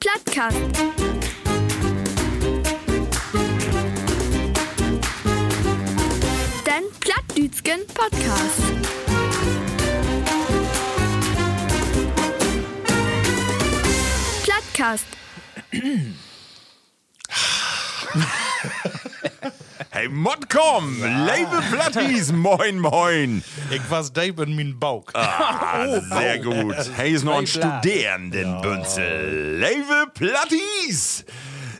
[0.00, 0.56] Plattcast.
[6.66, 8.62] Den Plattdütschen Podcast.
[14.44, 15.06] Plattcast.
[19.94, 23.44] Hey Modcom, Label Platties, moin moin.
[23.70, 25.04] Ich was in mein Bauch.
[25.14, 26.74] Ah, sehr gut.
[26.96, 29.60] Hey, ist noch ein Studierendenbünzel.
[29.60, 31.24] Label Platties.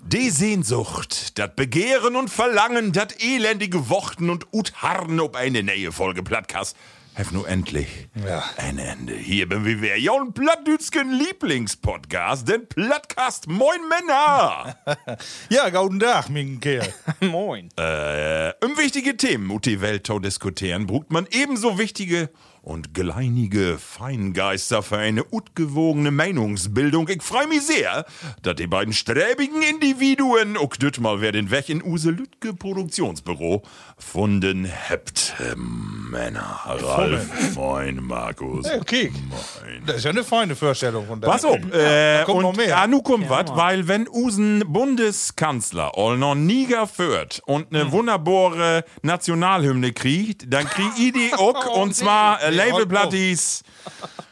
[0.05, 6.23] Die Sehnsucht, das Begehren und Verlangen, das elendige Worten und Utharren ob eine neue Folge
[6.23, 6.77] Plattkast.
[7.17, 8.43] Hef nur endlich Ja.
[8.57, 9.15] ein Ende.
[9.15, 9.97] Hier bin wir wieder.
[9.97, 14.77] Ja, und Plattdütschen Lieblingspodcast, den Plattkast Moin Männer.
[15.49, 16.93] Ja, guten Tag, mein Kerl.
[17.21, 17.69] Moin.
[17.77, 22.31] Äh, um wichtige Themen ut die Welt zu diskutieren, brugt man ebenso wichtige
[22.65, 27.09] und geleinige Feingeister für eine utgewogene Meinungsbildung.
[27.09, 28.07] Ich freu mich sehr,
[28.43, 33.63] dass die beiden sträbigen Individuen auch düt mal wer den Weg in Use Lütke Produktionsbüro
[33.99, 35.35] funden hebt.
[35.57, 38.67] Männer, Ralf, moin, Markus.
[38.69, 39.13] Hey, okay.
[39.29, 39.83] Moin.
[39.87, 41.29] Das ist ja eine feine Vorstellung von der.
[41.29, 41.59] Was ob?
[41.75, 42.69] Äh, kommt noch und mehr.
[42.69, 47.77] ja, nu kommt wat, weil wenn Usen Bundeskanzler all noch Niger führt und Hm.
[47.81, 52.73] eine wunderbare Nationalhymne kriegt, dann krieg ich die auch Oh, und zwar äh, Nee, Label
[52.73, 52.89] halt auf.
[52.89, 53.63] Platties.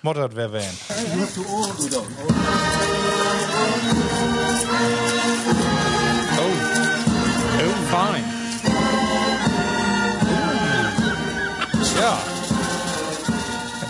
[0.02, 0.78] Mottert wer wählen.
[6.38, 6.62] Oh,
[7.90, 8.24] fine.
[12.00, 12.31] Ja.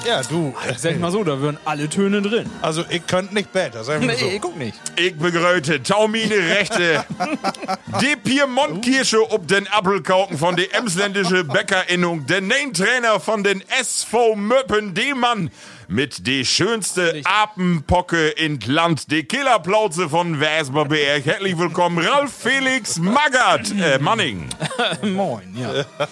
[0.04, 0.54] Ja, du.
[0.76, 2.50] Sag mal so, da wären alle Töne drin.
[2.60, 4.26] Also, ich könnte nicht besser, sagen wir so.
[4.26, 4.74] Nee, guck nicht.
[4.96, 7.04] Ich begröte Taumine Rechte.
[8.00, 14.94] die Piemontkirsche ob den Appelkauken von der emsländische Bäckerinnung, der Name-Trainer von den SV Möppen,
[14.94, 15.50] dem Mann
[15.88, 21.24] mit die schönste Apenpocke in Land, die Killerplauze von Wesberberg.
[21.24, 24.48] Herzlich willkommen, Ralf Felix Magath, äh, Manning.
[25.02, 25.84] Moin, ja.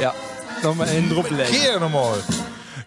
[0.00, 0.14] Ja,
[0.62, 1.52] nochmal in den Druck legen.
[1.52, 2.18] Hier nochmal.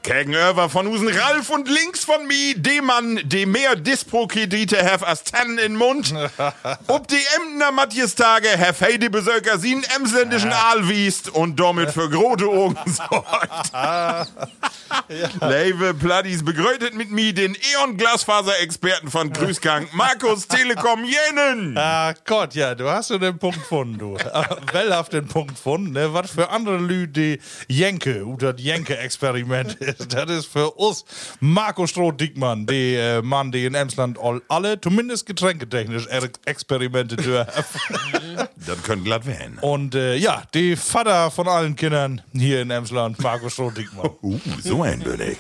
[0.03, 5.23] Gegenüber von Usen Ralf und links von mir, dem Mann, dem mehr Dispo-Kredite have als
[5.23, 6.13] Tannen in Mund.
[6.87, 12.09] Ob die Emdener Matthias-Tage have Heidi Besöker sie in emsländischen Aal wiest und damit für
[12.09, 13.71] grote Augen sorgt.
[15.41, 21.77] Leive Platties begrüßet mit mir den Eon-Glasfaser-Experten von Grüßgang, Markus Telekom Jenen.
[21.77, 24.17] Ah Gott, ja, du hast so den Punkt gefunden, du.
[24.33, 26.13] Ah, Wellhaft den Punkt gefunden, ne?
[26.13, 30.13] Was für andere Leute die Jenke, oder das Jenke-Experiment ist.
[30.13, 31.05] Das ist für uns
[31.39, 37.47] Marco Stroh-Dickmann, der äh, Mann, der in Emsland all, alle, zumindest getränketechnisch, er Experimente dürfen.
[38.67, 39.57] Das könnte glatt werden.
[39.59, 44.11] Und äh, ja, die Vater von allen Kindern hier in Emsland, Marco Stroh-Dickmann.
[44.21, 45.37] Uh, so ein bin ich.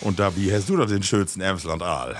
[0.00, 2.16] Und da, wie hast du doch den schönsten Emsland Aal?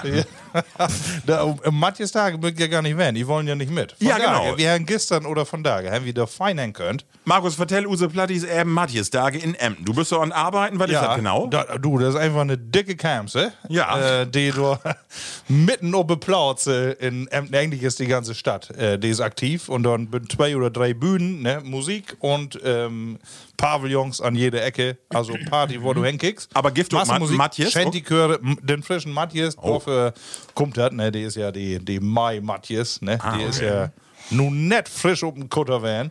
[1.26, 3.92] Da, um Matthias Tage mögt ihr gar nicht werden, die wollen ja nicht mit.
[3.92, 4.58] Von Ja, daher, genau.
[4.58, 7.04] Wir haben gestern oder von daher, haben wir da feiern könnt.
[7.24, 9.84] Markus, vertell Use Plattis eben Matthias Tage in Emden.
[9.84, 11.48] Du bist so an Arbeiten, was ist das genau?
[11.48, 13.52] Da, du, das ist einfach eine dicke Kamse.
[13.68, 14.20] Ja.
[14.20, 14.76] Äh, die du
[15.48, 19.68] mitten oben Plauz äh, in Emden, eigentlich ist die ganze Stadt, äh, die ist aktiv
[19.68, 23.18] und dann sind zwei oder drei Bühnen, ne, Musik und ähm,
[23.56, 26.50] Pavillons an jeder Ecke, also Party, wo du hinkickst.
[26.54, 27.72] Aber Gift und Masse Ma- Musik, Matthias?
[27.72, 30.12] Shanty-Chöre, m- den frischen Matthias, dafür
[30.54, 33.90] kommt das, ne, die ist ja die, die Mai Matthias, ne, die ist ja
[34.30, 36.10] nun net frisch auf dem Kutter werden.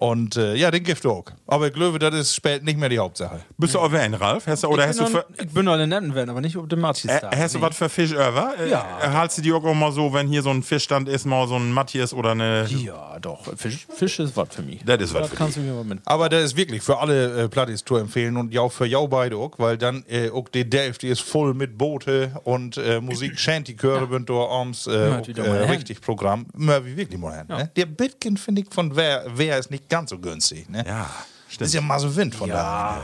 [0.00, 1.24] Und äh, ja, den Gift auch.
[1.48, 3.40] Aber ich glaube, das ist spät nicht mehr die Hauptsache.
[3.56, 4.46] Bist du auch wen, Ralf?
[4.46, 6.14] Hast du, oder hast du, ich, für, bin noch, ich bin noch in den Netten
[6.14, 8.52] werden, aber nicht auf dem Matthias äh, hast du was für Fisch over?
[8.60, 8.86] Äh, Ja.
[9.12, 11.72] Haltst du die auch mal so, wenn hier so ein Fischstand ist, mal so ein
[11.72, 12.66] Matthias oder eine.
[12.68, 13.40] Ja, doch.
[13.56, 14.84] Fisch, Fisch ist was für mich.
[14.84, 15.98] Das ist was Das für kannst du mir mal mit.
[16.04, 19.08] Aber das ist wirklich für alle äh, Plattis zu empfehlen und ja auch für jou
[19.08, 23.00] beide auch, weil dann äh, auch die Delft, die ist voll mit Boote und äh,
[23.00, 26.46] Musik, Shanty-Chöre sind da abends äh, auch, äh, richtig Programm.
[26.54, 27.48] Wie wirklich modern.
[27.48, 27.68] Ne?
[27.74, 30.68] Der Bitkin finde ich von wer, wer ist nicht ganz so günstig.
[30.68, 30.84] Ne?
[30.86, 31.10] Ja,
[31.46, 31.66] Das stimmt.
[31.68, 33.02] ist ja mal so Wind von da.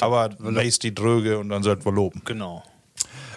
[0.00, 2.22] Aber lässt die Dröge und dann sollten wir loben.
[2.24, 2.62] Genau.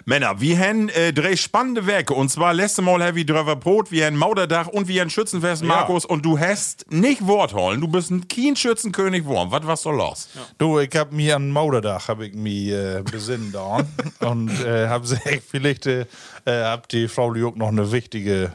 [0.08, 2.14] Männer, wir haben äh, drei spannende Werke.
[2.14, 6.04] Und zwar letzte Mal wir drüber Brot, wir haben Mauderdach und wir haben Schützenfest, Markus.
[6.04, 7.80] Und du hast nicht Wort holen.
[7.80, 9.50] Du bist ein Kien Schützenkönig geworden.
[9.50, 10.28] Was war's so los?
[10.58, 13.84] Du, ich hab mir an Mauderdach hab ich mich äh, besinnt da
[14.20, 16.06] und äh, hab gesagt, vielleicht äh,
[16.44, 18.52] äh, habt die Frau Lück noch eine wichtige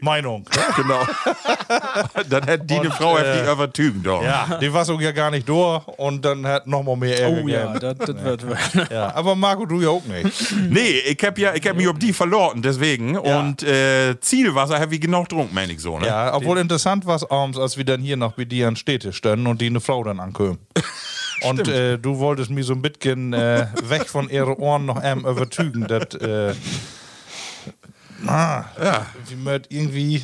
[0.00, 0.44] Meinung.
[0.76, 1.00] Genau.
[2.28, 4.22] dann hätte die eine Und, Frau äh, heftig übertügen doch.
[4.22, 7.42] Ja, die war so ja gar nicht durch und dann hat noch mal mehr Ärger
[7.42, 8.44] Oh ja, das, das wird.
[8.90, 10.26] Ja, aber Marco, du ja auch nicht.
[10.68, 13.16] Nee, ich hab ja, ich hab mich auf die verloren, deswegen.
[13.16, 16.06] Und äh, Zielwasser hab ich genau getrunken, meine ich so, ne?
[16.06, 19.12] Ja, obwohl interessant war es abends, als wir dann hier noch bei dir an Städte
[19.12, 20.58] standen und die eine Frau dann ankommen.
[21.42, 25.20] Und äh, du wolltest mich so ein bisschen äh, weg von ihren Ohren noch ähm,
[25.20, 26.56] übertügen, dass.
[28.26, 29.06] Ah, ja.
[29.28, 30.22] wie möcht irgendwie.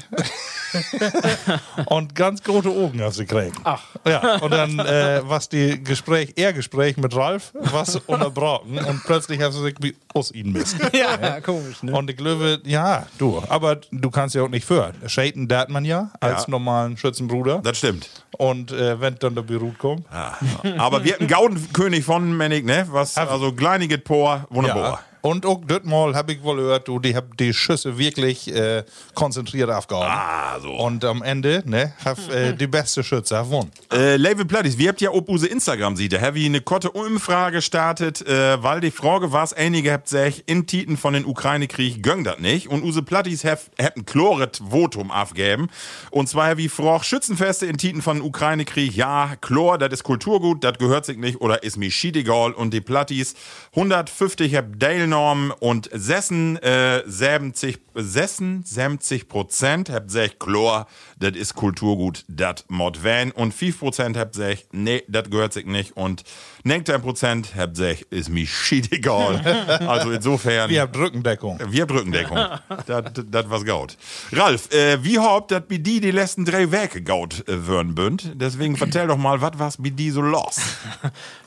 [1.87, 3.56] und ganz große Augen hast du gekriegt.
[3.65, 3.83] Ach.
[4.06, 9.41] Ja, und dann äh, was die Gespräch, eher Gespräch mit Ralf, was unterbrochen und plötzlich
[9.43, 10.77] hast du sich wie aus ihnen misst.
[10.93, 11.93] ja, komisch, ne?
[11.93, 14.93] Und ich glaube, ja, du, aber du kannst ja auch nicht für.
[15.06, 16.50] Shaden dat man ja als Ja.
[16.50, 17.61] normalen Schützenbruder.
[17.62, 18.09] Das stimmt.
[18.38, 20.06] Und äh, wenn dann der Berut kommt.
[20.11, 20.38] Ja.
[20.79, 22.87] Aber wir hatten Gaudenkönig von Mennig, ne?
[22.91, 25.00] Was, also kleiniges Por, wunderbar.
[25.23, 28.83] Und auch das Mal habe ich wohl gehört, du, die hab die Schüsse wirklich äh,
[29.15, 30.09] konzentriert aufgehauen.
[30.11, 30.71] Ah, so.
[30.71, 33.71] Und am Ende, ne, hab äh, die beste Schütze gewonnen.
[33.93, 37.57] Äh, Level Plattis, wir habt ja ob use Instagram sieht, da ich eine kotte Umfrage
[37.57, 42.27] gestartet, äh, weil die Frage war, einige habt sich in Titen von den Ukraine-Krieg gönnt
[42.27, 45.69] dat nicht und use Plattis hätten chloret Votum abgeben.
[46.11, 50.65] Und zwar ich froch Schützenfeste in Titen von den Ukraine-Krieg, ja, Chlor, das ist Kulturgut,
[50.65, 53.35] das gehört sich nicht oder ist mir schiedegal und die Plattis
[53.73, 60.87] 150 hab Dale genommen und sessen äh, 70, sessen 70 Prozent habt sich Chlor,
[61.19, 65.67] das ist Kulturgut, das mod van und 5 Prozent habt sich, nee, das gehört sich
[65.67, 66.25] nicht und
[66.64, 69.41] 19 Prozent habt sich, ist mir shit egal.
[69.87, 70.70] also insofern.
[70.70, 71.61] Wir haben Rückendeckung.
[71.69, 72.38] Wir haben Rückendeckung.
[72.87, 73.99] das was gaut.
[74.32, 78.32] Ralf, äh, wie haupt, dass bei die die letzten drei Werke gaut äh, würden bünd?
[78.37, 80.59] Deswegen vertell doch mal, was was bei die so los?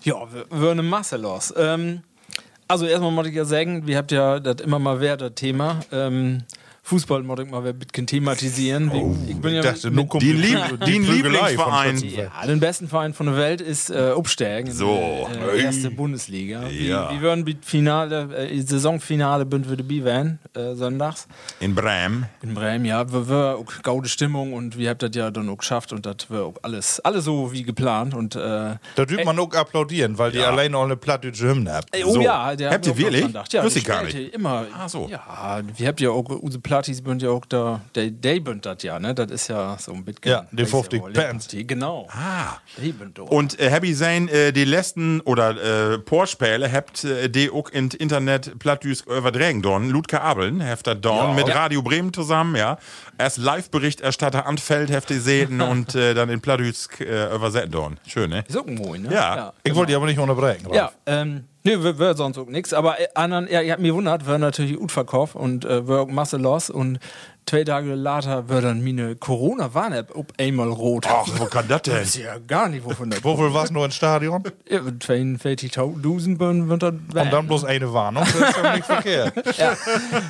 [0.04, 1.52] Ja, wir, wir eine Masse los.
[1.58, 2.04] Ähm,
[2.68, 5.80] also erstmal muss ich ja sagen, wir habt ja das immer mal wert, das Thema.
[5.92, 6.44] Ähm,
[6.88, 8.92] Fußball muss ich mal ein bisschen thematisieren.
[8.94, 11.98] Wie- ich bin ja dachte, mit, die, Lieb- von Lieblingsverein.
[11.98, 14.70] Ja, den besten Verein von der Welt ist äh, Upsteigen.
[14.70, 15.28] in So.
[15.34, 16.68] die, Äh, erste Bundesliga.
[16.68, 17.10] Ja.
[17.12, 21.28] Wie, wie würden die Finale, äh, Saisonfinale bünd wir dabei werden, äh, sonntags.
[21.60, 22.28] In Bremen.
[22.44, 25.58] In Bremen, ja, wir, wir auch gaude Stimmung und wir habt das ja dann auch
[25.58, 28.78] geschafft und das war auch alles, alles so wie geplant und äh, Da
[29.08, 31.88] tut man auch applaudieren, weil die alleine auch eine plattdütsche Hymne haben.
[31.92, 32.22] Ey, Oh So.
[32.22, 33.26] ja, der Habt ihr wirklich?
[33.52, 34.16] Ja, Wusste die ich gar nicht.
[34.36, 34.66] Immer.
[34.78, 35.08] Ah, so.
[35.10, 38.84] Ja, wir habt ja auch, unsere Plattis bünd ja auch da, der, der bünd das
[38.84, 39.16] ja, ne?
[39.16, 40.30] Das ist ja so ein bisschen.
[40.30, 41.48] Ja, die weiß 50 wohl, Bands.
[41.48, 42.06] Die, genau.
[42.12, 42.58] Ah.
[42.76, 43.30] Die bünd auch.
[43.30, 47.92] Und äh, Happy sein, äh, die letzten oder äh, Porspiele habt äh, die auch in
[47.92, 49.90] Internet plattdüs übertragen dorn.
[49.90, 52.78] Ludger Abeln heftet dorn mit Radio Bremen zusammen, ja.
[53.18, 58.00] Erst Live-Berichterstatter Anfeld hefte sehen und äh, dann in plattdüs äh, übersetzen dorn.
[58.06, 58.44] Schön, ne?
[58.46, 59.14] ist auch Moin, ne?
[59.14, 59.54] Ja.
[59.64, 60.66] Ich wollte die aber nicht unterbrechen.
[60.66, 60.76] Ralf.
[60.76, 62.74] Ja, ähm, nee, wir sonst auch nichts.
[62.74, 66.02] Aber äh, anderen, ja, ihr habt mich gewundert, wir natürlich gut verkauft und äh, wir
[66.02, 67.00] auch Masse los und
[67.46, 71.06] zwei Tage later wird dann meine Corona-Warn-App ob einmal rot.
[71.08, 71.98] Ach, wo kann das denn?
[72.02, 74.44] ist ja gar nicht, wovon das Wofür warst du nur ins Stadion?
[74.70, 78.24] Ja, 42.000 würden dann Und dann bloß eine Warnung.
[78.24, 79.34] Das ist ja nicht verkehrt.
[79.58, 79.76] ja,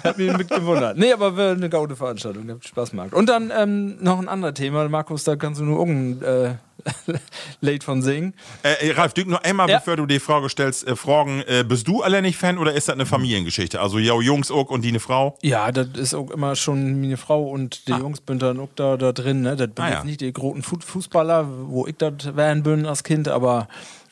[0.04, 0.98] hat mich mit gewundert.
[0.98, 3.14] Nee, aber wäre eine gute Veranstaltung, hat Spaß gemacht.
[3.14, 6.56] Und dann ähm, noch ein anderes Thema, Markus, da kannst du nur irgendein äh,
[7.62, 8.34] Lied von singen.
[8.64, 9.80] Äh, Ralf, du noch einmal, Ja.
[9.80, 12.94] bevor du die Frage stellst, äh, fragen, äh, bist du alleinig Fan oder ist das
[12.94, 13.80] eine Familiengeschichte?
[13.82, 15.38] Also, ja, Jungs auch und die eine Frau?
[15.42, 18.98] Ja, das ist auch immer schon meine Frau und die Jungs bin dann auch da,
[18.98, 19.42] da drin.
[19.42, 19.56] Ne?
[19.56, 19.96] Das bin Ah, ja.
[19.96, 23.68] jetzt nicht die großen Fu- Fußballer, wo ich das werden bin als Kind, aber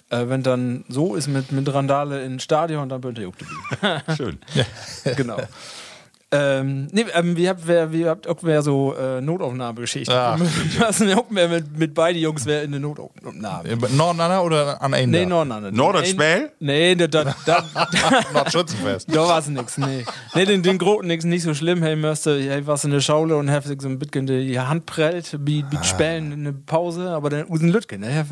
[0.10, 3.34] äh, wenn dann so ist mit, mit Randale im Stadion, dann bin ich auch
[3.82, 4.02] dabei.
[4.18, 4.40] Schön.
[5.16, 5.38] genau.
[6.34, 10.16] Ähm, nee, ähm, wir habt, wer, wir habt auch mehr so äh, Notaufnahmegeschichten.
[10.16, 10.40] Ach.
[11.00, 13.78] Wir mehr mit, mit beiden Jungs wer in der Notaufnahme.
[13.96, 15.12] Nordander oder an einen?
[15.12, 15.30] Nee, da?
[15.30, 15.76] Nordland.
[15.76, 16.52] Norderspiel?
[16.60, 17.66] Nee, da, da, da,
[18.34, 19.14] Nordschützenfest.
[19.14, 20.06] da war's nix, nee.
[20.34, 21.84] Nee, den, den Groten nix, nicht so schlimm.
[21.84, 25.38] Hey, Mörste, hey, warst in der Schaule und hast so ein bisschen die Hand prellt,
[25.46, 28.26] wie, wie Spälen in eine Pause, aber dann Usen Lütgen, ne?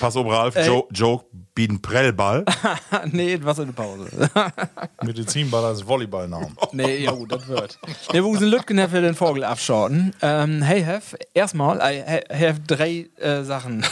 [0.00, 0.66] Pass auf, Ralf, Ey.
[0.66, 1.22] Joe, Joe
[1.58, 2.44] bieten Prellball.
[3.10, 4.30] nee, was in der Pause.
[5.02, 6.56] Medizinball als Volleyballnamen.
[6.70, 7.80] Nee, ja gut, das wird.
[8.12, 10.14] Nee, wo sind Lütgen für den Vogel abschauten.
[10.22, 13.84] Ähm, hey, Hef, erstmal, äh, hey, Hef drei äh, Sachen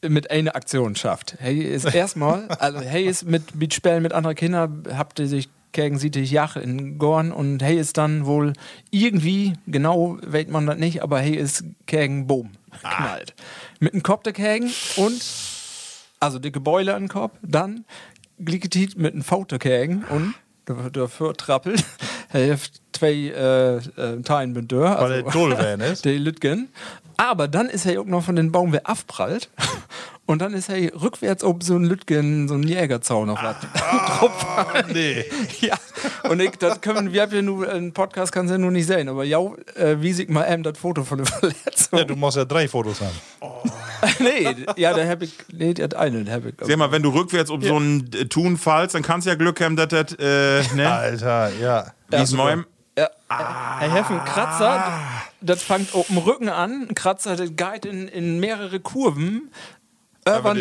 [0.00, 1.34] äh, mit einer Aktion schafft.
[1.40, 5.48] Hey ist erstmal, also hey ist mit, mit Spielen mit anderen Kindern, habt ihr sich
[5.72, 8.52] gegen sie dich Jach in Gorn und hey ist dann wohl
[8.92, 13.34] irgendwie, genau weiß man das nicht, aber hey ist gegen Boom knallt.
[13.80, 15.20] Mit einem Kopf dagegen und
[16.20, 17.84] also dicke Beule an den Kopf, dann
[18.38, 20.34] glicketit mit einem Foto gegen und
[20.92, 21.84] dafür trappelt.
[22.30, 25.00] Er hat zwei äh, äh, Teilen mit Dörr.
[25.00, 26.04] Weil er dull werden ist.
[26.04, 26.68] Die Lütgen.
[27.16, 29.48] Aber dann ist er auch noch von den Baum wer abprallt.
[30.26, 33.56] Und dann ist er rückwärts ob so ein Lütgen, so ein Jägerzaun noch was.
[33.80, 35.24] Ah, nee.
[35.60, 35.74] Ja,
[36.28, 39.08] und ich, das können wir haben ja nur einen Podcast kannst ja nur nicht sehen,
[39.08, 39.40] aber ja,
[39.74, 41.98] äh, wie sieht mal eben das Foto von der Verletzung?
[41.98, 43.18] Ja, du musst ja drei Fotos haben.
[44.20, 46.54] nee, ja, da habe ich, nee, der hat einen, der hab ich.
[46.60, 49.60] Sag mal, wenn du rückwärts um so einen Thun fallst, dann kannst du ja Glück
[49.60, 50.90] haben, dass das, äh, ne?
[50.90, 51.92] Alter, ja.
[52.08, 52.32] Wie ist?
[52.98, 54.92] Ja, er hat einen Kratzer,
[55.40, 59.52] das fängt auf dem Rücken an, ein Kratzer, das geht in, in mehrere Kurven.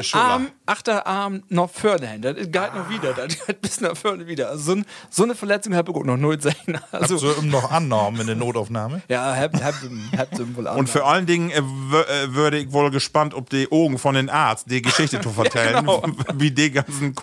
[0.04, 0.26] Schulter.
[0.26, 2.22] Arm, Achterarm noch vorne hin.
[2.22, 4.50] Das geht noch wieder, das geht bis nach vorne wieder.
[4.50, 6.56] Also so, ein, so eine Verletzung habe ich auch noch null sehen.
[6.92, 9.02] Also, So im noch annahmen in der Notaufnahme.
[9.08, 12.92] ja, hab, hab, hab, hab wohl Und für allen Dingen äh, äh, würde ich wohl
[12.92, 16.04] gespannt, ob die Augen von den Arzt die Geschichte zu vertellen, genau.
[16.36, 17.14] wie die ganzen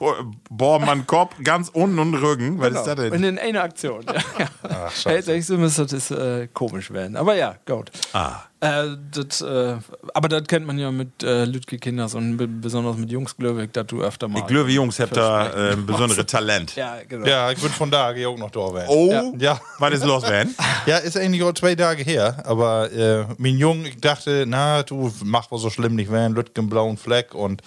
[0.50, 2.58] Bormann Kopf ganz unten und Rücken.
[2.60, 3.24] Was ist das Und denn?
[3.24, 4.04] in einer Aktion.
[4.38, 4.46] Ja.
[4.62, 7.16] Ach, Hätte ich so müsste das äh, komisch werden.
[7.16, 7.90] Aber ja, gut.
[8.12, 8.40] Ah.
[8.64, 9.76] Äh, das, äh,
[10.14, 13.64] aber das kennt man ja mit äh, Lütke Kinders und be- besonders mit Jungs, glaube
[13.64, 14.38] ich, dass du öfter mal.
[14.38, 16.74] Ich glaube, Jungs habt da äh, ein besonderes Talent.
[16.74, 17.26] Ja, genau.
[17.26, 18.88] Ja, ich würde von da auch noch da werden.
[18.88, 19.60] Oh, Ja.
[19.78, 20.54] was ist los, Van?
[20.86, 25.12] Ja, ist eigentlich auch zwei Tage her, aber äh, mein Jung, ich dachte, na, du
[25.24, 27.60] mach wohl so schlimm nicht werden, Lütgen blauen Fleck und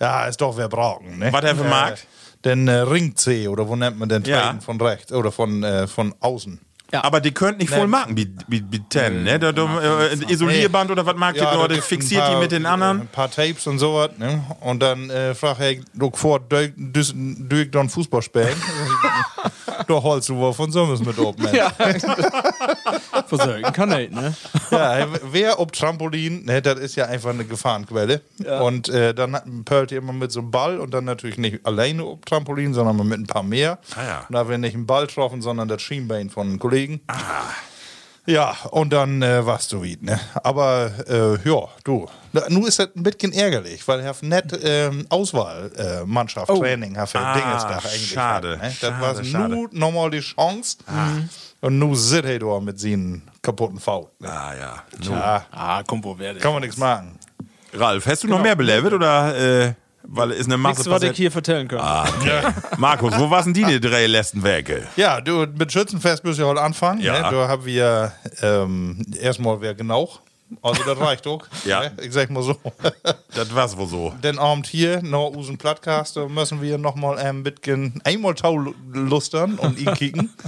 [0.00, 1.18] ja, ist doch wer brauchen.
[1.18, 1.32] Ne?
[1.32, 2.06] Was er für Äh, Markt?
[2.44, 4.54] Den äh, Ring C oder wo nennt man den Ja.
[4.64, 6.60] von rechts oder von, äh, von außen.
[6.90, 7.04] Ja.
[7.04, 9.38] Aber die könnt nicht voll machen, wie, wie, wie Ten, ne?
[9.38, 11.74] Da, da, äh, Isolierband oder was mag ihr da Leute?
[11.74, 13.00] ein Fixiert die paar, mit den äh, anderen?
[13.02, 14.42] Ein paar Tapes und sowas, ne?
[14.60, 16.60] Und dann äh, frag ich, du vor, du
[17.60, 18.48] ich dann Fußball spielen?
[19.86, 21.46] Doch holst du wohl von so müssen mit oben.
[21.54, 21.70] Ja.
[23.26, 24.34] Versorgen kann nicht, ne?
[24.70, 28.22] Ja, wer ob Trampolin, ne, das ist ja einfach eine Gefahrenquelle.
[28.62, 31.64] Und äh, dann hat- perlt ihr immer mit so einem Ball und dann natürlich nicht
[31.66, 33.78] alleine ob Trampolin, sondern mit ein paar mehr.
[33.94, 34.18] Ah, ja.
[34.28, 36.77] Und da wir nicht einen Ball getroffen, sondern das Schienbein von einem Kollegen.
[38.26, 40.20] Ja, und dann äh, warst du wieder, ne?
[40.42, 42.06] Aber äh, ja, du.
[42.50, 46.98] Nun ist das ein bisschen ärgerlich, weil er hat nicht ähm, Auswahlmannschaft, äh, Mannschaft, Training,
[46.98, 48.10] hat Ah, Dingesdag eigentlich.
[48.10, 48.76] schade, hat, ne?
[48.82, 50.76] Das schade, war nur nochmal die Chance.
[51.62, 54.10] Und nun sitzt er da mit seinen kaputten Faut.
[54.20, 54.30] Ne?
[54.30, 54.82] Ah, ja.
[55.10, 57.18] Ja, Ah, komm, wo werde kann man nichts machen.
[57.72, 59.74] Ralf, hast du noch mehr belebt oder?
[60.10, 61.80] Weil es eine Masse Nichts, was ich hier vertellen kann.
[61.80, 62.40] Ah, okay.
[62.78, 64.88] Markus, wo waren denn die drei letzten Werke?
[64.96, 67.02] Ja, du, mit Schützenfest müssen wir heute anfangen.
[67.02, 67.12] Ja.
[67.12, 67.36] Ne?
[67.36, 70.08] Da haben wir ähm, erstmal wer genau.
[70.62, 71.46] Also das reicht doch.
[71.66, 71.80] Ja.
[71.80, 71.92] Ne?
[72.02, 72.56] Ich sag mal so.
[73.34, 74.14] Das war's wohl so.
[74.24, 79.56] Den Abend hier, noch unseren Podcast, da müssen wir nochmal ein bisschen einmal tau lustern
[79.56, 80.34] und ihn kicken.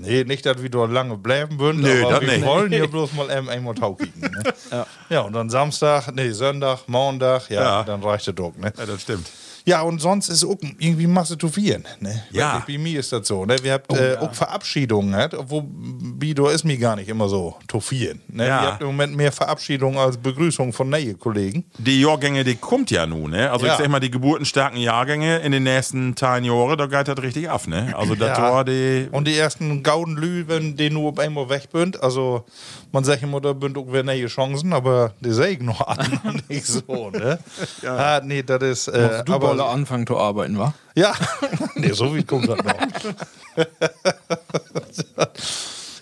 [0.00, 2.44] Nee, nicht, dass wir dort lange bleiben würden, Nö, aber wir nicht.
[2.44, 4.20] wollen hier bloß mal ähm, einmal tau kicken.
[4.22, 4.86] Ne?
[5.10, 5.20] ja.
[5.22, 7.82] und dann Samstag, nee, Sonntag, Montag, ja, Ja.
[7.84, 8.52] dann reicht es doch.
[8.56, 8.72] Ne?
[8.78, 9.28] Ja, das stimmt.
[9.66, 11.84] Ja, und sonst ist auch irgendwie Masse zu vieren.
[12.00, 12.22] Ne?
[12.30, 12.62] Ja.
[12.66, 13.44] Bei mir ist das so.
[13.44, 13.56] Ne?
[13.62, 15.28] Wir habt äh, auch Verabschiedungen, ne?
[15.36, 18.20] obwohl Bido ist mir gar nicht immer so zu vieren.
[18.28, 18.46] Ne?
[18.48, 18.62] Ja.
[18.62, 21.64] Wir habt im Moment mehr Verabschiedungen als Begrüßung von neue Kollegen.
[21.78, 23.50] Die Jahrgänge, die kommt ja nun, ne?
[23.50, 23.72] Also Ja.
[23.74, 27.48] ich sag mal, die geburtenstarken Jahrgänge in den nächsten zehn Jahren, da geht das richtig
[27.50, 27.92] ab, ne?
[27.96, 28.42] Also das Ja.
[28.52, 29.08] war die.
[29.12, 32.44] Und die ersten gauden Lü, wenn die nur auf einmal weg bünd, also
[32.92, 36.42] man sagt immer, da bünd auch wer neue Chancen, aber die sehe ich noch an,
[36.48, 37.38] nicht so, ne?
[37.82, 37.96] ja.
[37.96, 40.74] Ah, nee, das ist, äh, Du aber, wolle anfangen zu arbeiten, wa?
[40.94, 41.14] ja,
[41.74, 42.74] nee, so wie kommt das noch.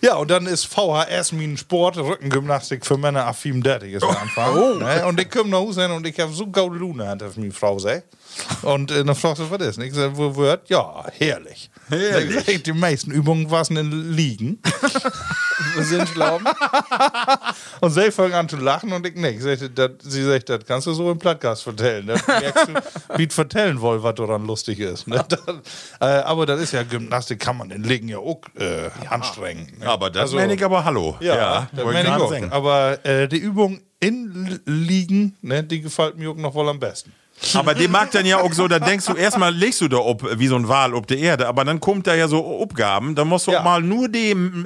[0.00, 4.78] Ja, und dann ist VHS mein Sport, Rückengymnastik für Männer ab 35 ist der Anfang.
[4.78, 5.06] Ne?
[5.06, 7.78] Und ich komme nach Hause und ich habe so gaude Lune, hat das meine Frau
[7.78, 8.04] sagt.
[8.62, 9.78] Und äh, dann fragst du, was ist?
[9.78, 10.68] Und ich sage, wo wird?
[10.68, 11.70] Ja, herrlich.
[11.88, 12.36] Herrlich.
[12.36, 14.62] Ich sag, Die meisten Übungen waren in Liegen.
[15.74, 16.44] Wir sind glauben.
[17.80, 19.40] Und sie fangen an zu lachen und ich nicht.
[19.40, 19.90] Sie sagt, das,
[20.58, 22.06] das kannst du so im Podcast vertellen.
[22.06, 25.06] Da merkst du, wie ich vertellen woll, was daran lustig ist.
[25.06, 25.24] Ne?
[25.28, 25.40] Das,
[26.00, 29.72] äh, aber das ist ja Gymnastik, kann man in Liegen ja auch äh, anstrengen.
[29.78, 29.86] Ne?
[29.86, 31.16] Aber das Also- meine ich aber hallo.
[31.20, 32.52] Ja, das wollte meine ich auch.
[32.52, 37.12] Aber äh, die Übung in Liegen, ne, die gefällt mir auch noch wohl am besten.
[37.54, 40.38] Aber die mag dann ja auch so, da denkst du, erstmal legst du da ob,
[40.38, 43.24] wie so ein Wal ob der Erde, aber dann kommt da ja so Abgaben, da
[43.24, 43.60] musst du Ja.
[43.60, 44.08] auch mal nur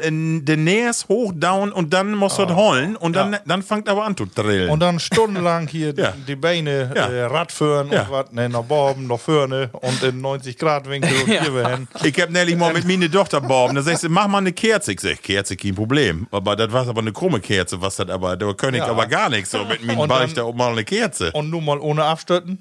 [0.00, 3.40] in, den Nähers hoch, down und dann musst du das holen und dann, Ja.
[3.46, 4.70] dann fängt aber an zu drillen.
[4.70, 6.14] Und dann stundenlang hier Ja.
[6.26, 7.08] die Beine Ja.
[7.08, 8.02] äh, Radführen Ja.
[8.02, 11.68] und was, ne, nach Borben, nach vorne und in 90 Grad Winkel und hier wir
[11.68, 11.88] hin.
[12.02, 13.74] Ich hab nämlich mal mit meine Tochter borben.
[13.74, 14.92] Da sagst du, mach mal eine Kerze.
[14.92, 16.26] Ich sag, Kerze, kein Problem.
[16.30, 18.86] Aber das war aber eine krumme Kerze, was das aber, da kann ich Ja.
[18.88, 19.50] aber gar nichts.
[19.50, 21.30] So mit dann- ich da auch mal eine Kerze.
[21.32, 22.58] Und nun mal ohne Abstötten.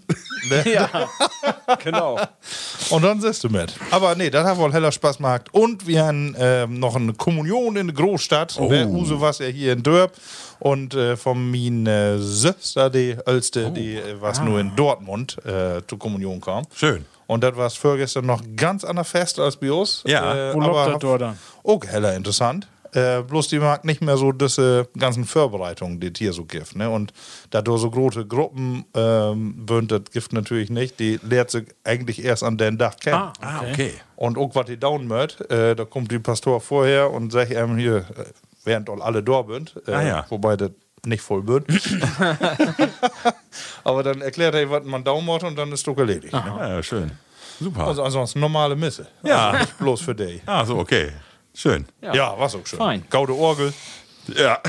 [0.50, 0.64] Ne?
[0.74, 0.90] Ja,
[1.84, 2.20] genau.
[2.90, 3.74] Und dann siehst du mit.
[3.92, 5.48] Aber nee, das hat wohl heller Spaß gemacht.
[5.52, 8.58] Und wir haben ähm, noch eine Kommunion in der Großstadt.
[8.60, 8.68] Oh.
[8.68, 8.88] Ne?
[8.88, 10.14] Use was ja hier in Dörp.
[10.60, 15.82] Und äh, von min äh, Söster, die Älste, die äh, was nur in Dortmund äh,
[15.88, 16.66] zur Kommunion kam.
[16.76, 17.06] Schön.
[17.28, 20.04] Und das war vorgestern noch ganz anders fest als bei uns.
[20.06, 20.54] Ja.
[20.54, 21.40] Wo läuft das dort dann?
[21.64, 22.68] Auch heller interessant.
[22.94, 26.76] Äh, bloß die mag nicht mehr so diese ganzen Vorbereitungen, die hier so gibt.
[26.76, 26.90] Ne?
[26.90, 27.14] Und
[27.50, 31.00] da du so große Gruppen ähm, das gibt natürlich nicht.
[31.00, 33.16] Die lehrt sich eigentlich erst an den Dach kennen.
[33.16, 33.94] Ah, Ah, okay.
[34.18, 37.78] Und auch was die down möcht, äh, da kommt die Pastor vorher und sagt ihm
[37.78, 38.04] hier, äh,
[38.66, 40.26] während all alle da sind, äh, Ah, ja.
[40.30, 40.72] wobei das
[41.06, 41.66] nicht voll wird.
[43.84, 46.34] Aber dann erklärt er, was man down macht und dann ist doch erledigt.
[46.34, 46.44] Ne?
[46.60, 47.12] Ja, schön.
[47.60, 47.88] Super.
[47.88, 49.08] Also ansonsten normale Misse.
[49.24, 49.50] Ja.
[49.52, 50.42] Also nicht bloß für dich.
[50.46, 51.12] ah, so, okay.
[51.54, 51.86] Schön.
[52.02, 52.80] Ja, was auch schön.
[52.80, 53.06] Fein.
[53.10, 53.74] Gaude Orgel.
[54.36, 54.60] Ja.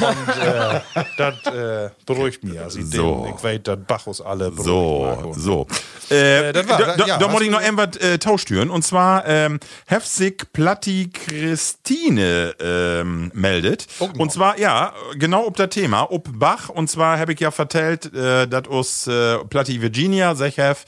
[0.00, 0.80] Und äh,
[1.18, 2.58] das äh, beruhigt mich.
[2.60, 3.34] Also So.
[3.36, 4.64] ich weiß, dass Bacchus alle beruhigt.
[4.64, 5.66] So,
[6.08, 6.14] so.
[6.14, 8.70] Äh, war- da ja, muss ich noch irgendwas äh, tauschtüren.
[8.70, 13.86] Und zwar ähm, Hefsig Platti Christine ähm, meldet.
[13.98, 14.10] Mal.
[14.16, 16.68] Und zwar, ja, genau ob das Thema, ob Bach.
[16.68, 20.84] Und zwar habe ich ja vertellt, äh, dass us äh, Platti Virginia, sech hef,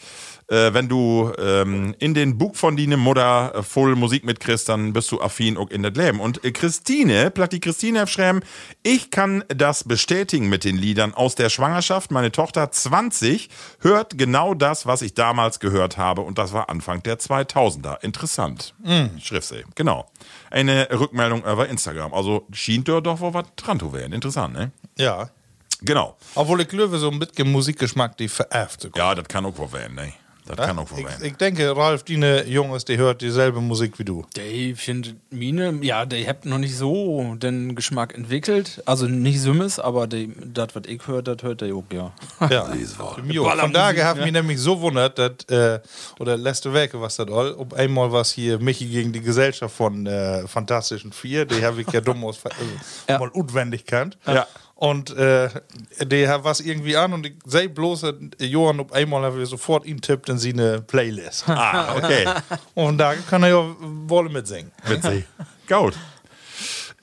[0.49, 4.93] äh, wenn du ähm, in den Buch von deiner Mutter äh, voll Musik mitkriegst, dann
[4.93, 6.21] bist du affin auch in das Leben.
[6.21, 8.41] Und äh, Christine, Platti Christine hat schreiben,
[8.83, 12.11] ich kann das bestätigen mit den Liedern aus der Schwangerschaft.
[12.11, 13.49] Meine Tochter 20
[13.81, 16.23] hört genau das, was ich damals gehört habe.
[16.23, 18.03] Und das war Anfang der 2000er.
[18.03, 18.75] Interessant.
[19.21, 20.11] Schriftsee, genau.
[20.51, 22.13] Eine Rückmeldung über Instagram.
[22.13, 24.13] Also schien dort doch wohl was dran zu werden.
[24.13, 24.73] Interessant, ne?
[24.99, 25.31] Ja.
[25.85, 26.17] Genau.
[26.35, 28.89] Obwohl ich glaube, so ein bisschen Musikgeschmack, die vererbt.
[28.95, 30.13] Ja, das kann auch wohl werden, ne?
[30.47, 31.25] Das kann auch wohl ich, werden.
[31.25, 34.25] ich denke, Ralf, die Jungs, die hört dieselbe Musik wie du.
[34.37, 38.83] Die findet Mine, ja, die habt noch nicht so den Geschmack entwickelt.
[38.85, 42.13] Also nicht Sümmes, aber das, was ich höre, das hört der auch, ja.
[42.51, 42.65] Ja,
[43.61, 45.81] von daher hat mich nämlich so wundert, dass, äh,
[46.19, 50.07] oder letzte Woche was das all, ob einmal was hier Michi gegen die Gesellschaft von
[50.07, 53.19] äh, Fantastischen Vier, die habe ich ja dumm aus, äh, Ja.
[53.19, 54.19] mal utwendig kennt.
[54.27, 54.47] Ja.
[54.83, 55.49] Und äh,
[56.01, 59.49] der hat was irgendwie an und ich sei bloß, dass Johann ob einmal habe ich
[59.49, 61.45] sofort ihn tippt in seine Playlist.
[61.49, 62.27] Ah, okay.
[62.75, 64.73] Und da kann er ja wohl mitsingen.
[64.85, 65.25] Witzig.
[65.69, 65.95] Gut.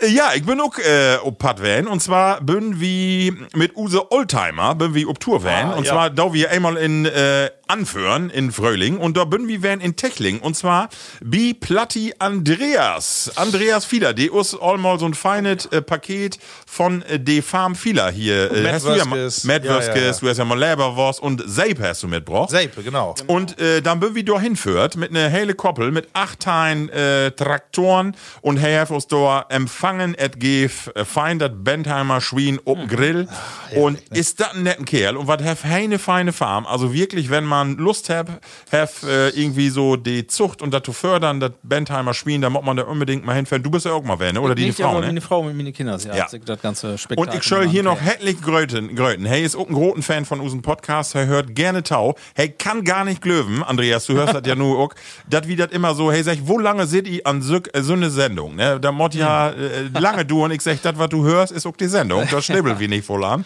[0.02, 4.12] Äh, Ja, ich bin auch äh, op Pad Van und zwar bin wie mit Use
[4.12, 5.94] Oldtimer, bin wie op Tour Van Ah, und ja.
[5.94, 9.96] zwar da wir einmal in äh, Anführen in Fröhling und da bin wie Van in
[9.96, 10.90] Techling und zwar
[11.22, 13.32] bi Platti Andreas.
[13.36, 18.12] Andreas Fieler, die ist allmal so ein feines äh, Paket von äh, de Farm Fieler
[18.12, 18.52] hier.
[18.52, 19.06] Äh, hast du ja.
[19.06, 20.12] Matt Ja, ja, ja.
[20.12, 22.50] du hast ja mal Leberwurst und Seip hast du mitgebracht.
[22.50, 23.16] Seipe, genau.
[23.28, 27.32] Und äh, dann bin wir da hinführt mit einer hele Koppel mit acht Teilen äh,
[27.32, 33.28] Traktoren und her uns da empfangen et gef äh, fein dat Bentheimer Schwein op Grill
[33.76, 37.44] und ist dat ein netten Kerl und was hef heine feine Farm also wirklich wenn
[37.44, 38.40] man Lust hab
[38.72, 42.64] hef äh, irgendwie so die Zucht und das zu fördern dat Bentheimer Schwein da muss
[42.64, 44.80] man da unbedingt mal hinfahren du bist ja auch mal wer ne oder die Nicht,
[44.80, 47.68] Frau aber ne meine Frau mit meinen Kindern, ja, das ganze Spektakel und ich soll
[47.68, 49.26] hier noch hättlich Gröten, Gröten.
[49.26, 51.16] Hey ist auch ein großen Fan von unserem Podcast.
[51.16, 52.16] Er hört gerne Tau.
[52.36, 53.64] Hey, kann gar nicht glöwen.
[53.64, 54.94] Andreas, du hörst das ja nur auch.
[55.30, 56.12] Das wie das immer so.
[56.12, 58.56] Hey, sag ich, wo lange seht ihr an so, äh, so eine Sendung?
[58.56, 58.80] Ne?
[58.80, 61.76] Da mott ja äh, lange du und ich sag, das, was du hörst, ist auch
[61.76, 62.28] die Sendung.
[62.30, 63.46] Da schnibbeln wir nicht voll an.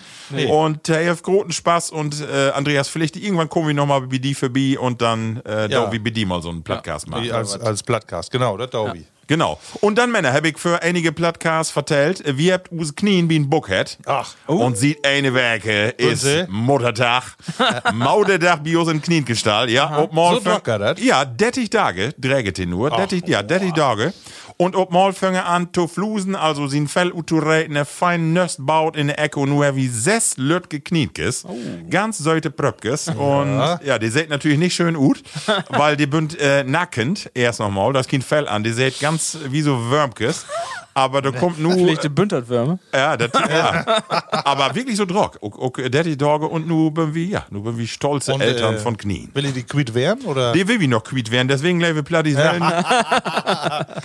[0.50, 4.34] Und hey, hat großen Spaß und äh, Andreas, vielleicht irgendwann kommen wir nochmal wie die
[4.34, 5.86] für B und dann äh, Ja.
[5.86, 7.32] bei die mal so einen Podcast machen.
[7.32, 9.06] Als, als Plattcast, genau, das glaube ich.
[9.28, 9.58] Genau.
[9.80, 13.50] Und dann, Männer, habe ich für einige Podcasts vertellt, wie habt us Knien wie ein
[13.50, 13.98] Buckhead.
[14.06, 14.34] Ach.
[14.48, 16.28] Und sieht eine Werke, ist?
[16.50, 17.24] Muttertag.
[17.94, 19.98] Mauderdach Bios in Kniengestalt, ja.
[19.98, 21.00] Ob mal So dat?
[21.00, 22.90] Ja, 30 Tage, träget ihn nur.
[22.90, 24.14] 30, ja, 30 Tage.
[24.58, 28.96] Und ob mal fange an zu flusen, also sin Fell utureit, ne fein Nöst baut
[28.96, 31.46] in der Ecke und nur wie sess Lüt geknietkes.
[31.90, 33.08] Ganz sollte Pröpkes.
[33.08, 35.24] Und ja, die seht natürlich nicht schön ut,
[35.70, 39.62] weil die bünd äh, nackend, erst nochmal, das Kind Fell an, die seht ganz wie
[39.62, 40.46] so Würmkes.
[40.94, 41.74] Aber da kommt nur.
[41.74, 42.80] Schlechte Bündnertwürme.
[42.94, 44.04] Ja, das, ja.
[44.46, 45.40] aber wirklich so drock.
[45.42, 48.76] Auch, auch Daddy Dogge und nu bin wir, ja, nu bin wir stolze Und, Eltern
[48.76, 49.30] äh, von Knien.
[49.34, 50.26] Will ich die quitt werden?
[50.26, 50.54] Oder?
[50.54, 52.34] Die will wie noch quiet werden, deswegen lebe ich platt die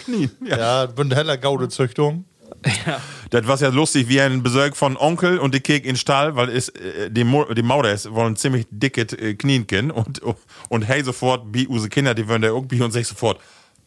[0.04, 0.30] Knien.
[0.46, 0.56] Ja.
[0.56, 2.24] ja, bin heller Gaudezüchtung.
[3.30, 6.48] Das war ja lustig, wie ein Besuch von Onkel und die Kek in Stall, weil
[6.48, 10.20] es, äh, die, Mo die Mauder ist, wollen ziemlich dicke äh, Knienken und,
[10.68, 13.38] und hey sofort, wie unsere Kinder, die würden da irgendwie und sich sofort,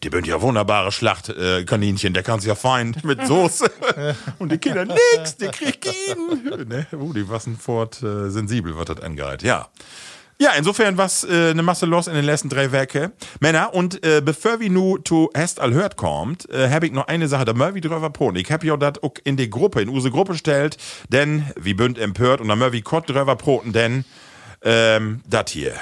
[0.03, 3.69] die sind ja wunderbare Schlachtkaninchen, äh, Kaninchen, der kann sich ja fein mit Soße.
[4.39, 6.67] und die Kinder, nix, die kriegt ihn.
[6.67, 6.87] ne?
[6.93, 9.67] uh, die waren fort äh, sensibel, was das angeht, ja.
[10.39, 13.11] Ja, insofern was äh, eine Masse los in den letzten drei Werke.
[13.39, 17.07] Männer, und äh, bevor wir nu zu Hest all hört kommt, äh, habe ich noch
[17.07, 18.37] eine Sache, da wie drüber poten.
[18.37, 20.77] Ich habe ja das auch in die Gruppe, in unsere Gruppe stellt,
[21.09, 24.03] denn wie bünd empört und da wie Kott drüber poten, denn
[24.63, 25.73] ähm, das hier.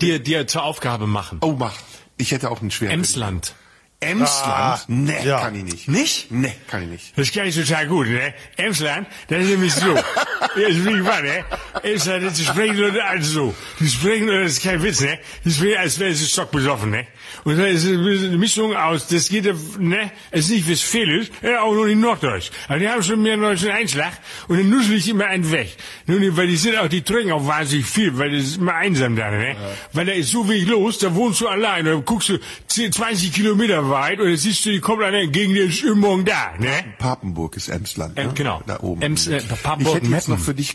[0.00, 1.38] dir, dir zur Aufgabe machen.
[1.42, 1.74] Oh, mach.
[2.20, 2.92] Ich hätte auch einen schweren.
[2.92, 3.54] Emsland.
[4.00, 4.84] Emsland?
[4.88, 5.40] nee, ja.
[5.40, 5.88] kann ich nicht.
[5.88, 6.30] Nicht?
[6.30, 7.18] Nee, kann ich nicht.
[7.18, 8.32] Das kann ich total gut, ne?
[8.56, 9.94] Emsland, das ist nämlich so.
[9.94, 11.44] ja, ist wie wahr, ne?
[11.82, 13.54] Emsland, die sprechen Leute also so.
[13.78, 15.18] Die sprechen, das ist kein Witz, ne?
[15.44, 17.06] Die sprechen, als wären sie stockbesoffen, ne?
[17.44, 19.44] Und das ist eine Mischung aus, das geht,
[19.78, 20.10] ne?
[20.30, 22.50] Es ist nicht Westfälisch, ja, auch noch nicht Norddeutsch.
[22.68, 24.12] Aber die haben schon mehr deutschen Einschlag
[24.48, 25.76] und dann nussel ich immer einen weg.
[26.06, 29.16] Nun, weil die sind auch, die trinken auch wahnsinnig viel, weil das ist immer einsam
[29.16, 29.56] da, ne?
[29.92, 32.92] Weil da ist so wenig los, da wohnst du allein, und dann guckst du 10,
[32.92, 36.24] 20 Kilometer weit und dann siehst du, die kommt einer entgegen, der ist immer morgen
[36.24, 36.84] da, ne?
[36.98, 38.16] Papenburg ist Emsland.
[38.16, 38.30] Ne?
[38.34, 38.62] genau.
[38.66, 39.02] Da oben.
[39.02, 40.74] Ems, äh, ich Papenburg, hätte jetzt noch für dich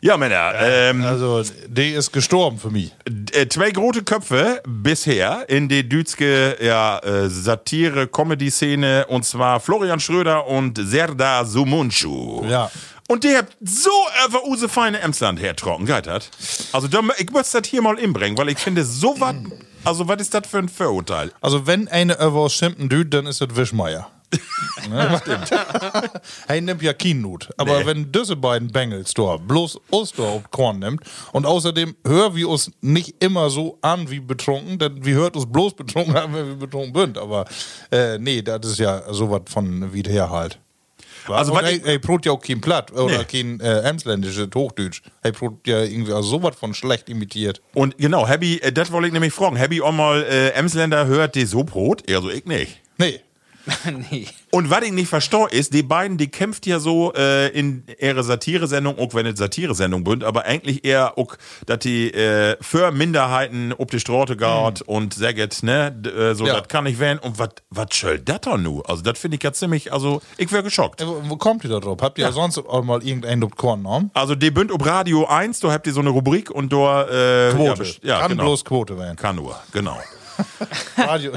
[0.00, 2.94] Ja, Männer, ähm, Also, die ist gestorben für mich.
[3.32, 10.46] äh, zwei große Köpfe bisher in die dütske ja, äh, Satire-Comedy-Szene und zwar Florian Schröder
[10.46, 12.44] und Serdar Sumunchu.
[12.46, 12.70] Ja.
[13.08, 13.90] Und die habt so
[14.24, 16.30] einfach use feine Emsland hertrocken, geitert.
[16.72, 19.34] Also ich muss das hier mal inbringen, weil ich finde so was,
[19.82, 21.32] also was ist das für ein Vorurteil?
[21.40, 24.10] Also, wenn eine über aus Schimpten düht, dann ist das Wischmeier.
[24.88, 25.20] Ne?
[25.22, 25.50] Stimmt.
[26.48, 27.48] er nimmt ja keinen Nut.
[27.56, 27.86] Aber Nee.
[27.86, 32.70] wenn diese beiden Bengels da bloß Oster auf Korn nimmt und außerdem hören wir uns
[32.80, 36.54] nicht immer so an wie betrunken, denn wir hört uns bloß betrunken an, wenn wir
[36.56, 37.18] betrunken sind.
[37.18, 37.44] Aber
[37.90, 40.58] äh, nee, das ist ja sowas von wieder halt.
[41.26, 43.24] Also, hey, ich- hey, Brot ja auch kein Platt oder Nee.
[43.24, 45.02] kein äh, emsländisches Hochdeutsch.
[45.22, 47.60] Hey, Brot ja irgendwie also sowas von schlecht imitiert.
[47.74, 49.56] Und genau, Happy, äh, das wollte ich nämlich fragen.
[49.56, 52.02] Happy auch mal äh, Emsländer hört die so Brot?
[52.10, 52.80] Also ich nicht.
[52.96, 53.20] Nee.
[54.10, 54.26] nee.
[54.50, 58.22] Und was ich nicht verstehe, ist, die beiden, die kämpft ja so äh, in ihre
[58.24, 63.72] Satire-Sendung, auch wenn es Satire-Sendung sind, aber eigentlich eher auch, dass die äh, für Minderheiten
[63.76, 66.58] ob die Straße geht und sagt, ne, d- äh, so, Ja.
[66.60, 67.18] das kann nicht werden.
[67.18, 68.80] Und was soll das doch nu?
[68.82, 71.00] Also, das finde ich ja ziemlich, also, ich wäre geschockt.
[71.00, 71.98] Äh, Wo, wo kommt ihr da drauf?
[72.00, 74.10] Habt ihr sonst auch mal irgendeinen Korn genommen?
[74.14, 77.02] Also, die bünd ob Radio 1, da habt ihr so eine Rubrik und da,
[77.48, 77.82] äh, Quote.
[77.84, 78.44] Ja, ja Kann genau.
[78.44, 79.16] bloß Quote werden.
[79.16, 79.98] Kann nur, genau.
[80.96, 81.32] Radio.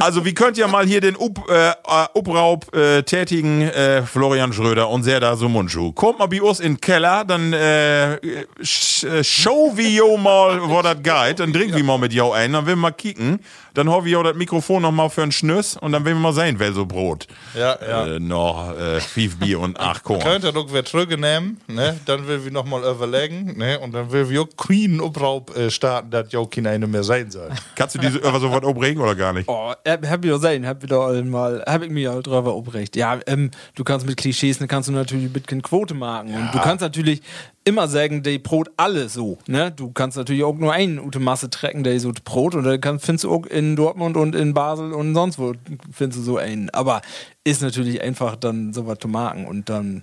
[0.00, 1.72] Also, wie könnt ihr mal hier den Up, äh, äh,
[2.14, 5.92] Ubraub äh, tätigen, äh, Florian Schröder und Serdar Sumunchu?
[5.92, 8.18] Kommt mal bei uns in den Keller, dann äh,
[8.62, 12.32] sch, äh, show wir jo mal, wo das geht, dann trinken wir mal mit jou
[12.32, 13.40] ein, dann will wir mal kicken,
[13.74, 16.20] dann hau wir jo das Mikrofon noch mal für einen Schnüss und dann will wir
[16.20, 17.26] mal sehen, wer so Brot.
[17.54, 18.06] Ja, ja.
[18.06, 20.20] Äh, noch äh, fünf Bier und acht Korn.
[20.20, 21.98] Könnt ihr doch wieder zurücknehmen, ne?
[22.06, 23.78] Dann will wir nochmal überlegen, ne?
[23.80, 27.50] Und dann will wir auch Queen Obraub äh, starten, dass auch keine mehr sein soll.
[27.74, 29.48] Kannst du diese über so was abregen oder gar nicht?
[29.48, 32.96] Oh, hab, hab ich auch sehen, hab wieder einmal, hab ich mir auch drüber aufrecht.
[32.96, 36.34] Ja, ähm, du kannst mit Klischees, ne, kannst du natürlich mit kein Quote machen.
[36.34, 37.22] Und du kannst natürlich
[37.64, 39.70] immer sagen, der Brot alle so, ne?
[39.70, 43.04] Du kannst natürlich auch nur einen gute Masse trecken, der so Brot und dann kannst,
[43.04, 45.52] findest du auch in Dortmund und in Basel und sonst wo
[45.92, 46.70] findest du so einen.
[46.70, 47.02] Aber
[47.44, 50.02] ist natürlich einfach dann sowas zu machen und dann,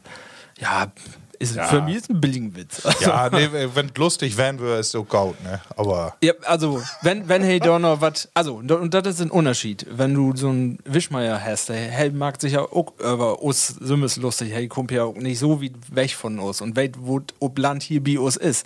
[0.60, 0.91] ja,
[1.39, 2.86] ist, für mich ist ein billigen Witz.
[2.86, 5.62] Also, Ja, nee, wenn lustig wären wir, ist so gaut, ne?
[5.76, 9.86] Aber Ja, also, wenn, wenn hey noch was, also, und das ist ein Unterschied.
[9.89, 13.95] Wenn du so einen Wischmeier hast, der hey, mag sich ja auch über uns so
[13.95, 17.58] lustig, hey, kommt ja auch nicht so wie weg von uns und weit, wo ob
[17.58, 18.65] Land hier bei uns ist.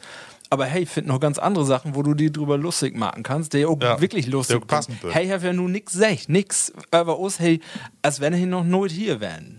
[0.52, 3.70] Aber hey, find noch ganz andere Sachen, wo du die drüber lustig machen kannst, der
[3.70, 5.14] auch Ja, wirklich lustig der auch passend wird.
[5.14, 7.60] Hey, hab ja nun nix sech, nix über uns, hey,
[8.02, 9.59] als wenn er noch nooit hier wären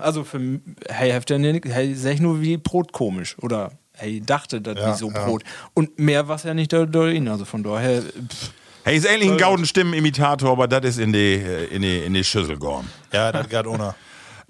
[0.00, 4.78] Also für hey, habt ja hey, sech nur wie Brot komisch oder hey, dachte das
[4.78, 5.24] Ja, wie so ja.
[5.24, 5.42] Brot.
[5.74, 8.50] Und mehr war ja nicht da drin, also von daher, pff,
[8.82, 12.14] Hey, ist eigentlich ein gauden Stimmenimitator, aber das ist in die, äh, in die, in
[12.14, 12.90] die Schüssel gegangen.
[13.12, 13.94] ja, das geht ohne.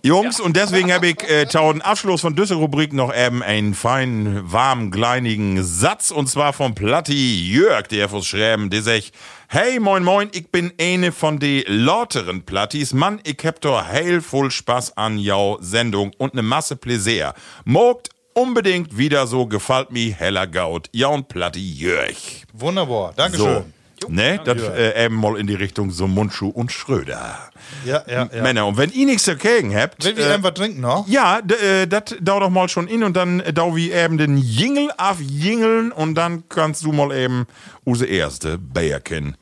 [0.03, 4.51] Jungs, und deswegen habe ich äh, tauden Abschluss von dieser Rubrik noch eben einen feinen,
[4.51, 9.13] warm, kleinigen Satz, und zwar vom Platti Jörg, der fürs Schreiben, der sagt,
[9.53, 14.21] hey, moin, moin, ich bin eine von de lauteren Plattis, Mann, ich hab doch heil
[14.21, 17.35] voll Spaß an jau Sendung und ne Masse Pläsier.
[17.65, 22.45] Mogt unbedingt wieder so, gefällt mir heller Gaut, ja und Platti Jörg.
[22.53, 23.15] Wunderbar, So.
[23.17, 23.65] Dankeschön.
[24.09, 27.51] Ne, das äh, eben mal in die Richtung so Mundschuh und Schröder.
[27.85, 28.43] Ja, ja, ja.
[28.43, 31.07] Männer, und wenn ihr nichts dagegen habt, Will wir äh, einfach trinken noch?
[31.07, 34.39] ja, äh, das dau doch mal schon in und dann äh, dau wie eben den
[34.39, 37.47] Jingel auf Jingeln und dann kannst du mal eben
[37.85, 39.37] use erste Bärchen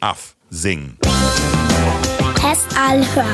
[0.00, 0.96] auf singen.
[2.34, 2.74] Test
[3.14, 3.26] hören.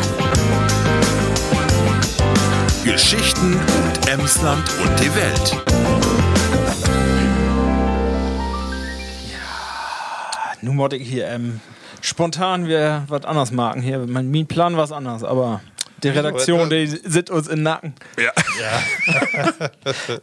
[2.85, 5.57] Geschichten und Emsland und die Welt.
[10.67, 11.61] nun wollte ich hier ähm,
[12.01, 13.99] spontan wir was anderes machen hier.
[14.07, 15.61] Mein, mein Plan war es anders, aber
[16.03, 17.95] die Redaktion, die sitzt uns in den Nacken.
[18.19, 18.33] Ja.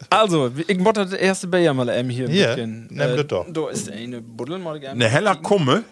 [0.09, 3.45] Also, ich wollte das erste Bier mal ähm, hier Hier, nimm das doch.
[3.49, 5.03] Da ist eine Buddel mal gerne.
[5.03, 5.83] Eine heller Kumme.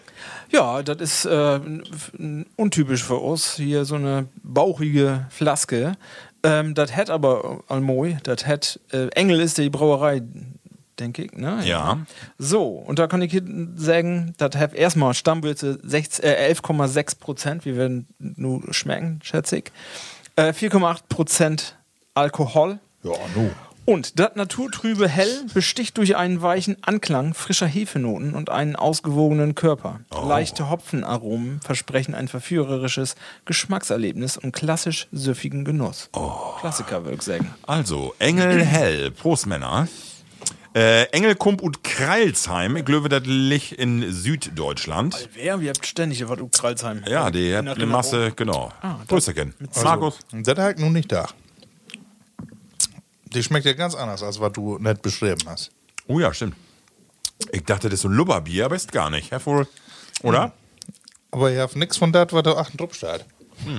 [0.52, 1.60] Ja, das ist äh,
[2.56, 3.56] untypisch für uns.
[3.56, 5.94] Hier so eine bauchige Flaske.
[6.42, 10.22] Ähm, das hat aber Almoy, das hat äh, Engel ist die Brauerei,
[10.98, 11.32] denke ich.
[11.32, 11.60] Ne?
[11.64, 11.98] Ja.
[12.38, 13.42] So, und da kann ich hier
[13.76, 19.72] sagen, das hat erstmal Stammwürze 16 äh, 11,6 Prozent, wie wir nur schmecken, schätze ich.
[20.36, 21.76] Äh, 4,8 Prozent
[22.14, 22.78] Alkohol.
[23.02, 23.50] Ja, nu.
[23.84, 30.00] Und das naturtrübe Hell besticht durch einen weichen Anklang frischer Hefenoten und einen ausgewogenen Körper.
[30.24, 36.10] Leichte Hopfenaromen versprechen ein verführerisches Geschmackserlebnis und klassisch süffigen Genuss.
[36.60, 37.52] Klassiker, würde ich sagen.
[37.66, 39.88] Also, Engel Hell, Prost Männer.
[40.74, 45.28] Äh, Engelkump und Kreilsheim, ich glaube, das liegt in Süddeutschland.
[45.34, 45.60] Wer?
[45.60, 47.02] Wir habt ständig was auf Kralsheim.
[47.06, 47.84] Ja, die hat eine.
[47.84, 48.72] Masse, genau.
[48.80, 49.52] Ah, Grüßerchen.
[49.84, 50.18] Markus.
[50.32, 51.28] Das hab ich nun nicht da.
[53.34, 55.70] Die schmeckt ja ganz anders, als was du nicht beschrieben hast.
[56.06, 56.56] Oh ja, stimmt.
[57.50, 59.30] Ich dachte, das ist so ein Lubberbier, aber ist gar nicht.
[59.30, 59.66] Herr Vohl.
[60.22, 60.52] Oder?
[61.30, 63.24] Aber ihr habt nichts von das, was da achten drauf steht.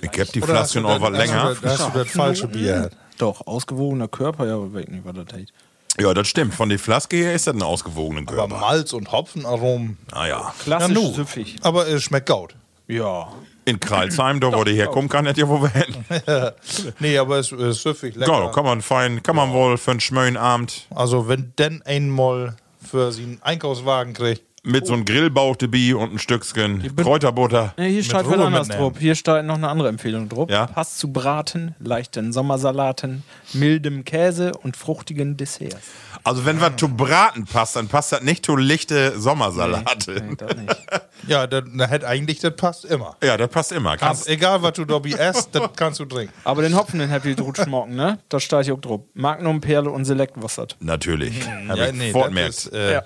[0.00, 1.42] Ich hab die Flaschen auch das- was länger.
[1.44, 2.90] Hast du, das- hast du das falsche Bier?
[3.18, 5.52] Doch, ausgewogener Körper, ja, aber weiß nicht, was das heißt.
[6.00, 6.54] Ja, das stimmt.
[6.54, 8.58] Von der Flaske her ist das ein ausgewogener Aber Körper.
[8.58, 9.98] Malz und Hopfenaromen.
[10.10, 10.54] Ah ja.
[10.62, 11.56] Klassisch süffig.
[11.62, 12.56] Aber es schmeckt gut.
[12.88, 13.32] Ja.
[13.64, 16.54] In Kreilsheim, da wo der herkommt, kann das ja wohl werden.
[16.98, 18.32] Nee, aber es ist süffig lecker.
[18.32, 22.56] Ja, kann man fein, kann man wohl für einen schmönen Abend Also wenn denn einmal
[22.80, 27.74] für sie einen Einkaufswagen kriegt, mit so einem Grillbauch dabei und ein Stückchen Kräuterbutter.
[27.76, 28.92] Ja, hier steht was anderes drauf.
[28.98, 30.48] Hier steht noch eine andere Empfehlung drauf.
[30.50, 30.66] Ja.
[30.66, 35.76] Passt zu Braten, leichten Sommersalaten, mildem Käse und fruchtigen Desserts.
[36.24, 40.22] Also wenn was zu braten passt, dann passt das nicht zu lichte Sommersalate.
[40.28, 40.76] Nee, das nicht.
[41.26, 43.16] ja, dann dann hätte eigentlich, das passt immer.
[43.22, 43.96] Ja, das passt immer.
[43.96, 46.32] Kannst, Kannst, egal, was du dabei isst, das kannst du trinken.
[46.44, 48.20] Aber den Hopfen, den habt ihr gut schmocken, ne?
[48.28, 49.00] Da steht hier auch drauf.
[49.14, 50.76] Magnum, Perle und Select Wussert.
[50.78, 51.34] natürlich.
[51.68, 52.48] Hab Ja, ich nee, sofort das merkt.
[52.50, 53.02] ist, äh, Ja.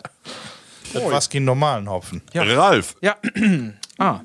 [0.92, 2.22] Das was kein normalen Hopfen.
[2.34, 3.16] Ralf, Ja.
[3.98, 4.20] ah.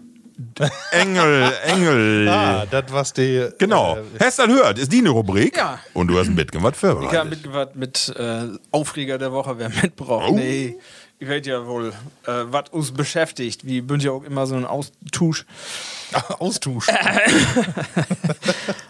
[0.92, 2.28] Engel, Engel.
[2.32, 3.50] Ah, das was die.
[3.60, 3.98] Genau.
[3.98, 4.80] Äh, Hast du das gehört?
[4.80, 5.56] Ist die eine Rubrik?
[5.56, 5.80] Ja.
[5.94, 9.70] Und du hast ein bisschen was Ich habe mitgebracht mit äh, Aufreger der Woche, wer
[9.70, 10.30] mitbraucht.
[10.30, 10.36] Oh.
[10.36, 10.78] Nee,
[11.20, 13.66] ich weiß ja wohl, äh, was uns beschäftigt.
[13.66, 15.46] Wie bünd ja auch immer so ein Austausch.
[16.40, 16.88] Austausch.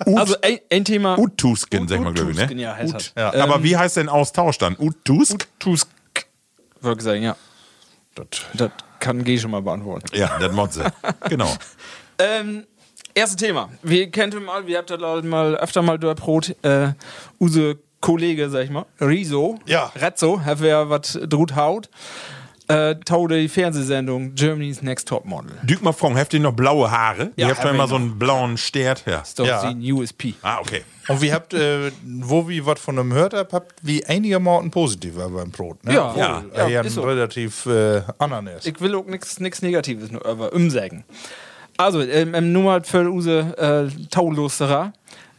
[0.04, 1.18] Also ein, ein Thema.
[1.18, 2.54] Utusken, sag mal, glaube ich, ne?
[2.56, 3.14] ja, heißt das.
[3.16, 3.34] Ja.
[3.34, 4.76] Ähm, Aber wie heißt denn Austausch dann?
[4.78, 5.48] Utusk?
[5.60, 5.88] Tusk.
[6.82, 7.36] Würde ich sagen, ja.
[8.16, 10.08] Das kann G schon mal beantworten.
[10.16, 10.92] Ja, das Motze.
[11.30, 11.50] genau.
[12.20, 12.68] Ähm,
[13.16, 13.70] erstes Thema.
[13.82, 16.90] Wir kennt mal, wir habt das mal öfter mal durch Brot, äh,
[17.40, 19.92] use Kollege, sag ich mal, Riso, Ja.
[19.96, 21.90] Rezzo, hat wer was drut haut,
[22.68, 25.58] äh, tau die Fernsehsendung Germany's Next Top Model.
[25.64, 27.32] Dück mal fragen, habt ihr noch blaue Haare?
[27.36, 29.04] Ja, ihr habt doch hab immer so einen blauen Stert.
[29.08, 29.22] Ja.
[29.22, 29.74] Ist doch Ja.
[29.74, 30.36] die USP.
[30.44, 30.84] Ah, okay.
[31.12, 34.72] Und wir habt, äh, wo wir was von einem gehört habt, habt wie einige Morten
[34.72, 35.84] positiv beim Brot.
[35.84, 35.94] Ne?
[35.94, 37.02] Ja, ja, er ja, ja, ist so.
[37.02, 38.02] relativ äh,
[38.58, 38.68] ist.
[38.68, 41.04] Ich will auch nichts Negatives nur über umsagen.
[41.78, 44.94] Also, ähm, nur mal für use äh, Taulosterer.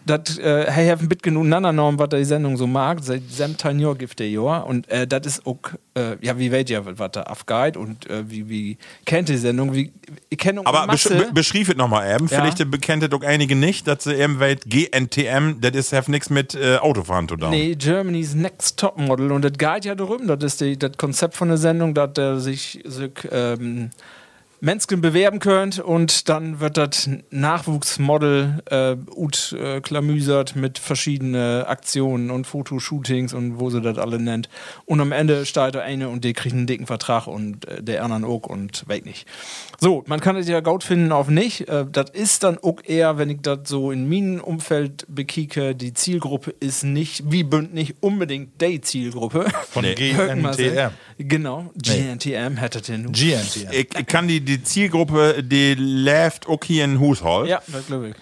[0.04, 3.94] Das, äh, hey, haben mit genug Norm, was die Sendung so mag, seit sem Jahr
[3.94, 4.66] gibt der Jahr.
[4.66, 5.58] Und äh, das ist auch,
[5.94, 9.74] äh, ja, wie weht ihr, was da abgeht und äh, wie, wie kennt die Sendung?
[9.74, 9.92] Wie,
[10.28, 12.26] ich kenne Aber besch be beschrieb es nochmal eben.
[12.26, 12.40] Ja.
[12.40, 16.30] Vielleicht bekennt es doch einige nicht, dass sie eben weit GNTM, das ist have nichts
[16.30, 17.50] mit äh, Autofahren zu tun.
[17.50, 19.30] Nee, Germany's Next Top Model.
[19.30, 22.40] Und das geht ja darum, das ist die, das Konzept von der Sendung, dass der
[22.40, 23.90] sich, sich ähm,
[24.62, 32.30] Menschen bewerben könnt und dann wird das Nachwuchsmodel äh, ut äh, klamüsert mit verschiedenen Aktionen
[32.30, 34.48] und Fotoshootings und wo sie das alle nennt.
[34.84, 38.04] Und am Ende steht der eine und der kriegt einen dicken Vertrag und äh, der
[38.04, 39.26] anderen auch und weg nicht.
[39.80, 41.68] So, man kann es ja gut finden auf nicht.
[41.68, 45.92] Äh, das ist dann auch eher, wenn ich das so in meinem Umfeld bekicke, die
[45.92, 49.46] Zielgruppe ist nicht, wie bünd nicht unbedingt die Zielgruppe.
[49.70, 49.84] Von
[50.76, 50.90] Nee.
[51.22, 51.28] GNTM.
[51.28, 53.12] Genau, GNTM hätte den.
[53.12, 53.70] GNTM.
[53.72, 57.48] Ich, ich kann die, die Zielgruppe, die läuft auch hier in Haushalt.
[57.48, 58.14] Ja, das glaube ich.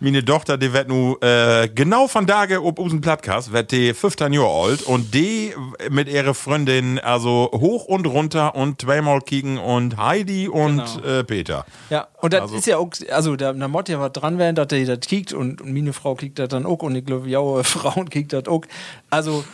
[0.00, 4.32] Meine Tochter, die wird nu äh, genau von Tage ob unseren Podcast, wird die 15
[4.32, 5.54] Jahre alt und die
[5.90, 11.18] mit ihrer Freundin also hoch und runter und zweimal kicken und Heidi und Genau.
[11.18, 11.66] äh, Peter.
[11.90, 14.68] Ja, und das ist ja auch, also da, da muss ja was dran werden, dass
[14.68, 17.40] der das kiegt und, und meine Frau kiegt das dann auch und ich glaube, ja,
[17.62, 18.62] Frauen kiegt das auch.
[19.10, 19.44] Also,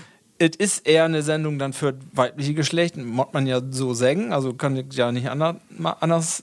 [0.41, 4.55] es ist eher eine Sendung dann für weibliche Geschlecht, muss man ja so sagen, also
[4.55, 5.57] kann ich ja nicht anders,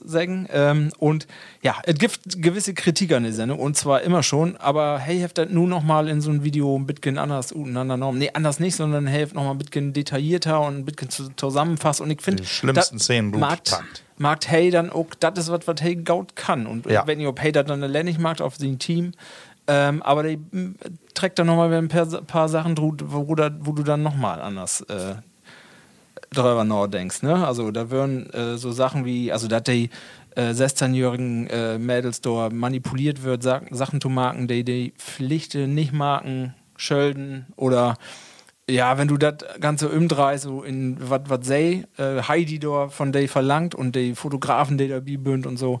[0.04, 0.46] sagen.
[0.52, 1.26] Ähm, und
[1.62, 5.38] ja, es gibt gewisse Kritik an der Sendung und zwar immer schon, aber hey, heft
[5.38, 8.18] das nun nochmal in so ein Video ein bisschen anders untereinander norm.
[8.18, 12.10] Nee, anders nicht, sondern helft nochmal ein bisschen detaillierter und ein bisschen zu- zusammenfasst und
[12.10, 13.82] ich finde, Die schlimmsten Szenen packt.
[14.18, 16.66] mag Hey dann auch, das ist was, was Hey Gaut kann.
[16.66, 17.06] Und Ja.
[17.06, 19.12] wenn ihr Hey das dann nicht mag auf sein Team,
[19.68, 20.38] ähm, aber die
[21.14, 25.16] trägt dann nochmal ein paar, Sachen, wo, da, wo du dann nochmal anders äh,
[26.30, 27.22] drüber nachdenkst.
[27.22, 27.46] Ne?
[27.46, 29.90] Also da würden äh, so Sachen wie, also dass die
[30.36, 35.92] äh, 16-jährigen äh, Mädels da manipuliert wird, Sa Sachen zu marken, die die Pflichten nicht
[35.92, 37.96] marken Schölden oder
[38.68, 43.12] ja, wenn du das ganze umdrehst, so in was was sei, äh, Heidi da von
[43.12, 45.78] der verlangt und die Fotografen, die dabei bünd und so,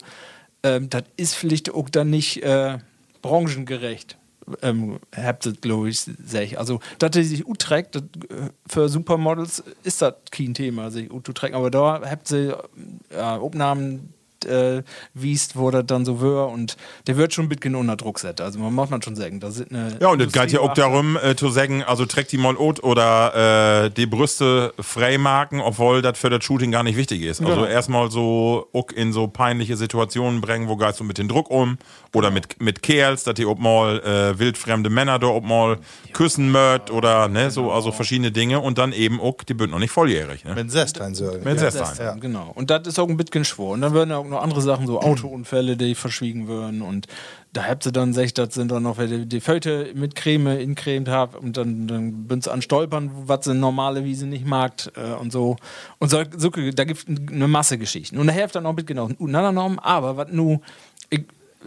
[0.62, 2.78] ähm, das ist vielleicht auch dann nicht äh,
[3.28, 4.18] branchengerecht.
[4.62, 6.58] Ähm, habt glaube ich, sag ich.
[6.58, 11.54] Also, dass die sich uträgt, das, äh, für Supermodels ist das kein Thema, sich uträgt.
[11.54, 12.62] Aber da habt ihr
[13.10, 14.14] ja, Aufnahmen,
[14.46, 14.82] äh,
[15.14, 18.42] wiest, wo das dann so wird und der wird schon ein bisschen unter Druck setzen.
[18.42, 19.40] Also, man muss man schon sagen.
[19.40, 22.32] Da sind eine Ja, und es geht ja auch darum, äh, zu sagen, also trägt
[22.32, 26.96] die mal out oder äh, die Brüste freimarken, obwohl das für das Shooting gar nicht
[26.96, 27.40] wichtig ist.
[27.40, 27.66] Also Genau.
[27.66, 31.78] erstmal so auch in so peinliche Situationen bringen, wo gehst du mit dem Druck um
[32.14, 35.78] oder mit, mit Kerls, dass die auch mal äh, wildfremde Männer da auch mal
[36.12, 39.78] küssen mört oder ne, so, also verschiedene Dinge und dann eben auch, die sind noch
[39.78, 40.44] nicht volljährig.
[40.44, 40.54] Ne?
[40.54, 41.24] Mit Sestein so.
[41.32, 41.96] Mit Das Sestein.
[41.98, 42.52] dann, Genau.
[42.54, 43.72] Und das ist auch ein bisschen schwor.
[43.74, 46.82] Und dann werden auch noch andere Sachen, so Autounfälle, die verschwiegen werden.
[46.82, 47.06] Und
[47.52, 51.08] da habt ihr dann gesagt, das sind dann noch, die, die Föte mit Creme incremt
[51.08, 55.32] habt und dann, dann bin an Stolpern, was sie normale Wiese nicht mag äh, und
[55.32, 55.56] so.
[55.98, 58.18] Und so, so da gibt es eine Masse Geschichten.
[58.18, 60.60] Und da hilft dann auch mit genau Normen, aber was nu.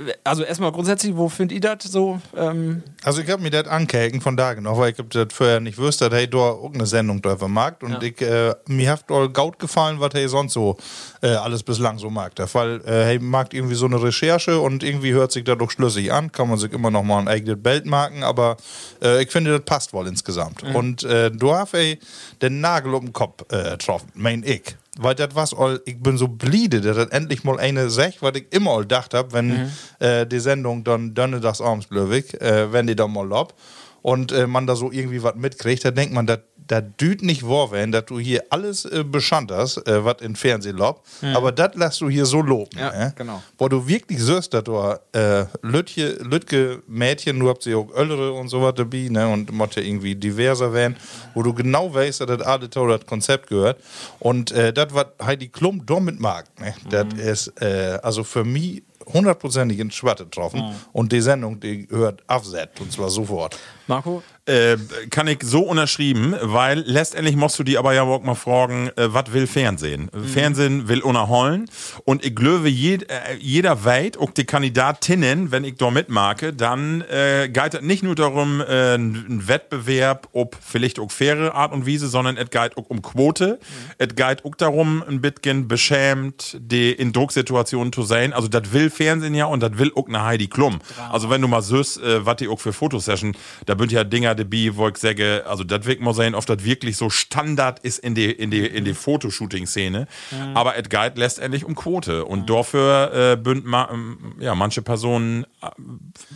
[0.08, 2.20] Ich, also erstmal grundsätzlich, wo findet ihr das so?
[2.36, 5.78] Ähm, Also ich hab mir das angehängt von da noch, weil ich das vorher nicht
[5.78, 8.02] wusste, dass hey, da auch eine Sendung da vermarkt und Ja.
[8.02, 10.78] ich, äh, mir hat all gaut gefallen, was hey sonst so
[11.22, 12.34] äh, alles bislang so mag.
[12.54, 16.12] Weil äh, hey mag irgendwie so eine Recherche und irgendwie hört sich das doch schlüssig
[16.12, 18.58] an, kann man sich immer noch mal ein eigenes Bild marken, aber
[19.04, 20.64] äh, ich finde, das passt wohl insgesamt.
[20.64, 22.00] Und äh, du hast hey
[22.42, 24.76] den Nagel um den Kopf äh, getroffen, mein ich.
[25.02, 28.36] Weil das was all, ich bin so bliede, dass das endlich mal eine sech, was
[28.36, 32.74] ich immer all gedacht hab, wenn äh, die Sendung dann dönne das abends blöwig, äh,
[32.74, 33.54] wenn die dann mal lob.
[34.02, 37.48] Und äh, man da so irgendwie was mitkriegt, da denkt man, das da düht nicht
[37.48, 41.04] wahr werden, dass du hier alles äh, beschand hast, äh, was in Fernsehen lob,
[41.34, 42.78] aber das lässt du hier so loben.
[42.78, 43.12] Ja, äh?
[43.16, 43.42] genau.
[43.58, 44.78] Wo du wirklich siehst, dass du
[45.14, 49.52] äh, Lütje, Lütke Mädchen, du habt sie auch Öllere und so was dabei, ne, und
[49.52, 50.96] Motte irgendwie diverser werden,
[51.34, 53.82] wo du genau weißt, dass das alle zu das Konzept gehört.
[54.20, 58.84] Und äh, das, was Heidi Klum damit mag, ne, das ist äh, also für mich
[59.14, 60.76] hundertprozentig in Schwatte getroffen.
[60.94, 63.58] Und die Sendung, die hört aufsetzt, und zwar sofort.
[63.88, 64.22] Marco?
[64.50, 64.78] Äh,
[65.12, 69.14] kann ich so unterschrieben, weil letztendlich musst du die aber ja auch mal fragen, äh,
[69.14, 70.10] was will Fernsehen?
[70.34, 71.70] Fernsehen will unerholen
[72.04, 77.02] und ich glaube, jed, äh, jeder weit, auch die Kandidatinnen, wenn ich da mitmarke, dann
[77.02, 81.86] äh, geht es nicht nur darum, äh, ein Wettbewerb, ob vielleicht auch faire Art und
[81.86, 83.60] Weise, sondern es geht auch um Quote.
[84.00, 88.34] Es geht auch darum, ein bisschen beschämt, die in Drucksituationen zu sein.
[88.34, 90.80] Also das will Fernsehen ja und das will auch eine Heidi Klum.
[91.12, 93.36] Also wenn du mal süß, äh, was die auch für Fotosession,
[93.68, 96.64] da bünd ja Dinger dabei, wo ich sage, also das wird mal sein, ob das
[96.64, 100.08] wirklich so Standard ist in die, in die, in die Fotoshooting-Szene.
[100.54, 102.26] Aber es geht letztendlich um Quote.
[102.26, 105.68] Und dafür äh, bünd ma, ähm, ja, manche Personen, äh,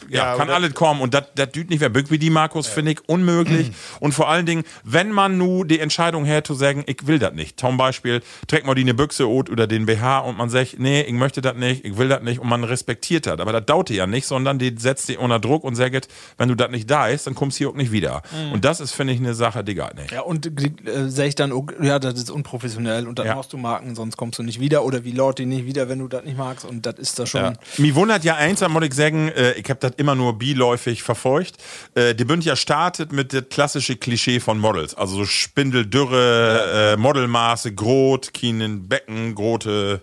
[0.09, 1.01] ja, Ja, kann alles kommen.
[1.01, 3.71] Und das düht nicht mehr bück wie die, Markus, finde ich unmöglich.
[3.99, 7.33] Und vor allen Dingen, wenn man nu die Entscheidung her zu sagen, ich will das
[7.33, 7.59] nicht.
[7.59, 11.13] Zum Beispiel, trägt man die eine Büchse oder den BH und man sagt, nee, ich
[11.13, 13.39] möchte das nicht, ich will das nicht und man respektiert das.
[13.39, 16.55] Aber das dauert ja nicht, sondern die setzt die unter Druck und sagt, wenn du
[16.55, 18.21] das nicht da ist, dann kommst du hier auch nicht wieder.
[18.51, 20.11] Und das ist, finde ich, eine Sache, die geht nicht.
[20.11, 23.35] Ja, und äh, sehe ich dann, auch, ja, das ist unprofessionell und dann Ja.
[23.35, 25.99] machst du Marken, sonst kommst du nicht wieder oder wie laut die nicht wieder, wenn
[25.99, 27.41] du das nicht magst und das ist da schon.
[27.41, 27.53] Ja.
[27.77, 31.01] Mir wundert ja eins, da muss ich sagen, äh, ich habe das immer nur biläufig
[31.03, 31.55] verfolgt.
[31.95, 34.95] Äh, die Bünd ja startet mit dem klassischen Klischee von Models.
[34.95, 40.01] Also so Spindeldürre, äh, Modelmaße, Grot, Kienen, Becken, grote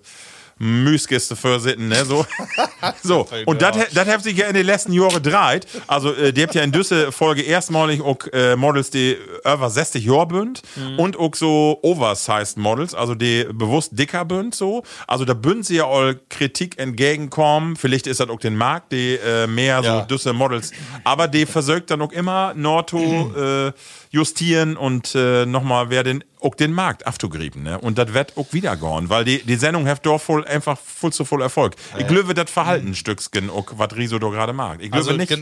[0.63, 2.27] Müsgiste für sitten, ne, so.
[3.03, 3.27] so.
[3.47, 5.67] Und das hat sich ja in den letzten Jahren dreht.
[5.87, 10.05] Also, äh, die habt ja in diese Folge erstmalig auch äh, Models, die über 60
[10.05, 10.61] Jahre bünd
[10.99, 14.83] und auch so oversized Models, also die bewusst dicker bünd, so.
[15.07, 17.77] Also, da bünd sie ja all Kritik entgegenkommen.
[17.77, 20.01] Vielleicht ist das auch den Markt, die äh, mehr Ja.
[20.01, 20.73] so düsse Models.
[21.05, 23.33] Aber die versucht dann auch immer Norto
[23.69, 23.73] äh,
[24.11, 27.79] justieren und äh, nochmal wer den auch den Markt aufzugrieben, ne?
[27.79, 31.13] Und das wird auch wieder gehen, weil die, die Sendung hat doch voll einfach voll
[31.13, 31.75] zu voll Erfolg.
[31.99, 34.81] Ich glaube, das Verhaltenstücksgen, auch was Riso da gerade mag.
[34.83, 35.33] Ich glaube Also nicht.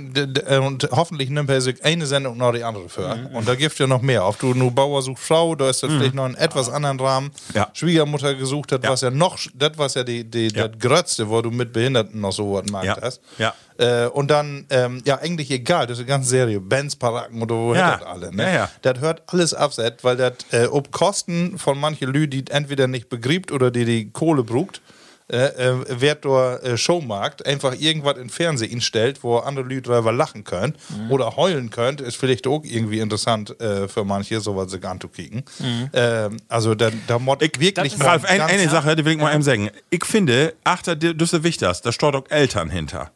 [0.61, 3.28] und hoffentlich nimmt er sich eine Sendung nach die andere für.
[3.32, 4.26] Und da gibt ja noch mehr.
[4.26, 7.30] Ob du nur Bauer sucht Frau, da ist das vielleicht noch einen etwas anderen Rahmen.
[7.54, 7.68] Ja.
[7.72, 10.68] Schwiegermutter gesucht, das was ja noch, das was ja die, die Ja.
[10.68, 12.98] das Grötzte, wo du mit Behinderten noch so was magst Ja.
[13.00, 13.20] hast.
[13.38, 13.54] Ja.
[13.78, 16.58] Äh, und dann, ähm, ja, eigentlich egal, das ist eine ganze Serie.
[16.61, 17.96] Benz, Paraken oder wo Ja.
[17.96, 18.34] das alle.
[18.34, 18.42] Ne?
[18.42, 18.70] Ja, ja.
[18.82, 23.09] Das hört alles abset, weil das äh, ob Kosten von manchen Lü, die entweder nicht
[23.09, 24.81] begriebt oder die die Kohle brugt,
[25.30, 25.36] äh,
[25.70, 30.74] äh, wird der äh, Showmarkt einfach irgendwas im Fernsehen instellt, wo andere Leute lachen können
[30.88, 31.10] Mhm.
[31.10, 35.44] oder heulen können, ist vielleicht auch irgendwie interessant äh, für manche, sowas sich anzukicken.
[35.59, 35.90] Mhm.
[35.92, 39.18] Ähm, also da, da mod ich wirklich Ich, Ralf, ein, eine Sache, die will ich
[39.18, 39.70] mal eben sagen.
[39.90, 43.11] Ich finde, achter Düsse Wichters, da steht auch Eltern hinter.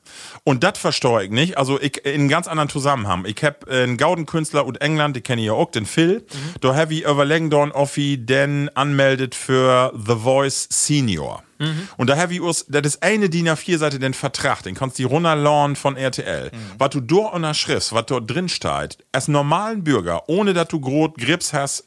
[0.45, 1.57] Und das verstehe ich nicht.
[1.57, 3.25] Also ich in einem ganz anderen Zusammenhang.
[3.27, 6.25] Ich habe einen Gaudenkünstler aus England, die kenne ich ja auch, den Phil.
[6.61, 11.43] Da habe ich überlegen, dorn Offi den anmeldet für The Voice Senior.
[11.97, 15.07] Und da habe ich us, das ist eine DIN A4-Seite den Vertrag, den kannst du
[15.07, 16.51] runterladen von RTL.
[16.79, 21.13] Was du dort unterschriftst, was dort drin steht, als normalen Bürger, ohne dass du groß
[21.17, 21.85] Grips hast,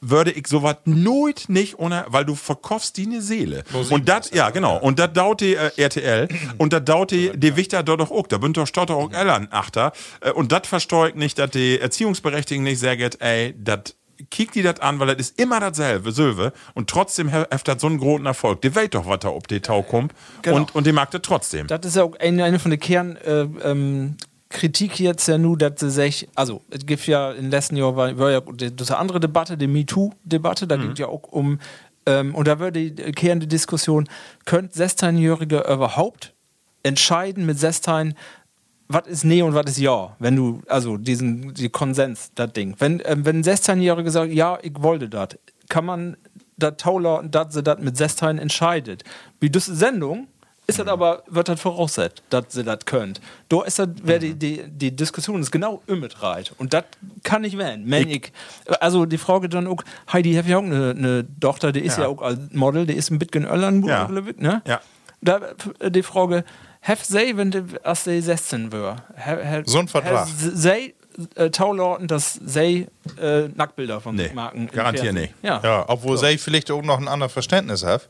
[0.00, 3.64] würde ich sowas nooit nicht ohne, weil du verkaufst die eine Seele.
[3.90, 4.78] und das, ja, genau.
[4.78, 8.26] Und das dauert die äh, RTL und das dauert die, die Wichter dort auch.
[8.26, 9.92] Da bünd doch statt auch ein Achter.
[10.20, 13.94] Äh, und das verstehe ich nicht, dass die Erziehungsberechtigten nicht sagen, ey, das
[14.30, 16.52] kick die das an, weil das ist immer dasselbe, Silve.
[16.74, 18.60] Und trotzdem hat das so einen großen Erfolg.
[18.62, 20.12] Die weiß doch, was da ob die Tau kommt.
[20.42, 20.56] Genau.
[20.56, 21.66] Und, und die mag das trotzdem.
[21.66, 24.16] Das ist ja auch eine, eine von den Kern äh, ähm,
[24.50, 27.96] Kritik jetzt ja nur, dass sie sich, also es gibt ja in den letzten Jahren
[27.96, 31.24] war, war ja die- das ist eine andere Debatte, die MeToo-Debatte, da geht ja auch
[31.24, 31.60] um,
[32.06, 34.08] ähm, und da würde die kehrende Diskussion,
[34.46, 36.32] könnt 16-Jährige überhaupt
[36.82, 38.14] entscheiden mit 16,
[38.88, 42.74] was ist Nee und was ist Ja, wenn du, also diesen die Konsens, das Ding.
[42.78, 45.28] Wenn, ähm, wenn ein 16-Jähriger sagt, ja, ich wollte das,
[45.68, 46.16] kann man
[46.56, 49.04] das Tauler, dass sie das mit 16 entscheidet.
[49.40, 50.26] Wie diese Sendung
[50.66, 53.22] ist das aber, wird das voraussetzt, dass sie das könnt.
[53.48, 56.52] Da ist das, wär die, die, die Diskussion ist genau mit reit.
[56.58, 56.84] Und das
[57.22, 57.84] kann ich werden.
[57.86, 58.32] Wenn ich,
[58.80, 59.82] also die Frage dann auch,
[60.12, 62.04] Heidi hat ja auch eine, eine Tochter, die ist ja.
[62.04, 62.08] Ja.
[62.10, 64.08] auch als Model, die ist ein bisschen Öllern, Ja.
[64.08, 64.60] ne?
[64.66, 64.80] Ja.
[65.22, 65.40] Da
[65.78, 66.44] äh, die Frage,
[66.88, 70.26] have they, wenn die, als sie 16 wär, ha- ha- So ein Vertrag.
[70.28, 70.94] have they
[71.34, 72.86] äh, Taulorten, dass sie
[73.20, 75.34] äh, Nacktbilder von Nee, Marken im garantier Fernsehen- nicht.
[75.42, 75.60] Ja.
[75.62, 78.08] Ja, obwohl sie vielleicht auch noch ein anderes Verständnis hat.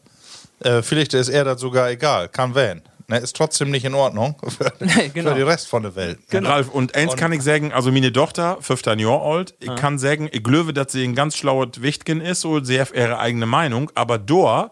[0.60, 2.82] Äh, vielleicht ist er das sogar egal, kann wählen.
[3.10, 5.30] Ne, ist trotzdem nicht in Ordnung für, Nee, genau.
[5.30, 6.18] für die Rest von der Welt.
[6.30, 10.28] Ralf, und eins kann ich sagen, also meine Tochter, 15 Jahre alt, ich kann sagen,
[10.30, 13.90] ich glaube, dass sie ein ganz schlaues Wichtgen ist, so sie hat ihre eigene Meinung,
[13.94, 14.70] aber da,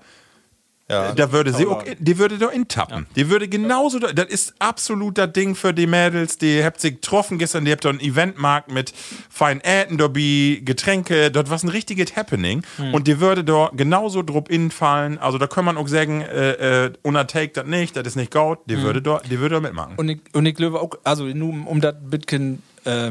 [0.89, 1.13] Ja.
[1.15, 3.07] da würde sie auch, die würde da intappen.
[3.17, 6.95] Die würde genauso, da- das ist absolut das Ding für die Mädels, die habt sich
[7.01, 8.93] getroffen gestern, die habt da einen Eventmarkt mit
[9.29, 12.63] feinen Äten dabei, Getränke, dort war ein richtiges Happening.
[12.93, 16.93] Und die würde da genauso drauf infallen, also da kann man auch sagen, äh, äh,
[17.03, 19.95] Undertake das nicht, das ist nicht gut, die würde da, die würde da mitmachen.
[19.97, 23.11] Und ich, und ich glaube auch, also nur um, um das bisschen äh,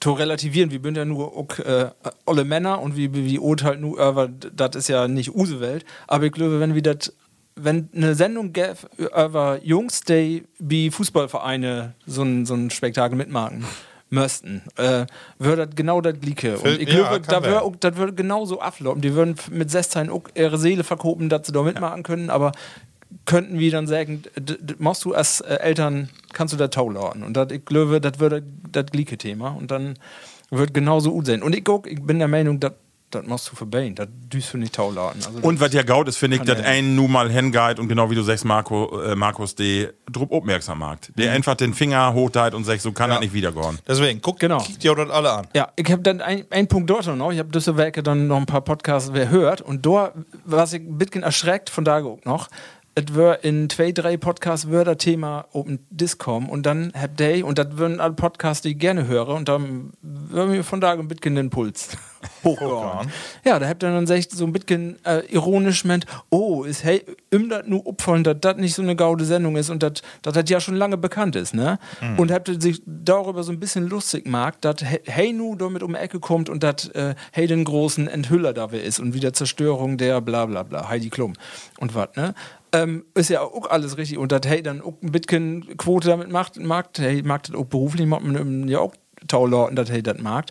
[0.00, 1.86] zu relativieren, wir sind ja nur äh,
[2.26, 5.84] alle Männer und wie, wie Ot halt nur, aber das ist ja nicht Usewelt.
[6.06, 7.12] Aber ich glaube, wenn wir das,
[7.54, 13.64] wenn eine Sendung gäbe über Jungs, die wie Fußballvereine so ein, so ein Spektakel mitmachen
[14.08, 15.06] müssten, äh,
[15.38, 16.58] würde das genau das gleiche.
[16.58, 19.00] Und ich ja, glaube, da auch, das würde genauso ablaufen.
[19.00, 22.52] Die würden mit 16 auch ihre Seele verkopen, dass sie da mitmachen können, aber
[23.24, 24.22] könnten wir dann sagen,
[24.78, 27.22] machst du als äh, Eltern, kannst du da taulauten.
[27.22, 29.50] Und dat, ich glaube, das würde das gleiche Thema.
[29.50, 29.94] Und dann
[30.50, 31.42] wird genauso gut sein.
[31.42, 32.72] Und ich, guck, ich bin der Meinung, das
[33.26, 33.94] machst du verbauen.
[33.94, 35.22] Das düst du nicht taulauten.
[35.24, 37.88] Also Und was ja gaut ist, finde ich, dass ja- ein nun mal hingeht und
[37.88, 41.16] genau wie du sagst, Marco, äh, Markus, die drup aufmerksam macht.
[41.16, 43.78] Der einfach den Finger hochteilt und sagt, so kann er nicht wiedergehen.
[43.88, 44.58] Deswegen, guckt Genau.
[44.58, 45.46] kickt ihr das alle an.
[45.54, 47.32] Ja, ich habe dann ein, ein Punkt dort noch.
[47.32, 50.12] Ich habe diese Werke dann noch ein paar Podcasts wer hört und da
[50.44, 52.48] war ich ein bisschen erschreckt von da auch noch.
[52.98, 57.46] Es war in zwei, drei Podcasts wird das Thema Open Discom und dann habt ihr,
[57.46, 60.92] und das würden alle Podcasts, die ich gerne höre, und dann würden wir von da
[60.92, 61.90] ein bisschen den Puls
[62.42, 63.10] hochgehauen.
[63.44, 67.04] Ja, da habt ihr dann sagt, so ein bisschen äh, ironisch meint, oh, ist hey,
[67.28, 70.48] im das nur opfern, dass das nicht so eine gaude Sendung ist und dass das
[70.48, 71.78] ja schon lange bekannt ist, ne?
[72.16, 75.82] Und habt ihr sich darüber so ein bisschen lustig gemacht, dass he- hey nu damit
[75.82, 79.34] um die Ecke kommt und dass äh, hey den großen Enthüller da ist und wieder
[79.34, 81.34] Zerstörung der bla bla bla, Heidi Klum
[81.78, 82.32] und was, ne?
[82.72, 86.30] Ähm, ist ja auch alles richtig und dass hey dann auch ein bisschen Quote damit
[86.30, 88.92] macht, mag, hey, mag das auch beruflich, mag man ja auch
[89.28, 90.46] Taulauten, dass hey das mag.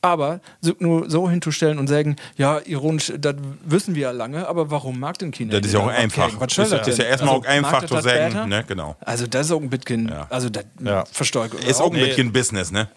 [0.00, 4.70] Aber so, nur so hinzustellen und sagen, ja, ironisch, das wissen wir ja lange, aber
[4.70, 5.60] warum mag denn Kinder?
[5.60, 6.30] Das ist ja auch einfach.
[6.40, 8.96] Was ist, das ist ja erstmal Also, auch einfach zu sagen, ne, genau.
[9.00, 10.26] Also das ist auch ein bisschen, Ja.
[10.30, 11.04] also das Ja.
[11.10, 12.06] verstehe ich Ist auch ein Nee.
[12.06, 12.88] bisschen Business, ne?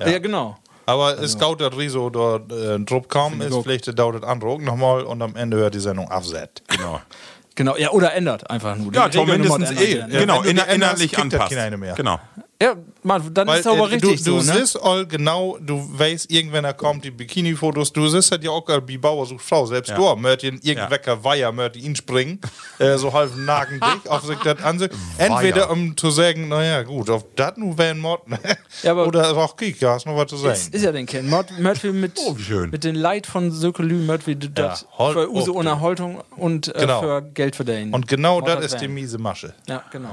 [0.00, 0.18] Ja.
[0.18, 0.56] genau.
[0.86, 4.50] Aber Also es dauert das Riso dort äh, Druck kaum ist, vielleicht dauert das andere
[4.50, 6.62] auch nochmal und am Ende hört die Sendung abset.
[6.68, 7.00] Genau.
[7.56, 8.92] Genau, ja, oder ändert einfach nur.
[8.92, 10.02] Ja, Die Tom mindestens eh.
[10.10, 11.52] Genau, innerlich anpasst.
[11.78, 11.94] mehr.
[11.94, 12.18] Genau.
[12.64, 14.58] Ja, man, dann Weil ist es aber äh, richtig du, du so, ne?
[14.58, 18.88] siehst all genau, du weißt, irgendwann kommt die Bikini-Fotos, du siehst halt ja auch gerade
[18.88, 19.96] wie Bauer sucht Frau, selbst Ja.
[19.96, 22.40] du, Mörtchen, irgendwecker Weiher, Mörtchen ihn springen,
[22.78, 24.88] äh, so halb nagen dich, auf sich das ansehen.
[25.18, 28.38] Entweder um zu sagen, naja, gut, auf das nu wären Mord, ne?
[28.82, 30.54] Ja, aber- Oder auch Krieg, ja, hast noch was zu sagen.
[30.54, 31.28] Ist, ist ja den Kind.
[31.28, 32.34] Mord, mit, Oh,
[32.70, 36.78] mit den Leid von Sökelü, Mörtwil, das Hol- für Use oh, ohne Haltung und äh,
[36.80, 37.00] Genau.
[37.02, 37.92] für Geld verdienen.
[37.92, 39.52] Und genau das ist die miese Masche.
[39.68, 40.08] Ja, genau.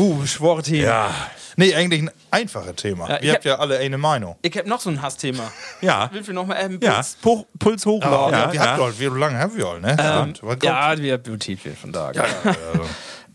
[0.00, 0.84] Uh, schwore Themen.
[0.84, 1.10] Ja.
[1.56, 3.08] Nee, eigentlich ein einfaches Thema.
[3.08, 4.36] Ja, Ihr habt hab- ja alle eine Meinung.
[4.40, 5.50] Ich hab noch so ein Hassthema.
[5.82, 6.10] Ja.
[6.12, 6.94] Will wir noch mal ähm, Ja.
[6.94, 8.32] Puls, Puls, Puls hochladen?
[8.32, 8.74] ja, ja, wie, ja.
[8.82, 9.96] all, wie lange haben wir all, ne?
[10.00, 10.62] Ähm, Stimmt.
[10.62, 12.12] Ja, wir Beauty wird von da.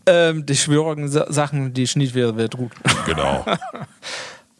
[0.06, 2.72] ähm, die schwierigen Sa Sachen, die Schnitt wird gut.
[3.06, 3.44] Genau.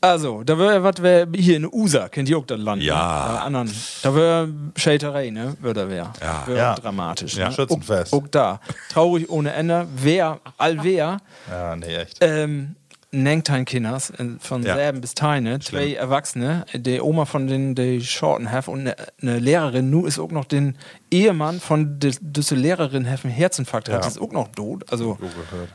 [0.01, 2.83] Also, da wäre was wär hier in USA, kennt ihr auch das Land?
[2.83, 2.95] Ja.
[2.95, 3.01] Ne?
[3.35, 3.71] Da, anderen,
[4.03, 5.57] da wäre Schäterei, ne?
[5.61, 6.13] Würde wär.
[6.21, 6.47] Ja.
[6.47, 6.75] Wär Ja.
[6.75, 7.35] dramatisch.
[7.37, 7.49] Ja.
[7.49, 7.55] Ne?
[7.55, 8.13] Schützenfest.
[8.13, 8.61] Auch, auch da.
[8.91, 9.87] Traurig ohne Ende.
[9.97, 11.19] Wer, all wer,
[11.51, 12.19] Ja, nee, echt.
[12.21, 12.77] ähm,
[13.13, 14.75] Nengtein Kinders äh, von Ja.
[14.75, 19.39] Serben bis Teine, zwei Erwachsene, die Oma von den die Shorten have und eine ne
[19.39, 20.77] Lehrerin, nu ist auch noch den
[21.11, 24.07] Ehemann von diese Lehrerin have einen Herzinfarkt hat, Ja.
[24.09, 25.17] ist auch noch tot, also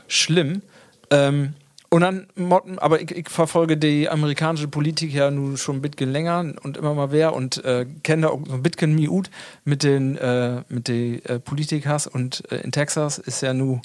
[0.06, 0.62] schlimm.
[1.10, 1.54] Ähm,
[1.92, 6.10] und dann, motten- aber ich, ich verfolge die amerikanische Politik ja nun schon ein bisschen
[6.10, 9.30] länger und immer mal wer und äh, kenne da auch so ein bisschen miut
[9.64, 13.80] mit den, äh, mit den äh, Politikers und äh, in Texas ist ja nu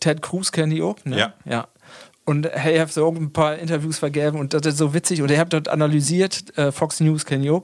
[0.00, 1.18] Ted Cruz kennt die auch, ne?
[1.18, 1.34] Ja.
[1.44, 1.68] ja.
[2.24, 5.22] Und hey, ich habe so auch ein paar Interviews vergeben und das ist so witzig.
[5.22, 7.62] Und ihr habt dort analysiert, äh, Fox News kennt ihr auch.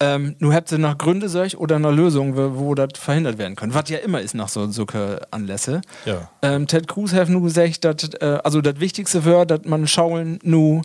[0.00, 3.56] Ähm, nur habt ihr nach Gründe solch oder nach Lösungen, wo, wo das verhindert werden
[3.56, 3.74] kann.
[3.74, 5.80] Was ja immer ist nach so solche Anlässe.
[6.04, 6.30] Ja.
[6.42, 10.38] Ähm, Ted Cruz hat nur gesagt, dass, äh, also das Wichtigste wäre, dass man schauen
[10.42, 10.82] nu,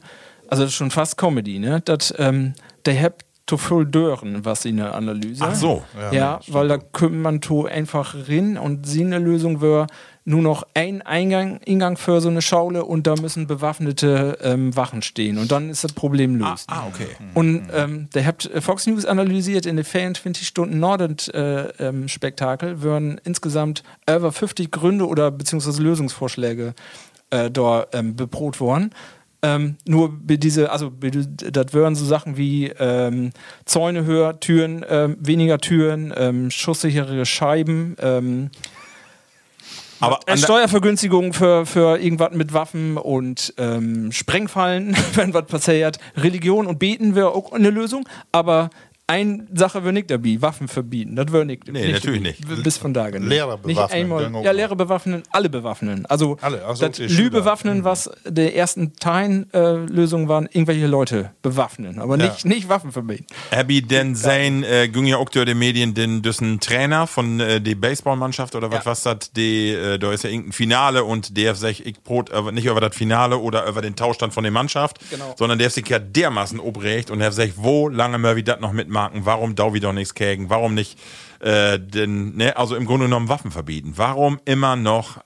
[0.48, 1.82] also das ist schon fast Comedy, ne?
[1.82, 2.54] Dass ähm,
[2.86, 5.44] der habt to voll dören, was in der Analyse.
[5.46, 5.84] Ach so.
[6.12, 9.88] Ja, weil da könnte man to einfach rein und sie eine Lösung wäre
[10.26, 15.02] nur noch ein Eingang, Eingang für so eine Schaule und da müssen bewaffnete ähm, Wachen
[15.02, 16.70] stehen und dann ist das Problem löst.
[16.70, 17.08] Ah, okay.
[17.34, 22.08] Und ähm, der habt äh, Fox News analysiert, in den 24 Stunden Nordend-Spektakel äh, ähm,
[22.08, 26.74] Spektakel würden insgesamt über 50 Gründe oder beziehungsweise Lösungsvorschläge
[27.30, 28.92] äh, dort ähm, beprot worden.
[29.42, 33.32] Ähm, nur diese, also das wären so Sachen wie ähm,
[33.66, 38.52] Zäune höher, Türen, ähm, weniger Türen, ähm, schusssichere Scheiben, ähm,
[40.00, 46.00] Aber äh, Steuervergünstigung für, für irgendwas mit Waffen und ähm, Sprengfallen, wenn was passiert.
[46.16, 48.70] Religion und Beten wäre auch eine Lösung, aber
[49.06, 51.16] eine Sache wäre nicht dabei, Waffen verbieten.
[51.18, 51.68] Das wäre nicht.
[51.72, 52.54] Nee, natürlich dabei.
[52.54, 52.64] nicht.
[52.64, 53.28] Bis von da genau.
[53.28, 54.52] Lehrer Nicht bewaffnen, einmal, dann auch ja.
[54.52, 56.06] Lehrer bewaffnen, alle bewaffnen.
[56.06, 62.00] Also Alle, ach so, das Lü bewaffnen, was der ersten Teil-Lösung waren, irgendwelche Leute bewaffnen,
[62.00, 63.26] aber nicht, nicht Waffen verbieten.
[63.52, 67.60] Abby, denn sein äh, ging ja auch durch die Medien, den düssen Trainer von äh,
[67.62, 68.92] der Baseballmannschaft oder was Ja.
[68.92, 72.66] was das, äh, da ist ja irgendein Finale und der sich ich brot über- nicht
[72.66, 75.34] über das Finale oder über den Tauschstand von der Mannschaft, Genau.
[75.38, 79.26] sondern der sich ja dermaßen obrecht und der sich, wo lange Murphy das noch mitmarken,
[79.26, 81.00] warum Dauvi doch nichts kägen, warum nicht
[81.40, 83.94] äh, denn, ne, also im Grunde genommen Waffen verbieten.
[83.96, 85.18] Warum immer noch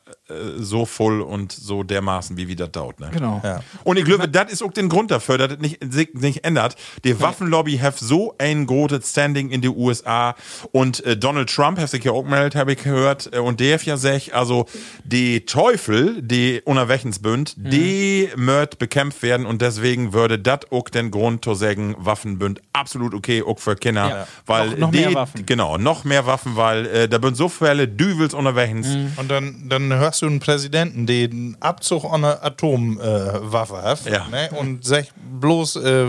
[0.58, 3.10] so voll und so dermaßen, wie wie das dauert, ne?
[3.14, 3.39] Genau.
[3.43, 3.62] Ja.
[3.86, 6.76] Und ich glaube, das ist auch den Grund dafür, dass es nicht, sich nicht ändert.
[7.05, 10.36] Die Waffenlobby hat so ein großes Standing in den USA
[10.74, 13.76] und äh, Donald Trump hat sich ja auch gemeldet, habe ich gehört, äh, und der
[13.76, 14.66] hat ja sich, also
[15.05, 21.43] die Teufel, die Unerwächensbünd, die mört bekämpft werden und deswegen würde das auch den Grund
[21.45, 24.28] zu sagen, Waffenbünd absolut okay, auch für Kinder, Ja.
[24.45, 25.45] weil Noch- noch die, mehr Waffen.
[25.45, 28.88] genau, noch mehr Waffen, weil äh, da sind so viele Düvels unterwegs.
[29.18, 34.05] Und dann, dann hörst du einen Präsidenten, der einen Abzug an eine Atomwaffe äh, hat
[34.05, 34.27] Ja.
[34.27, 34.49] ne?
[34.57, 36.05] und sagt bloß äh,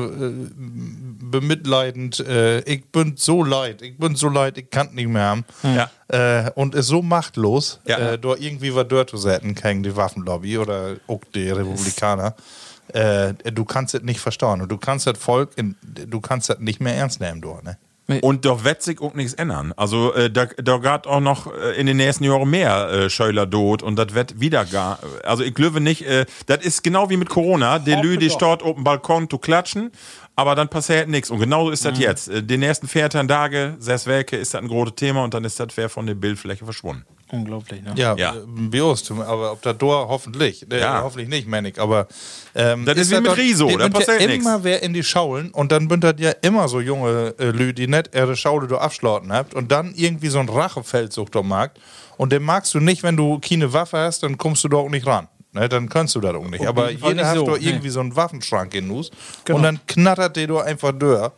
[1.30, 5.45] bemitleidend, äh, ich bin so leid, ich bin so leid, ich kann nicht mehr haben.
[5.62, 5.91] Ja.
[6.09, 7.99] Äh, und ist so machtlos, Ja.
[7.99, 12.34] äh, da irgendwie was dort zu setzen gegen die Waffenlobby oder auch die Republikaner.
[12.89, 16.59] Äh, du kannst es nicht verstehen und du kannst das Volk, in, du kannst das
[16.59, 17.76] nicht mehr ernst nehmen, du, ne?
[18.23, 19.75] Und doch wird sich auch nichts ändern.
[19.77, 23.49] Also äh, da, da geht auch noch äh, in den nächsten Jahren mehr äh, Scheuler
[23.49, 24.99] tot und das wird wieder gar.
[25.25, 27.79] Also ich glaube nicht, äh, das ist genau wie mit Corona.
[27.79, 29.93] Die Lü, die dort auf dem Balkon zu klatschen,
[30.37, 31.31] aber dann passiert nichts.
[31.31, 32.29] Und genauso ist das jetzt.
[32.29, 35.61] Äh, die nächsten 14 Tage, sechs Werke, ist das ein großes Thema und dann ist
[35.61, 37.05] das wer von der Bildfläche verschwunden.
[37.31, 37.93] Unglaublich, ne?
[37.97, 38.35] Ja, Ja.
[38.35, 38.43] ja.
[38.47, 40.64] Bios, aber ob das Tor hoffentlich.
[40.72, 41.03] Äh, Ja.
[41.03, 41.79] Hoffentlich nicht, Manik.
[41.79, 42.09] Aber
[42.55, 44.45] ähm, Das ist wie mit Riso, da passiert nix.
[44.45, 47.72] immer wer in die Schaulen und dann bünd das ja immer so junge äh, Lü,
[47.74, 51.79] die nicht ihre Schaule du abschlauten habt und dann irgendwie so ein Rachefeldzug am Markt
[52.16, 54.89] und den magst du nicht, wenn du keine Waffe hast, dann kommst du da auch
[54.89, 55.29] nicht ran.
[55.53, 56.66] Ne, dann kannst du das auch nicht.
[56.66, 57.66] Aber jeder hat so, doch nee.
[57.68, 59.11] irgendwie so einen Waffenschrank in Nus
[59.45, 59.57] Genau.
[59.57, 61.31] und dann knattert der doch einfach durch.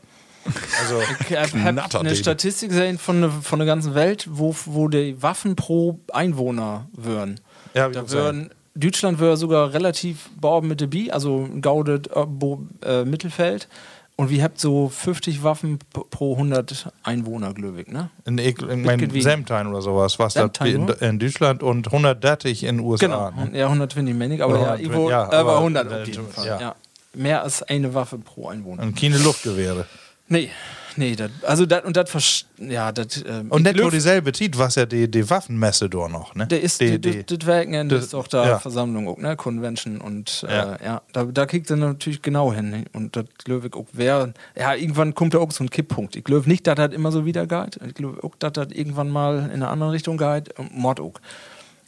[0.81, 2.15] Also, Ich habe eine.
[2.17, 7.41] Statistik gesehen von, der- von der ganzen Welt, wo, wo die Waffen pro Einwohner würden.
[7.75, 12.27] Ja, da würden Deutschland wäre sogar relativ bauen mit der B, also Gaudet äh,
[12.87, 13.69] äh, Mittelfeld.
[14.17, 15.79] Und wir habt so 50 Waffen
[16.11, 18.11] pro 100 Einwohner, glaube ich, ne?
[18.27, 19.31] In, ich, in mein Mitgewiesen.
[19.31, 23.07] Semtein oder sowas, was da Semtein in, in Deutschland und 130 in den USA.
[23.07, 23.31] Genau.
[23.31, 23.59] Ne?
[23.59, 26.29] Ja, 120 Männlich, aber Ja, ja, 120, irgendwo ja, über aber, 100 äh, auf jeden
[26.29, 26.47] Fall.
[26.47, 26.61] ja.
[26.61, 26.77] Ja.
[27.15, 28.83] Mehr als eine Waffe pro Einwohner.
[28.83, 29.87] Und keine Luftgewehre.
[30.33, 30.49] Nee,
[30.97, 33.25] nee, dat, also das und das, ja, das.
[33.27, 36.47] Ähm, Und ich nicht nur dieselbe Tiet, was ja die, die Waffenmesse da noch, ne?
[36.47, 38.59] Der ist, die, die, die, das Wochenende ist doch da ja.
[38.61, 39.35] Versammlung, auch, ne?
[39.35, 40.79] Convention und äh, Ja.
[40.83, 42.71] ja, da, da kriegt er natürlich genau hin.
[42.71, 42.85] ne?
[42.93, 46.15] Und das ich auch wer, ja, irgendwann kommt da auch so ein Kipppunkt.
[46.15, 47.81] Ich glaube nicht, dass das immer so wieder geht.
[47.85, 50.57] Ich glaube auch, dass das irgendwann mal in eine andere Richtung geht.
[50.61, 51.15] Und Mord auch.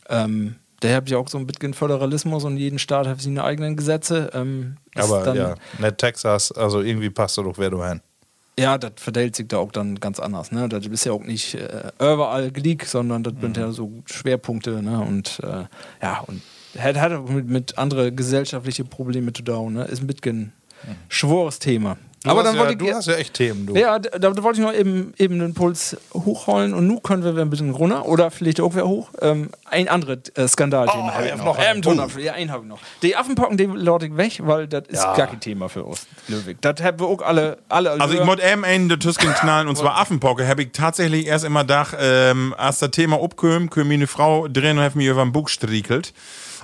[0.09, 3.77] Ähm, der hat ja auch so ein bisschen Föderalismus und jeden Staat hat seine eigenen
[3.77, 4.31] Gesetze.
[4.35, 8.01] Ähm, aber dann, ja, nicht Texas, also irgendwie passt da doch wer du hin.
[8.63, 10.53] Ja, das verteilt sich da auch dann ganz anders.
[10.53, 10.69] Ne?
[10.69, 14.83] Das ist ja auch nicht äh, überall geleakt, sondern das sind ja so Schwerpunkte.
[14.83, 15.01] Ne?
[15.01, 15.65] Und äh,
[16.01, 16.43] ja, und
[16.79, 19.75] hat, hat auch mit, mit andere gesellschaftliche Probleme zu tun.
[19.75, 19.85] Ne?
[19.85, 20.53] Ist ein bisschen
[21.09, 21.97] schwores Thema.
[22.25, 22.79] Du Aber dann ja, wollte ich.
[22.79, 23.75] du hast ja echt Themen, du.
[23.75, 27.33] ja, da, da wollte ich noch eben, eben den Puls hochholen und nun können wir
[27.33, 29.09] wieder ein bisschen runter oder vielleicht auch wieder hoch.
[29.21, 31.09] Ähm, ein anderes äh, Skandalthema.
[31.09, 31.45] Oh, hab ich noch.
[31.45, 31.59] noch.
[31.59, 32.79] Ähm, Donner- ja, einen habe ich noch.
[33.03, 35.17] Die Affenpocken, die lade ich weg, weil das ist Ja.
[35.17, 36.07] gar kein Thema für uns.
[36.29, 36.59] Löwig.
[36.61, 37.59] Das haben wir auch alle.
[37.69, 40.47] alle Also ich muss eben einen der Tüsken knallen und zwar Affenpocke.
[40.47, 44.79] Habe ich tatsächlich erst immer gedacht, ähm, als das Thema abkam, kam meine Frau drin
[44.79, 46.13] und hat mir über den Bug striekelt.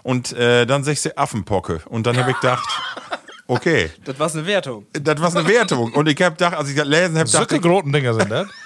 [0.05, 1.81] Und äh, dann sag ich sie Affenpocke.
[1.87, 2.65] Und dann habe ich gedacht,
[3.49, 4.87] okay, Das war eine Wertung.
[4.93, 5.93] das war eine Wertung.
[5.93, 8.47] Und ich habe gedacht, als ich das lesen habe, dachte großen Dinger sind das.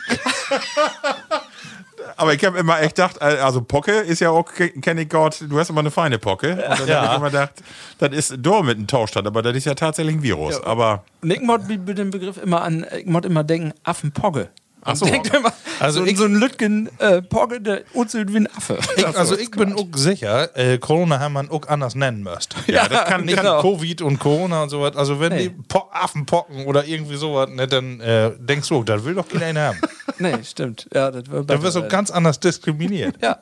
[2.16, 5.44] aber ich habe immer echt gedacht, äh, also Pocke ist ja auch, kenne ich Gott,
[5.48, 6.52] du hast immer eine feine Pocke.
[6.52, 7.52] Und dann habe ich immer gedacht,
[7.98, 10.62] das ist Dor mit einem Tauschstand, aber das ist ja tatsächlich ein Virus.
[10.62, 14.50] Aber Und ich mod mit dem Begriff immer an, ich mod immer denken, Affenpogge.
[14.84, 15.06] Ach so.
[15.06, 18.78] Denkt immer, Also so, ich- so ein Lütgen äh, Pogge, der uzelt wie ein Affe.
[18.96, 22.54] Ich, also ich bin auch sicher, äh, Corona haben man auch anders nennen müsst.
[22.66, 23.60] ja, das kann Nicht Genau.
[23.62, 24.96] Covid und Corona und sowas.
[24.96, 25.48] Also wenn Nee.
[25.48, 29.68] die po Affenpocken oder irgendwie sowas, ne, dann äh, denkst du, das will doch keiner
[29.68, 29.80] haben.
[30.18, 30.88] nee, stimmt.
[30.92, 33.16] Ja, das Dann wirst du ganz anders diskriminiert.
[33.22, 33.38] Ja,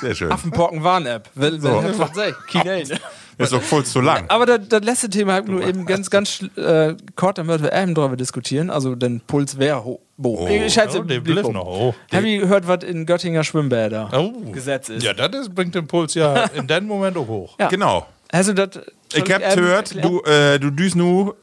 [0.00, 0.30] sehr schön.
[0.30, 1.30] Affenpocken Warn-App.
[1.34, 1.98] Will, will, so.
[1.98, 2.34] was sei?
[2.50, 2.98] Keine Ahnung.
[3.38, 4.24] Ist doch voll zu lang.
[4.28, 7.72] Aber das, das letzte Thema habe ich nur eben ganz, ganz äh, kurz, damit wir
[7.72, 8.70] eben drüber diskutieren.
[8.70, 10.00] Also, den Puls wäre hoch.
[10.22, 11.94] Oh, ich schätze, oh, der blieb noch hoch.
[12.12, 14.32] Habe ich gehört, was in Göttinger Schwimmbäder Oh.
[14.52, 15.02] Gesetz ist?
[15.02, 17.56] Ja, das bringt den Puls ja in dem Moment auch hoch.
[17.58, 17.68] Ja.
[17.68, 18.06] Genau.
[18.32, 18.68] Du das?
[19.14, 21.34] Ich hab gehört, du, äh, du düst nu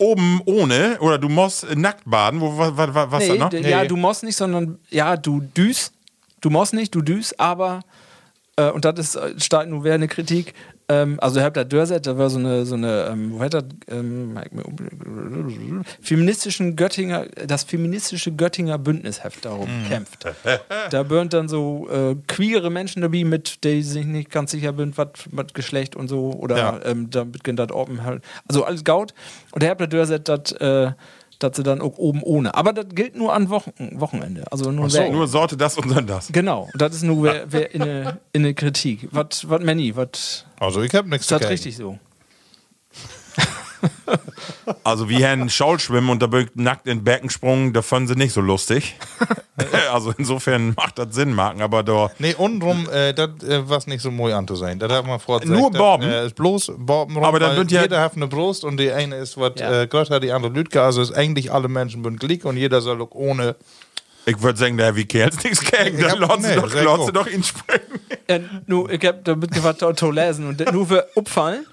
[0.00, 2.40] oben ohne oder du musst nackt baden.
[2.40, 3.48] Wo, was, was, was Nee, da noch?
[3.50, 3.88] d- ja, Nee.
[3.88, 5.92] du musst nicht, sondern ja, du düst.
[6.40, 7.80] Du musst nicht, du düst, aber
[8.56, 10.54] äh, und das ist äh, stark nur wäre eine Kritik.
[10.90, 14.38] Ähm, also, da Dörset, da war so eine, so eine, ähm, wo hat das, ähm,
[16.00, 19.88] feministischen Göttinger, das feministische Göttinger Bündnisheft darum Mhm.
[19.88, 20.24] kämpft.
[20.90, 24.96] da burnt dann so äh, queere Menschen dabei mit, die sich nicht ganz sicher sind,
[24.96, 26.80] was Geschlecht und so, oder Ja.
[26.84, 28.22] ähm, damit gehen das oben halt.
[28.48, 29.12] Also alles gaut.
[29.52, 30.92] Und der da Dörset, das, äh,
[31.38, 32.54] dass sie dann auch oben ohne.
[32.54, 33.70] Aber das gilt nur an Wochen
[34.00, 34.44] Wochenende.
[34.50, 36.32] Also nur, wer- Nur Sorte das und dann das.
[36.32, 39.08] Genau, das ist nur wer, wer in eine in eine Kritik.
[39.12, 41.52] Was was Manny, was Also ich habe nichts ist das dagegen.
[41.52, 41.98] richtig so?
[44.84, 47.82] Also wie Herrn Schaul schwimmen und da bin ich nackt in den Becken sprungen, da
[47.82, 48.96] fanden sie nicht so lustig.
[49.92, 52.10] also insofern macht das Sinn, Marken, aber da.
[52.18, 54.78] Nee, untenrum, äh, das äh, was nicht so mooi an zu sein.
[54.78, 56.08] Das hat man vorher Nur Borben?
[56.08, 58.78] Äh, ist bloß Borben rum, Aber dann weil wird ja- jeder hat eine Brust und
[58.78, 59.82] die eine ist was Ja.
[59.82, 60.82] äh, größer, die andere Lütke.
[60.82, 63.56] Also ist eigentlich alle Menschen sind gleich und jeder soll auch ohne.
[64.26, 65.98] Ich würde sagen, der wie Kerls nichts gegen.
[65.98, 68.00] Ich Da hab- lassen sie nee, doch, lassen doch ihn springen.
[68.28, 71.64] Ja, nu, ich hab da mitgebracht zu lesen und das nur für Upfallen.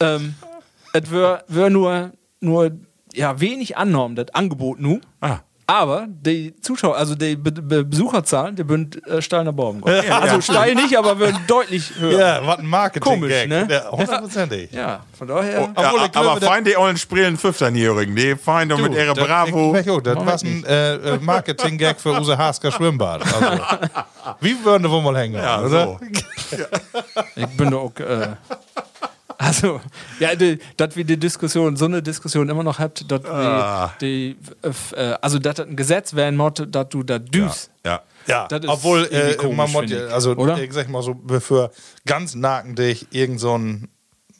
[0.00, 0.34] Ähm,
[1.04, 2.70] es wär, wär nur nur
[3.14, 5.00] ja wenig annormen das Angebot nu.
[5.20, 5.38] Ah.
[5.70, 9.82] Aber die Zuschauer, also die Be Be Besucherzahlen, die sind äh, steil nach oben.
[9.86, 10.40] Ja, also ja.
[10.40, 12.18] steil nicht, aber würden deutlich höher.
[12.18, 13.02] Ja, was ein Marketing.
[13.12, 13.68] Komisch, ne?
[13.68, 14.72] Ja, hundertprozentig.
[14.72, 15.60] Ja, von daher.
[15.60, 18.16] Ja, Obwohl, ich glaube, aber das- fein die ollen Sprillen 15-Jährigen.
[18.16, 19.74] Die fein doch mit ihrer das- Bravo.
[19.76, 23.20] Ich, ich, das war ein äh, äh, Marketing-Gag für unser Hasker Schwimmbad.
[23.20, 23.62] Also,
[24.40, 25.68] wie würden wir mal hängen, Ja, oder?
[25.84, 26.00] so.
[27.36, 27.92] Ich bin doch.
[28.00, 28.28] Äh,
[29.38, 29.80] also,
[30.20, 30.30] ja,
[30.76, 33.92] dass wir die Diskussion, so eine Diskussion immer noch habt, dass Ah.
[34.00, 37.70] die, die äh, also dass das ein Gesetz wäre, Motto, dass du da düst.
[37.84, 38.02] Ja.
[38.26, 40.12] Ja, Das ist obwohl äh, komisch, man muss, ja- ich.
[40.12, 40.60] also Oder?
[40.62, 41.70] ich sag mal so, für
[42.04, 43.88] ganz nakendig irgend so ein,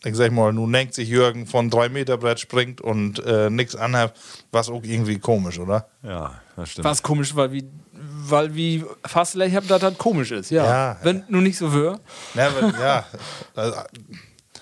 [0.05, 3.75] ich sag mal, nun denkt sich Jürgen von drei Meter Brett springt und äh, nichts
[3.77, 4.13] anhat,
[4.53, 5.89] was auch irgendwie komisch, oder?
[6.03, 6.85] ja, das stimmt.
[6.85, 10.65] Was komisch, weil wie, weil wie fast habt, dass das komisch ist, ja.
[10.65, 10.97] Ja.
[11.03, 11.99] Wenn nur nicht so wäre.
[12.35, 13.05] Ja, ja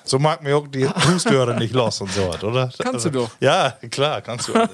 [0.09, 2.71] So mag mir auch die Hustüre nicht los und so was, oder?
[2.79, 3.31] Kannst du doch.
[3.41, 4.55] Ja, klar, kannst du.
[4.55, 4.71] alles.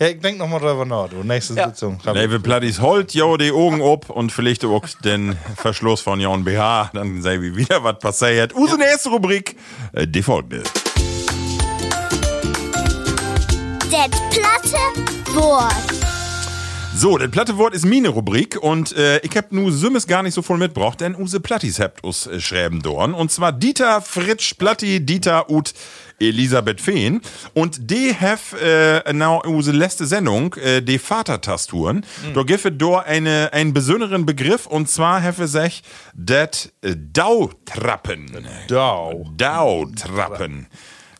[0.00, 1.16] ja, ich denk noch mal drüber nach, du.
[1.22, 1.68] Nächste Ja.
[1.68, 1.98] Sitzung.
[2.04, 6.90] Level Plattis holt jo die Augen ab und vielleicht auch den Verschluss von Jon BH.
[6.94, 8.52] Dann sei wie wieder was passiert.
[8.54, 9.56] Unsere nächste Rubrik,
[9.92, 10.62] äh, die folgende.
[13.90, 16.09] Det platte Wort.
[17.00, 20.34] So, das platte Wort ist meine Rubrik und äh, ich hab nu Sümmes gar nicht
[20.34, 23.14] so voll mitgebracht, denn use Plattis habt us äh, schreiben dorn.
[23.14, 25.72] Und zwar Dieter Fritsch Platti, Dieter und
[26.18, 27.22] Elisabeth Fehn.
[27.54, 32.04] Und die have äh, now use letzte Sendung, äh, die Vatertasturen.
[32.34, 35.82] Da giffe dor eine, einen besonderen Begriff und zwar have sich
[36.12, 38.26] dat äh, Dautrappen.
[38.68, 39.24] Dau.
[39.38, 40.66] Dautrappen.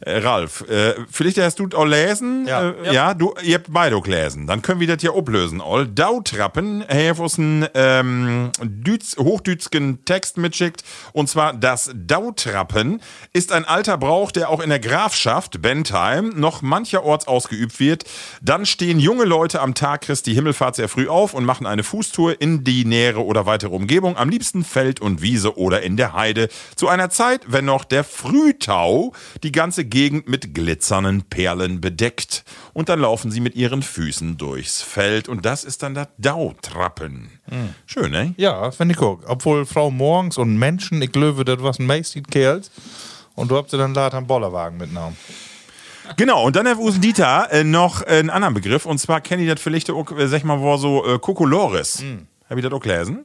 [0.03, 2.47] Äh, Ralf, äh, vielleicht hast du auch lesen.
[2.47, 2.71] Ja.
[2.71, 3.13] Äh, ja.
[3.13, 4.47] du, ihr habt beide auch lesen.
[4.47, 5.61] Dann können wir das ja ablösen.
[5.61, 6.83] All Dautrappen,
[7.19, 10.85] uns einen ähm, Dütz, hochdützgen Text mitschickt.
[11.13, 13.03] Und zwar, das Dautrappen
[13.35, 18.05] ist ein alter Brauch, der auch in der Grafschaft Bentheim noch mancherorts ausgeübt wird.
[18.41, 22.41] Dann stehen junge Leute am Tag Christi Himmelfahrt sehr früh auf und machen eine Fußtour
[22.41, 24.17] in die nähere oder weitere Umgebung.
[24.17, 26.49] Am liebsten Feld und Wiese oder in der Heide.
[26.75, 32.45] Zu einer Zeit, wenn noch der Frühtau die ganze Gegend mit glitzernden Perlen bedeckt.
[32.73, 35.29] Und dann laufen sie mit ihren Füßen durchs Feld.
[35.29, 37.31] Und das ist dann das Dautrappen.
[37.87, 38.35] Schön, ne?
[38.37, 39.21] Ja, finde ich auch.
[39.27, 42.71] Obwohl Frau Morgens und Menschen, ich glaube, das was ein Macy Kerls.
[43.35, 45.17] Und du habt sie dann da einen Bollerwagen mitgenommen.
[46.17, 48.87] Genau, und dann hat Usen Dieter äh, noch einen anderen Begriff.
[48.87, 52.03] Und zwar kenne ich das vielleicht auch, äh, sag ich mal, wo so äh, Kokolores.
[52.49, 53.25] Hab ich das auch gelesen?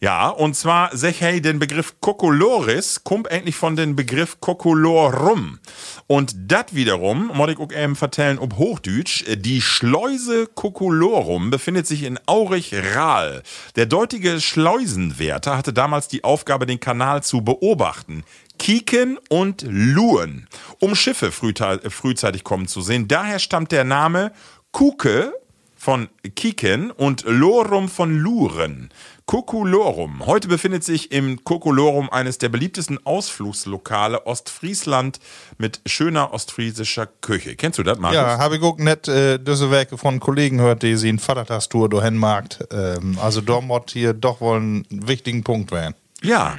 [0.00, 5.58] Ja, und zwar sag hey, den Begriff Kokoloris kommt eigentlich von dem Begriff Kokolorum.
[6.06, 11.86] Und das wiederum, muss ich auch eben vertellen, ob Hochdeutsch, äh, die Schleuse Kokolorum befindet
[11.86, 13.42] sich in Aurich-Rahl.
[13.74, 18.24] Der deutige Schleusenwärter hatte damals die Aufgabe, den Kanal zu beobachten.
[18.58, 20.48] Kieken und Luhen,
[20.80, 23.06] um Schiffe frühzeitig kommen zu sehen.
[23.06, 24.32] Daher stammt der Name
[24.72, 25.34] Kuke
[25.76, 28.90] von Kiken und Lorum von Luren.
[29.26, 30.24] Kokulorum.
[30.24, 35.18] Heute befindet sich im Kokulorum eines der beliebtesten Ausflugslokale Ostfriesland
[35.58, 37.56] mit schöner ostfriesischer Küche.
[37.56, 38.16] Kennst du das, Markus?
[38.16, 41.88] Ja, habe ich auch nicht äh, diese Werke von Kollegen gehört, die sie in Vatertastour
[41.88, 42.56] dahin mag.
[42.72, 45.96] Ähm, also muss hier doch wohl einen wichtigen Punkt werden.
[46.22, 46.56] Ja.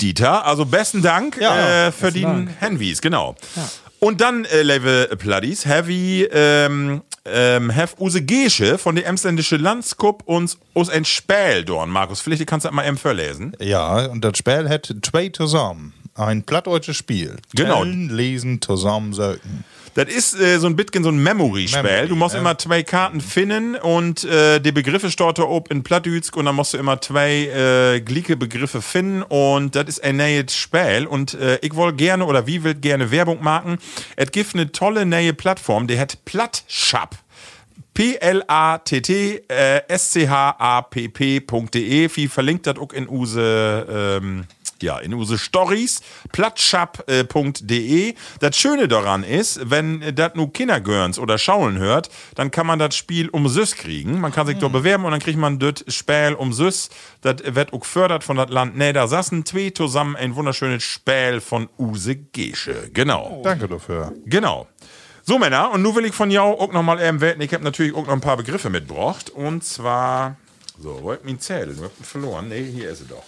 [0.00, 3.36] Dieter, also besten Dank Ja, äh, für den Henwies, genau.
[3.98, 10.22] Und dann, äh, Level Pluddies, Heavy, ähm, ähm, have Use Gesche von der Emsländische Landskup
[10.26, 11.90] uns aus ein Späl dorn.
[11.90, 13.56] Markus, vielleicht kannst du das mal eben verlesen.
[13.60, 15.94] Ja, und das Spiel hat zwei zusammen.
[16.14, 17.36] Ein plattdeutsches Spiel.
[17.54, 17.82] Genau.
[17.82, 19.64] Tellen, lesen, zusammen, söken.
[19.94, 21.82] Das ist äh, so ein bisschen so ein Memory-Spiel.
[21.82, 22.40] Memory, du musst ja.
[22.40, 26.74] immer zwei Karten finden und äh, die Begriffe da oben in Plattdütsk und dann musst
[26.74, 31.58] du immer zwei äh, gleiche Begriffe finden und das ist ein neues Spiel und äh,
[31.62, 33.78] ich will gerne oder wie will gerne Werbung machen.
[34.16, 37.10] Es gibt eine tolle neue Plattform, die hat Plattshop.
[37.94, 39.82] P-L-A-T-T äh.
[42.16, 43.86] Wie verlinkt das auch in use,
[44.20, 44.44] ähm,
[44.84, 46.00] ja, in use Stories.
[46.32, 48.14] Plattschap.de.
[48.40, 52.94] Das Schöne daran ist, wenn das nur Kindergörns oder Schaulen hört, dann kann man das
[52.94, 54.20] Spiel um Süß kriegen.
[54.20, 56.90] Man kann sich da bewerben und dann kriegt man das Spiel um Süß.
[57.22, 59.44] Das wird auch gefördert von das Land Niedersassen.
[59.44, 62.90] Zwei zusammen ein wunderschönes Spiel von Use Gesche.
[62.92, 63.40] Genau.
[63.42, 64.12] Danke dafür.
[64.26, 64.68] Genau.
[65.26, 67.40] So, Männer, und nun will ich von jou auch nochmal eben wetten.
[67.40, 69.30] Ich habe natürlich auch noch ein paar Begriffe mitgebracht.
[69.30, 70.36] Und zwar,
[70.78, 71.70] so, wo hab ich ihn zählen?
[71.70, 72.48] Hast ihn verloren.
[72.48, 73.24] Nee, hier ist er doch.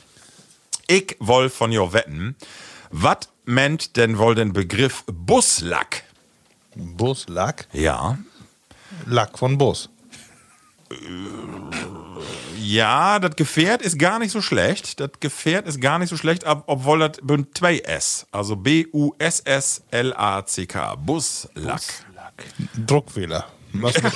[0.89, 2.37] Ich woll von jou wetten,
[2.91, 6.05] was meint denn wohl den Begriff Buslack?
[6.75, 7.67] Buslack.
[7.73, 8.19] Ja.
[9.07, 9.89] Lack von Bus.
[12.59, 15.01] Ja, das Gefährt ist gar nicht so schlecht.
[15.01, 18.27] Das Gefährt ist gar nicht so schlecht, ob, obwohl das bünd 2S.
[18.31, 19.75] Also B-U-S-S-L-A-C-K.
[20.97, 21.83] Buslack.
[22.87, 23.47] Druckfehler.
[23.83, 24.13] Was mit.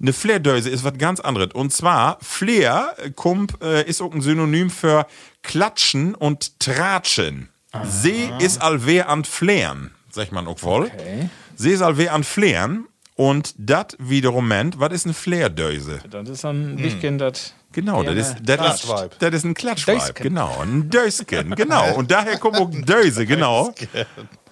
[0.00, 1.52] Eine Flair-Döse ist was ganz anderes.
[1.52, 5.06] Und zwar, Flair äh, kommt, äh, ist auch ein Synonym für
[5.42, 7.48] Klatschen und Tratschen.
[7.84, 10.84] See ist allwehr an Flären, sagt man auch wohl.
[10.84, 11.28] Okay.
[11.56, 12.86] See ist allwehr an Flären.
[13.16, 16.00] Und das wiederum meint, was ist eine Flair-Döse?
[16.10, 17.54] Das ist dann Wichken, das.
[17.72, 21.94] Genau, das ist, das ist, das ist ein Klatschweib, genau, ein Dösken, genau.
[21.94, 23.74] Und daher kommt auch Döse, genau.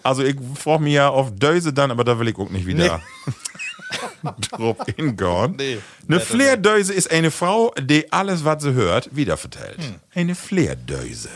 [0.03, 3.01] Also ich frage mich ja auf Döse dann, aber da will ich auch nicht wieder
[4.51, 5.57] drauf hingehen.
[5.57, 5.79] Nee.
[6.09, 9.79] Eine Flair-Döse ist eine Frau, die alles, was sie hört, wiedervertellt.
[9.79, 9.95] Hm.
[10.15, 11.31] Eine Flair-Döse.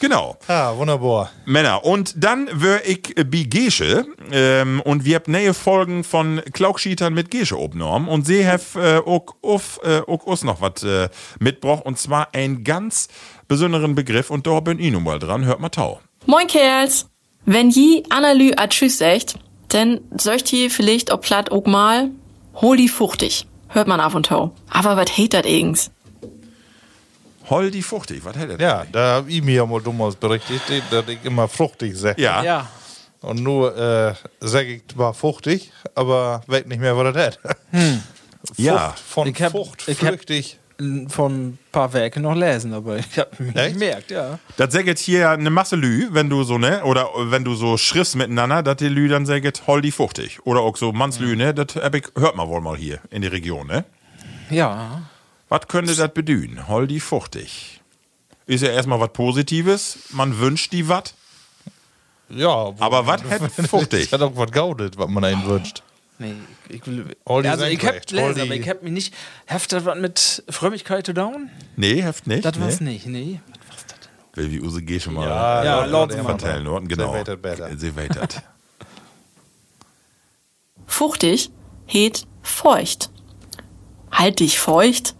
[0.00, 0.36] Genau.
[0.48, 1.30] Ah, wunderbar.
[1.44, 1.84] Männer.
[1.84, 7.12] Und dann wär ich äh, bei Gesche ähm, und wir haben neue Folgen von Klaukschietern
[7.12, 11.08] mit Gesche obnorm und sie haben äh, auch, auf, äh, auch uns noch was äh,
[11.38, 13.08] mitgebracht und zwar einen ganz
[13.48, 15.44] besonderen Begriff und da bin ich nun mal dran.
[15.44, 16.00] Hört mal tau.
[16.26, 17.06] Moin Kerls!
[17.46, 19.34] Wenn je Analy a Tschüss sagt,
[19.70, 22.10] dann söcht ihr vielleicht ob platt auch mal,
[22.54, 23.46] hol die fuchtig.
[23.68, 24.50] Hört man ab und zu.
[24.68, 25.90] Aber wat heit dat eigens?
[27.48, 30.60] Hol die fruchtig, was hätte Ja, da hab ich mir ja mal dummes berichtet,
[30.90, 32.20] dass ich immer fruchtig sage.
[32.22, 32.42] Ja.
[32.44, 32.68] Ja.
[33.22, 37.38] Und nur äh, sage ich zwar fruchtig, aber weiß nicht mehr, was das hat.
[38.56, 38.88] Ja.
[38.90, 40.58] Frucht, von Ich hab- Frucht, ich hab- flüchtig.
[41.08, 43.74] Von ein paar Werken noch lesen, aber ich habe mich Echt?
[43.74, 44.38] gemerkt, ja.
[44.56, 48.16] Das sagt hier eine Masse Lü, wenn du so, ne, oder wenn du so schriftst
[48.16, 50.38] miteinander, dass die Lü dann sagt, hol die fruchtig.
[50.46, 53.84] Oder auch so Mannslü, ne, das hört man wohl mal hier in die Region, ne?
[54.48, 55.02] Ja.
[55.50, 56.66] Was könnte das bedeuten?
[56.68, 57.80] Hol die fruchtig.
[58.46, 59.98] Ist ja erstmal was Positives.
[60.10, 61.14] Man wünscht die was.
[62.28, 64.10] Ja, Aber was hätte fruchtig?
[64.10, 65.82] Das hat auch was gaudet, was man einen wünscht.
[66.20, 66.34] Nee,
[66.68, 67.16] ich will.
[67.24, 69.14] All die also, ich hab gelesen, aber ich hab mich nicht.
[69.46, 71.48] Heft das was mit Frömmigkeit zu down?
[71.76, 72.44] Nee, heft nicht.
[72.44, 72.90] Das war's nee.
[72.92, 73.40] nicht, nee.
[73.48, 74.10] Was war's das denn?
[74.34, 77.12] Will wie Use G schon mal Ja, Ja, laut vertellen, Norden, genau.
[77.12, 77.70] Sie weitert besser.
[77.74, 78.42] Sie weitert.
[80.86, 81.50] Fuchtig
[81.86, 83.10] heet feucht.
[84.12, 85.14] Halt dich feucht?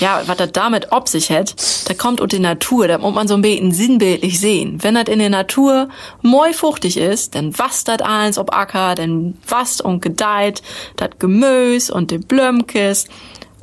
[0.00, 1.54] Ja, was das damit ob sich hat,
[1.88, 4.82] da kommt ut die Natur, da muss man so ein bisschen sinnbildlich sehen.
[4.82, 5.88] Wenn das in der Natur
[6.22, 10.62] moi fuchtig ist, dann wasst das eins ob Acker, dann wasst und gedeiht
[10.96, 13.06] dat Gemüs und de Blömkes.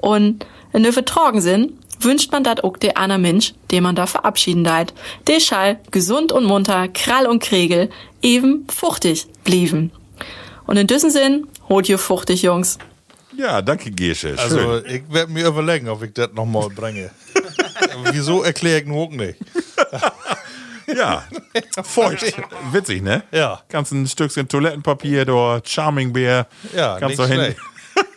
[0.02, 4.06] Und wenn wir vertrogen sind, wünscht man dat auch der einer Mensch, den man da
[4.06, 4.94] verabschieden deit.
[5.28, 7.90] Der schall gesund und munter, krall und kregel,
[8.22, 9.92] eben fuchtig blieben.
[10.66, 12.78] Und in diesem Sinn, holt ihr fuchtig, Jungs.
[13.40, 14.30] Ja, danke, Gesche.
[14.30, 14.40] Schön.
[14.40, 17.10] Also, ich werde mir überlegen, ob ich das nochmal bringe.
[18.12, 19.40] Wieso erkläre ich nur auch nicht?
[20.98, 21.24] ja,
[21.84, 22.34] feucht.
[22.74, 23.24] Witzig, ne?
[23.32, 23.62] Ja.
[23.70, 26.48] Kannst ein Stückchen Toilettenpapier, da Charming Bear.
[26.76, 27.54] Ja, kannst nicht du hin.
[27.54, 27.60] schlecht.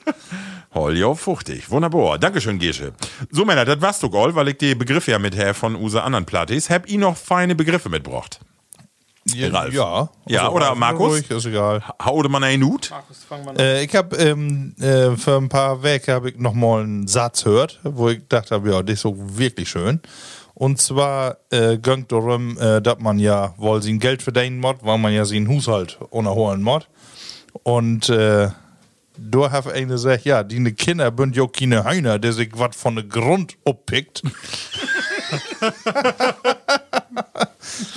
[0.74, 1.70] Hol jo, fruchtig.
[1.70, 2.18] Wunderbar.
[2.18, 2.92] Dankeschön, Gesche.
[3.30, 6.02] So, Männer, das war's doch all, weil ich die Begriffe ja mit her von Use
[6.02, 6.68] anderen Plattis.
[6.68, 8.40] Hab ich noch feine Begriffe mitgebracht?
[9.24, 9.72] Ja, Ralf.
[9.72, 10.08] ja.
[10.26, 11.12] Ja, oder Ralf, Markus?
[11.12, 11.82] ruhig, Ist egal.
[12.02, 12.90] Haude man einen Hut?
[13.58, 17.44] Äh, ich habe ähm, äh, für ein paar Werke habe ich noch mal einen Satz
[17.44, 20.00] gehört, wo ich dachte, ja, das ist so wirklich schön.
[20.54, 24.98] Und zwar äh, ging darum, äh, dass man ja wohl sein Geld verdienen muss, weil
[24.98, 26.82] man ja seinen Haushalt unterholen muss.
[27.62, 28.48] Und äh,
[29.16, 32.96] da habe eine gesagt, ja, die Kinder sind ja keine Hühner, der sich was von
[32.96, 34.22] der Grund uppickt.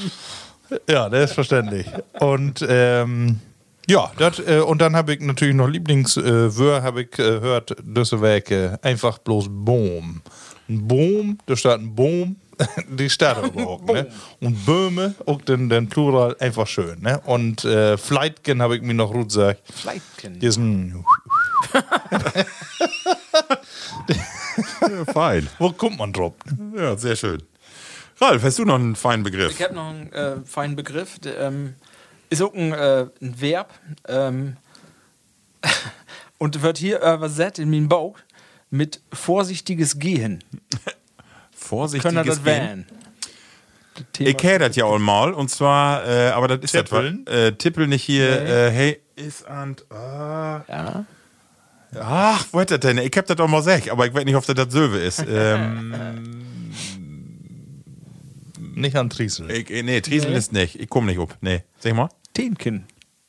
[0.90, 1.88] ja, das ist verständlich.
[2.20, 3.40] Und ähm,
[3.88, 7.76] ja, dat, äh, und dann habe ich natürlich noch Lieblingswör, äh, habe ich äh, gehört,
[7.84, 10.22] diese Werke, einfach bloß Boom.
[10.68, 12.38] Ein Boom, da steht ein Boom,
[12.90, 14.08] die steht aber auch, ne?
[14.42, 17.22] Und Böhme, auch den, den Plural, einfach schön, ne?
[17.26, 19.62] Und äh, Fleitgen habe ich mir noch gut gesagt.
[19.72, 20.40] Fleitgen.
[20.40, 21.06] Diesen,
[24.82, 25.48] Ja, fein.
[25.60, 26.34] wo kommt man drauf?
[26.76, 27.42] Ja, sehr schön.
[28.20, 29.52] Ralf, hast du noch einen feinen Begriff?
[29.52, 31.20] Ich habe noch einen äh, feinen Begriff.
[31.20, 31.76] Der, ähm,
[32.30, 33.74] ist auch ein, äh, ein Verb.
[34.08, 34.58] Ähm,
[36.38, 38.18] und wird hier übersetzt in meinem Bauch
[38.70, 40.44] mit vorsichtiges Gehen.
[41.52, 42.86] Vorsichtiges Können wir das Gehen.
[44.20, 47.26] Ich kenne das ja auch mal und zwar, äh, aber das ist das Tippeln?
[47.28, 51.06] äh, Tippel nicht hier, äh, hey, ist an, ah, Ja.
[51.98, 52.98] ach, wo hat das denn?
[52.98, 55.24] Ich hab das auch mal gesagt, aber ich weiß nicht, ob das das Söwe ist.
[55.30, 55.96] ähm,
[58.76, 59.50] Nicht an Triesel.
[59.52, 62.10] ich, nee, Triesel ist nicht, ich komme nicht up, nee, sag mal.
[62.34, 62.86] Tenken.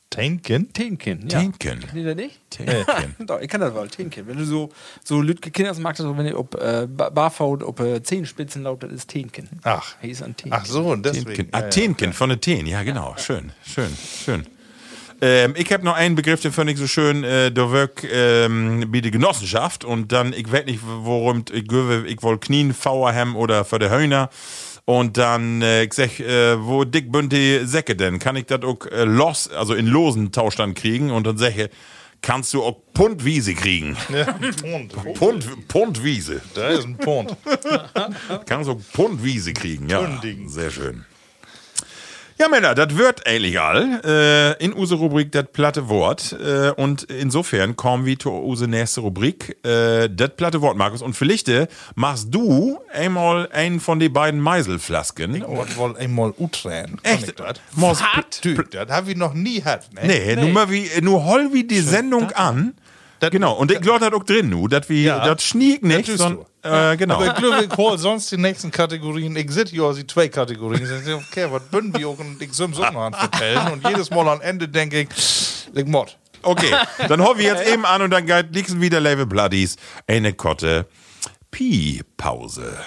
[0.09, 0.71] Tänken?
[0.71, 1.39] Tinken, ja.
[1.41, 1.83] Tinken.
[1.93, 2.39] Nee, das nicht?
[2.49, 2.85] Tinken.
[3.27, 4.25] Doch, ich kann das wohl, Tinken.
[4.25, 4.69] Wenn du so,
[5.03, 8.89] so Lütke Kinders magst, so, wenn ihr ob äh, Ba- Barfout, ob äh, Zehenspitzen lautet,
[8.91, 9.49] das ist Tinken.
[9.63, 9.95] Ach.
[10.01, 10.57] Hier ist ein Tinken.
[10.59, 11.25] Ach so, und deswegen.
[11.33, 11.49] Tinken.
[11.53, 11.69] Ja, Ah, ja.
[11.69, 13.15] Tinken, von der Ten, ja genau.
[13.17, 13.89] Schön, schön,
[14.23, 14.45] schön.
[15.19, 18.85] Ähm, ich habe noch einen Begriff, den fand ich so schön, äh, da wirkt ähm,
[18.91, 23.65] bei der Genossenschaft und dann, ich weiß nicht, worum ich ich woll Knien, Fauer oder
[23.65, 24.29] für der Höhner.
[24.89, 28.19] Und dann, äh, ich sag, äh, wo dick bünd die Säcke denn?
[28.19, 31.11] Kann ich das auch äh, los, also in losen Tauschstand kriegen?
[31.11, 31.69] Und dann sag ich,
[32.21, 33.97] kannst du auch Pundwiese kriegen?
[34.09, 34.23] Ja,
[34.61, 35.13] Pond.
[35.15, 36.41] Pund, Pundwiese.
[36.53, 37.35] Da ist ein Pond.
[38.45, 40.21] Kannst du auch Pundwiese kriegen, ja.
[40.45, 41.03] Sehr schön.
[42.39, 46.33] Ja, Männer, das wird illegal äh, in unsere Rubrik das platte Wort.
[46.39, 51.01] Äh, und insofern kommen wir zu unserer nächste Rubrik, äh, das platte Wort, Markus.
[51.01, 51.49] Und vielleicht
[51.95, 55.33] machst du einmal einen von den beiden Meiselflasken.
[55.35, 56.99] Ich wollte einmal utränen.
[57.01, 57.39] Echt?
[57.39, 58.03] Das Machst-
[58.71, 59.91] das habe ich noch nie gehabt.
[59.95, 60.01] Ne?
[60.05, 62.75] Nee, Nur, mal wie, nur hol wie die Sendung an.
[63.19, 65.25] Das- genau, und ich glaube, das auch drin, nu, dass wir, Ja.
[65.33, 67.15] das schnieg nicht, tust sondern, äh, genau.
[67.15, 69.35] Aber ich glaube, ich hol sonst die nächsten Kategorien.
[69.35, 70.83] Ich sehe ja die zwei Kategorien.
[70.83, 73.71] Ich okay, was bünden wir auch und ich soll es auch noch an vertellen.
[73.71, 76.17] Und jedes Mal am Ende denke ich, ich mod.
[76.43, 76.71] Okay,
[77.09, 80.85] dann hoffen wir jetzt eben an und dann geht liegen wieder Level Bloodies eine Kotte
[81.51, 82.77] Pi-Pause.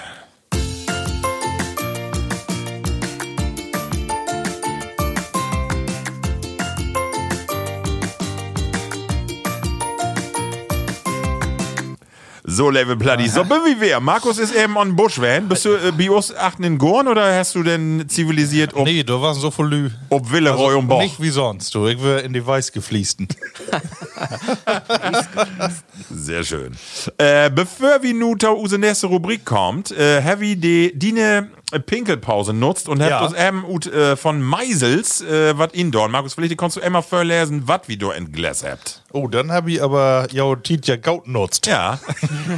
[12.53, 13.29] So, Level Bloody.
[13.29, 14.01] So, bin wie wer?
[14.01, 15.49] Markus ist eben on Buschwan.
[15.49, 19.23] Bist du äh, Bios achten in Gorn oder hast du denn zivilisiert ob, Nee, du
[19.23, 19.91] warst so voll Lü.
[20.09, 21.01] ob Willeroy und Boch?
[21.01, 21.87] Nicht wie sonst, du.
[21.87, 23.29] Ich wäre in die Weiß gefließten.
[26.11, 26.73] Sehr schön.
[27.19, 32.53] Äh, bevor wir nun zu unsere nächste Rubrik kommt, äh, have ich die Dine Pinkelpause
[32.53, 33.25] nutzt und habt Ja.
[33.25, 36.09] uns eben ut, äh, von Meisels äh, was indoor.
[36.09, 39.03] Markus, vielleicht kannst du immer vorlesen, was wir da in Glas habt.
[39.13, 41.67] Oh, dann habe ich aber ja Titja Gaut nutzt.
[41.67, 41.99] Ja,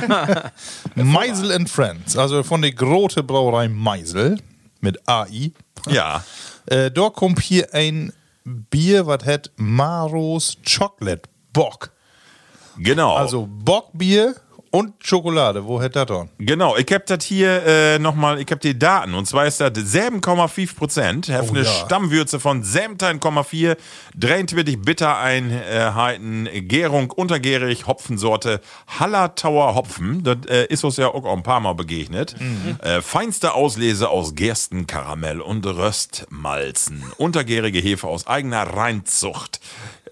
[0.94, 4.38] Meisel and Friends, also von der Grote Brauerei Meisel
[4.80, 5.52] mit AI.
[5.88, 6.24] ja.
[6.66, 8.12] Äh, da kommt hier ein
[8.44, 11.90] Bier, was hat Maros Chocolate Bock.
[12.78, 13.16] Genau.
[13.16, 14.36] Also Bockbier
[14.72, 15.66] und Schokolade.
[15.66, 16.30] Wo hätte das dann?
[16.38, 19.72] Genau, ich hab das hier äh, nochmal, ich hab die Daten und zwar ist das
[19.72, 21.64] 7,5 Prozent, hat eine ja.
[21.64, 23.76] Stammwürze von 17,4,
[24.16, 28.60] 23 Bittereinheiten, Gärung untergärig, Hopfensorte
[28.98, 32.34] Hallertauer Hopfen, das äh, ist uns ja auch ein paar Mal begegnet.
[32.82, 39.60] Äh, feinste Auslese aus Gersten, Karamell und Röstmalzen, untergärige Hefe aus eigener Reinzucht.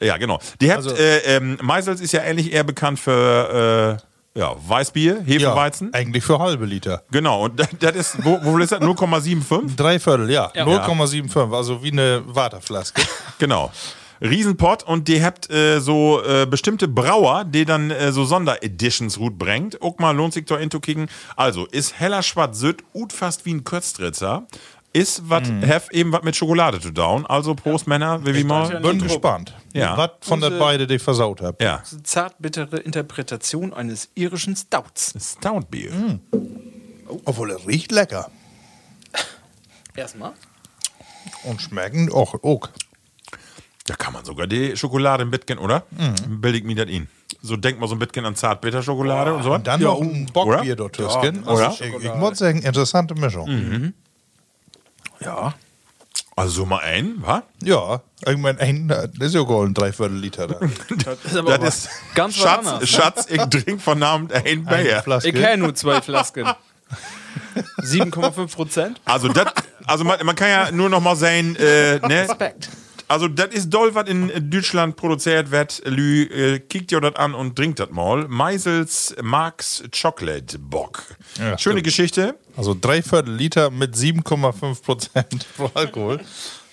[0.02, 0.38] Ja, genau.
[0.60, 5.92] Die habt, äh, ähm, Meisels ist ja ähnlich eher bekannt für äh, ja, Weißbier, Hefeweizen.
[5.92, 7.02] eigentlich für halbe Liter.
[7.10, 8.80] Genau, und das- das ist, wo, wo ist das?
[8.80, 9.76] 0,75?
[9.76, 10.50] Drei Viertel, ja.
[10.54, 13.02] 0,75, also wie eine Waterflaske.
[13.38, 13.70] Genau.
[14.22, 19.38] Riesenpott und die habt äh, so äh, bestimmte Brauer, die dann äh, so Sondereditions gut
[19.38, 19.80] bringt.
[19.80, 21.08] Auch mal lohnt sich da into kicken.
[21.36, 24.46] Also, ist heller schwarz süd ut fast wie ein Köstritzer.
[24.92, 27.24] Ist was, have eben was mit Schokolade zu down.
[27.26, 28.80] Also, Prost, Männer, wie wie mal.
[28.80, 29.96] Bin gespannt, Ja.
[29.96, 31.62] was von der beide die versaut habt.
[31.62, 31.82] Ja.
[32.02, 35.14] Zartbittere Interpretation eines irischen Stouts.
[35.16, 36.18] Stout-Bier.
[37.24, 38.30] Obwohl er riecht lecker.
[39.94, 40.32] Erstmal.
[41.44, 42.34] Und schmecken auch.
[42.42, 42.68] auch.
[43.86, 45.84] Da kann man sogar die Schokolade ein bisschen, oder?
[46.28, 47.08] Billig mir das ihn.
[47.42, 49.52] So denkt man so ein bisschen an Zartbitterschokolade und so.
[49.54, 50.76] Und dann noch ein Bockbier oder?
[50.76, 51.44] dort Tüsken.
[51.44, 51.68] oder?
[51.70, 53.92] Also ich, ich muss sagen, interessante Mischung.
[55.20, 55.54] Ja.
[56.36, 57.42] Also so mal ein, wa?
[57.62, 60.60] Ja, ich meine, ein, das ist ja wohl ein Dreiviertel Liter da.
[61.04, 62.88] Das ist aber Das ist ganz was Schatz, anderes.
[62.88, 64.66] Schatz, ich trink von Abend ein.
[65.02, 65.28] Flaske.
[65.28, 66.46] Ich kenne nur zwei Flasken.
[67.82, 69.00] 7,5 Prozent.
[69.04, 69.46] Also das,
[69.86, 72.28] also man, man kann ja nur noch mal sagen, äh, ne?
[72.28, 72.68] Respekt.
[73.10, 75.82] Also das ist doll, was in Deutschland produziert wird.
[75.84, 78.28] Lü, äh, kickt ihr das an und trinkt das mal.
[78.28, 81.02] Meisels Max Chocolate Bock.
[81.36, 82.36] Ja, Schöne Geschichte.
[82.56, 86.20] Also Dreiviertel Liter mit 7,5 Prozent pro Alkohol.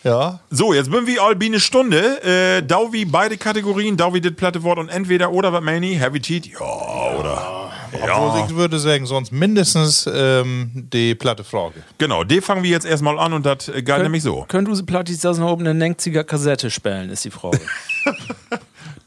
[0.04, 0.40] Ja.
[0.52, 2.22] So, jetzt bin wir all bi eine Stunde.
[2.22, 6.00] Äh, dau wie beide Kategorien, dau wie das platte Wort und entweder oder was ich?
[6.00, 6.46] Heavy Cheat?
[6.46, 7.57] Ja, oder?
[7.92, 11.84] Obwohl ich würde sagen, sonst mindestens ähm, die platte Frage.
[11.98, 14.46] Genau, die fangen wir jetzt erstmal an und das geht nämlich so.
[14.48, 17.60] Könnt du Plattis das noch oben eine Nengziger Kassette spielen, ist die Frage.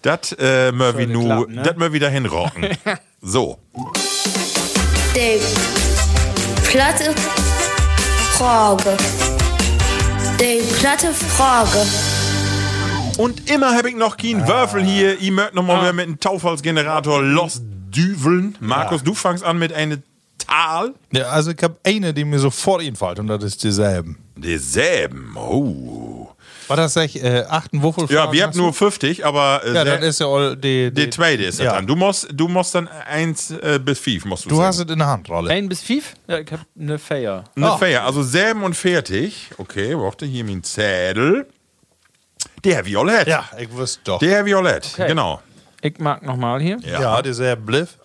[0.02, 1.62] Das äh, Sollte nu, klappen, ne?
[1.62, 2.68] das mör wieder hinrocken.
[3.20, 3.58] so.
[5.14, 5.38] Die
[6.64, 7.14] platte
[8.38, 8.96] Frage.
[10.40, 11.86] Die platte Frage.
[13.18, 15.20] Und immer habe ich noch keinen Würfel hier.
[15.20, 17.60] Ich möchte noch mal mit einem Taufholzgenerator los
[17.90, 18.56] düveln.
[18.60, 20.02] Markus, du fangst an mit einem
[20.38, 20.94] Tal.
[21.12, 24.16] Ja, also ich habe eine, die mir sofort einfällt und das ist dieselben.
[24.36, 25.36] Dieselben.
[25.36, 26.30] Oh.
[26.66, 28.06] War das echt äh, achten Wuffel?
[28.10, 31.42] Ja, wir haben nur 50, aber äh, Ja, dann ist ja all die, der zweite
[31.42, 31.72] ist ja.
[31.74, 31.86] dann.
[31.86, 34.68] Du musst, du musst dann eins äh, bis fünf musst du Du sagen.
[34.68, 35.50] hast es in der Hand, Rolle.
[35.50, 36.14] Ein bis fünf?
[36.28, 37.44] Ja, ich hab eine Feier.
[37.56, 37.76] Eine Oh.
[37.76, 39.50] Feier, also selben und fertig.
[39.58, 41.46] Okay, warte, hier mein Zettel.
[42.64, 43.26] Der Violett.
[43.26, 44.18] Ja, ich wüsste doch.
[44.20, 45.08] Der Violett, Okay.
[45.08, 45.42] genau.
[45.82, 46.78] Ich mag nochmal hier.
[46.82, 47.00] Ja.
[47.00, 47.98] Ja, dieser Bliff.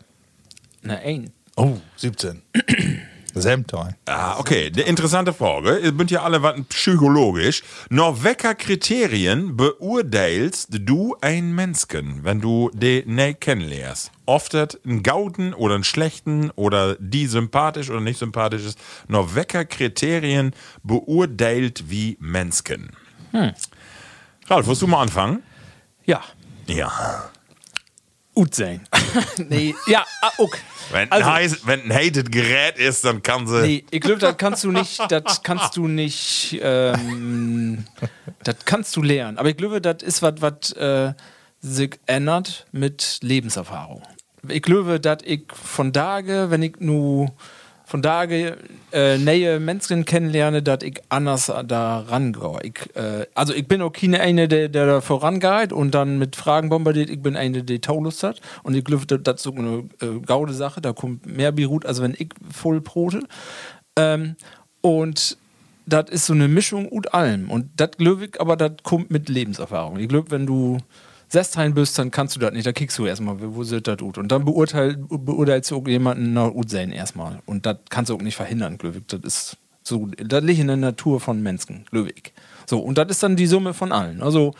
[0.81, 1.31] Ne, ein.
[1.55, 2.41] Oh, 17.
[3.35, 3.95] Semtein.
[4.05, 4.69] Ah, okay.
[4.69, 5.77] Die interessante Frage.
[5.79, 7.63] Ihr bünd ja alle was psychologisch.
[7.89, 14.11] Nach welcher Kriterien beurteilst du einen Menschen, wenn du den nicht kennenlernst?
[14.25, 18.79] Oft einen Gauden oder einen schlechten oder die sympathisch oder nicht sympathisch ist.
[19.09, 20.53] Nach welcher Kriterien
[20.83, 22.91] beurteilt wie Menschen?
[23.31, 23.51] Hm.
[24.47, 25.43] Ralf, wirst du mal anfangen?
[26.05, 26.21] Ja.
[26.67, 27.31] Ja.
[28.35, 28.81] Gut sein.
[29.49, 30.59] nee, ja, ah, okay.
[30.91, 33.61] Wenn, Also- ein, heiß, wenn ein hated Gerät ist, dann kann sie.
[33.61, 37.85] Nee, ich glaube, das kannst du nicht, das kannst du nicht, ähm,
[38.43, 39.37] das kannst du lernen.
[39.37, 41.13] Aber ich glaube, das ist was, was äh,
[41.61, 44.03] sich ändert mit Lebenserfahrung.
[44.49, 47.33] Ich glaube, dass ich von Tage, wenn ich nur
[47.85, 48.57] von Tage
[48.91, 52.73] äh, neue Menschen kennenlerne, dass ich anders da rangehe.
[52.95, 56.69] Äh, also ich bin auch keine eine, der, der da vorangeht und dann mit Fragen
[56.69, 57.09] bombardiert.
[57.09, 58.41] Ich bin eine, die Taulust hat.
[58.63, 60.81] Und ich glaube, das ist so eine äh, gaude Sache.
[60.81, 63.21] Da kommt mehr Beirut, als wenn ich voll brote.
[63.95, 64.35] Ähm,
[64.81, 65.37] und
[65.85, 67.51] das ist so eine Mischung und allem.
[67.51, 69.99] Und das glaube ich, aber das kommt mit Lebenserfahrung.
[69.99, 70.79] Ich glaube, wenn du
[71.27, 72.65] Sestheim bist, dann kannst du das nicht.
[72.65, 74.17] Da kickst du erstmal, wo sieht das gut.
[74.17, 77.39] Und dann beurteil, beurteilst du auch jemanden nach gut sein erstmal.
[77.45, 79.01] Und das kannst du auch nicht verhindern, ich.
[79.07, 82.33] Das ist so, das liegt in der Natur von Menschen, ich.
[82.65, 84.21] So, und das ist dann die Summe von allen.
[84.21, 84.53] Also,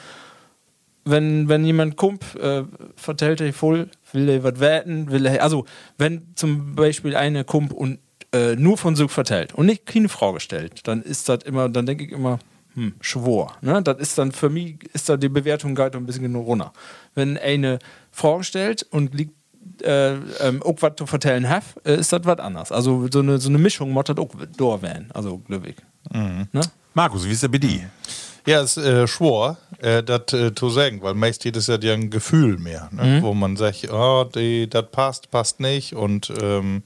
[1.04, 2.64] wenn, wenn jemand kommt, äh,
[2.96, 5.66] vertellt er voll, will er was werten, will er, also,
[5.98, 8.00] wenn zum Beispiel eine kommt und
[8.34, 11.86] äh, nur von sich vertellt und nicht keine Frage stellt, dann ist das immer, dann
[11.86, 12.40] denke ich immer,
[12.76, 13.54] hm, Schwor.
[13.62, 13.82] Ne?
[13.82, 16.72] Das ist dann für mich, ist da die Bewertung geht ein bisschen runter.
[17.14, 17.80] Wenn eine
[18.12, 19.34] Frage stellt und liegt
[19.82, 22.72] äh, ähm, auch was zu vertellen hat, äh, ist das was anderes.
[22.72, 25.10] Also so eine, so eine Mischung muss das auch da werden.
[25.14, 25.76] Also, glaube ich.
[26.12, 26.62] Ne?
[26.94, 27.90] Markus, wie ist der bei dir?
[28.46, 32.12] Ja, es ist äh, schwer, äh, das äh, zu sagen, weil meist ist ja ein
[32.12, 33.04] Gefühl mehr, ne?
[33.04, 33.24] Mhm.
[33.24, 36.84] wo man sagt, oh, das passt, passt nicht und ähm,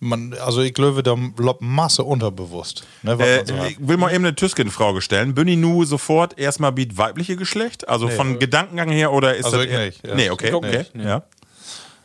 [0.00, 2.84] man, also ich glaube, da bleibt Masse unterbewusst.
[3.02, 5.34] Ne, Äh, so ich will mal eben eine Tüsken-Frage stellen.
[5.34, 7.88] Bin ich nu sofort erstmal biet weibliche Geschlecht?
[7.88, 9.66] Also von Gedankengang her oder ist Also das.
[9.66, 10.14] ich nicht, ja.
[10.14, 10.78] Nee, okay, okay.
[10.78, 11.22] nicht, Ja.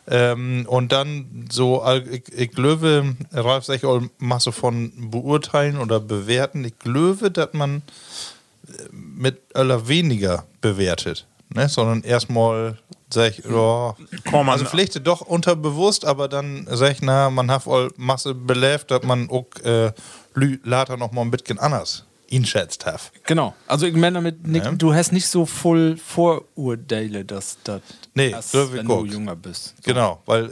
[0.06, 1.82] Ähm, und dann so,
[2.12, 6.66] ich, ich glaube, Ralf sagt auch Masse von beurteilen oder bewerten.
[6.66, 7.84] Ich glaube, dass man
[8.68, 11.70] äh, mit aller weniger bewertet, ne?
[11.70, 12.78] sondern erstmal
[13.14, 13.96] sag ich, oh,
[14.30, 18.92] Komm, also vielleicht doch unterbewusst, aber dann sag ich, na, man hat all Masse belebt,
[18.92, 19.92] dass man auch äh,
[20.36, 23.12] lü- later noch mal ein bisschen anders einschätzt hat.
[23.26, 23.54] Genau.
[23.68, 24.72] Also ich meine damit, nicht, Ja.
[24.72, 27.82] du hast nicht so voll Vorurteile, dass das
[28.16, 29.06] Nee, glaub ich wenn du auch.
[29.06, 29.76] jünger bist.
[29.84, 30.46] Genau, weil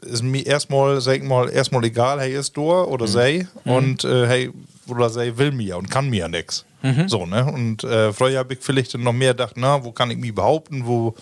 [0.00, 4.04] es ist mir erstmal, sag ich mal, erstmal egal, hey ist da oder sei und
[4.04, 4.50] äh, hey
[4.88, 6.64] oder sei will mir und kann mir ja nix.
[7.06, 7.44] So, ne?
[7.44, 10.84] Und äh, früher habe ich vielleicht noch mehr gedacht, na, wo kann ich mich behaupten,
[10.84, 11.14] wo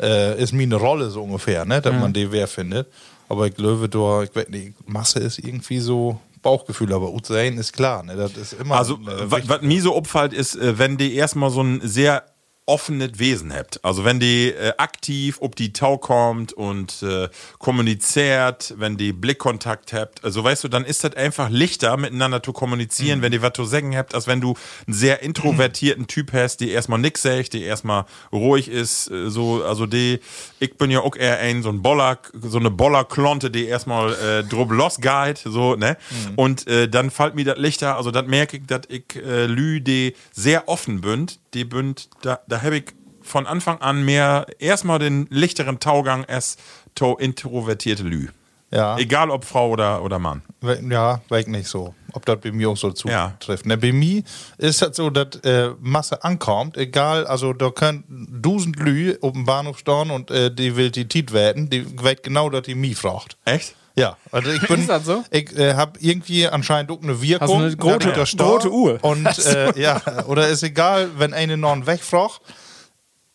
[0.00, 2.88] äh, ist mir eine Rolle so ungefähr, ne, dass man die wer findet.
[3.28, 7.58] Aber ich glaube, da, ich weiß nicht, Masse ist irgendwie so Bauchgefühl, aber Ut sein
[7.58, 8.14] ist klar, ne?
[8.14, 11.60] Das ist immer Also, äh, was, mir so auffällt, ist, äh, wenn die erstmal so
[11.60, 12.22] ein sehr
[12.66, 13.84] offenes Wesen habt.
[13.84, 19.92] Also wenn die äh, aktiv ob die Tau kommt und äh, kommuniziert, wenn die Blickkontakt
[19.92, 23.52] habt, also weißt du, dann ist das einfach lichter miteinander zu kommunizieren, wenn die was
[23.54, 24.54] zu sagen habt, als wenn du
[24.86, 29.62] einen sehr introvertierten Typ hast, die erstmal nix sagt, die erstmal ruhig ist, äh, so,
[29.64, 30.18] also die,
[30.58, 34.42] ich bin ja auch eher ein, so ein Boller, so eine Bollerklonte, die erstmal äh,
[34.42, 35.96] drüber losgeht, so, ne?
[36.34, 39.80] Und äh, dann fällt mir das lichter, also das merke ich, dass ich äh, Lü,
[39.80, 42.84] die sehr offen bünd, die bünd, da, da habe ich
[43.22, 46.56] von Anfang an mehr erstmal den lichteren Taugang als
[46.94, 48.28] to introvertierte Lü.
[48.70, 48.96] ja.
[48.98, 50.42] Egal ob Frau oder, oder Mann.
[50.88, 51.94] Ja, weg nicht so.
[52.12, 53.34] Ob das bei mir auch so Ja.
[53.38, 53.66] zutrifft.
[53.66, 54.22] Ne, bei mir
[54.58, 59.44] ist das so, dass äh, Masse ankommt, egal, also da können tausend Lü auf dem
[59.44, 62.96] Bahnhof stehen und äh, die will die Tit werden, die weiß genau, dass die mich
[62.96, 63.36] fragt.
[63.44, 63.74] Echt?
[63.98, 65.24] Ja, also ich bin, Ist das so?
[65.30, 67.40] ich äh, habe irgendwie anscheinend auch eine Wirkung.
[67.64, 68.98] Hast du eine große- stehe große Uhr?
[69.02, 72.40] Und äh, ja, oder ist egal, wenn eine noch wegfragt,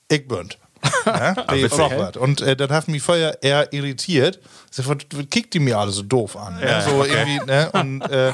[0.07, 0.49] ich bin.
[1.05, 1.34] Ja,
[1.70, 2.18] fragt was.
[2.18, 4.39] Und äh, das hat mich vorher eher irritiert.
[4.74, 6.55] So, was was kickt die mir alle so doof an?
[6.55, 6.65] Ne?
[6.65, 7.09] Ja, so okay.
[7.11, 7.69] irgendwie, ne?
[7.74, 8.32] Und äh,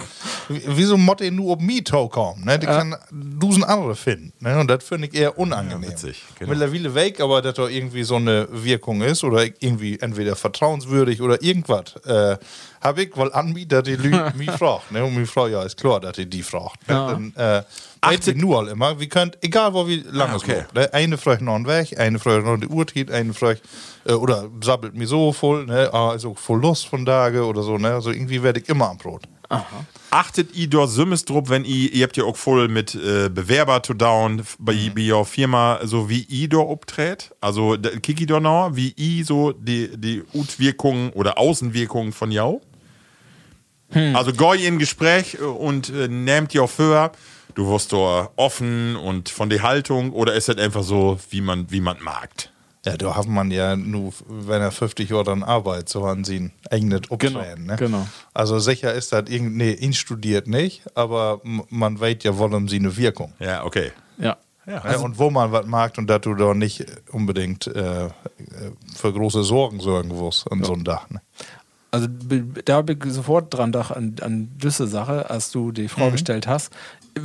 [0.49, 2.45] wieso motte nur auf mich kommen?
[2.45, 2.59] Ne?
[2.59, 4.31] Die kann dusen andere finden.
[4.39, 4.59] Ne?
[4.59, 5.81] Und das finde ich eher unangenehm.
[5.81, 6.51] Ja, witzig, genau.
[6.51, 11.41] Mittlerweile weg, aber dass da irgendwie so eine Wirkung ist oder irgendwie entweder vertrauenswürdig oder
[11.41, 11.95] irgendwas.
[12.05, 12.37] Äh,
[12.81, 14.91] habe ich, weil an mich, dass die Leute mich fragt.
[14.91, 15.03] Ne?
[15.03, 16.87] Und mich fragt, ja, ist klar, dass die die fragt.
[16.87, 16.93] Ne?
[16.93, 17.07] Ja.
[17.07, 17.63] Dann, äh,
[18.01, 18.99] Achtet nur all immer.
[18.99, 20.55] Wir könnt, egal wo wir lang Ah, es okay.
[20.57, 20.93] läuft, ne?
[20.93, 23.61] Eine fragt noch einen Weg, eine fragt noch die Uhrzeit, eine fragt,
[24.07, 25.93] äh, oder sabbelt mir so voll, ne?
[25.93, 27.93] Ah, ist auch voll Lust von Tage oder so, ne?
[27.93, 29.23] Also irgendwie werde ich immer am Brot.
[30.09, 33.93] Achtet ihr dort Sümmes wenn ihr, ihr habt ja auch voll mit äh, Bewerber to
[33.93, 34.93] down bei, Mhm.
[34.93, 37.33] bei eurer Firma, so wie ihr dort obtret?
[37.41, 42.61] Also, kiki noch, wie ihr so die, die Utwirkungen oder Außenwirkungen von jou?
[43.91, 44.15] Hm.
[44.15, 47.11] Also, geh in ein Gespräch äh, und äh, nehmt ihr für,
[47.55, 51.71] du wirst da offen und von der Haltung oder ist das einfach so, wie man,
[51.71, 52.49] wie man mag?
[52.87, 56.37] Ja, da hat man ja nur, wenn er 50 Jahre dann arbeitet, so an sie
[56.39, 57.75] ein eigenes Optränen, ne?
[57.77, 58.07] genau.
[58.33, 62.67] Also sicher ist das irgendwie, nee, ihn studiert nicht, aber man weiß ja wohl um
[62.67, 63.33] sie eine Wirkung.
[63.39, 63.91] Ja, okay.
[64.17, 64.37] Ja.
[64.65, 68.09] Ja, und wo man was mag und dass du da nicht unbedingt äh,
[68.93, 71.09] für große Sorgen sorgen wirst an so einem Dach.
[71.09, 71.21] Ne?
[71.89, 72.07] Also
[72.65, 75.87] da bin ich sofort dran gedacht an, an diese Sache, als du die Mhm.
[75.87, 76.73] Frage gestellt hast.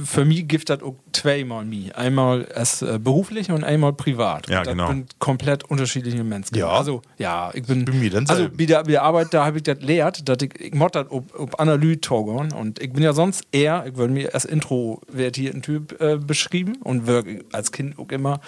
[0.04, 1.94] Für mich gibt das auch zweimal mich.
[1.96, 4.48] Einmal als äh, beruflich und einmal privat.
[4.48, 4.88] Ja, und genau.
[4.88, 6.56] sind komplett unterschiedliche Menschen.
[6.56, 6.68] Ja.
[6.68, 7.84] Also, ja, ich bin.
[7.84, 10.38] Bei mir dann also, bei der, bei der Arbeit, da habe ich das lehrt, dass
[10.42, 12.52] ich, ich mod das ob, ob Analyse taugen.
[12.52, 17.06] Und ich bin ja sonst eher, ich würde mir als introvertierten Typ äh, beschrieben und
[17.06, 18.40] wirke als Kind auch immer.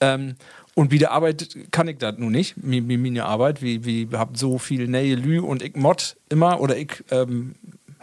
[0.00, 0.36] Ähm,
[0.74, 4.08] und wie der Arbeit kann ich das nun nicht, wie, wie meine Arbeit, wie, wie
[4.12, 7.54] hab so viel Nähe Lü und ich mod immer oder ich ähm,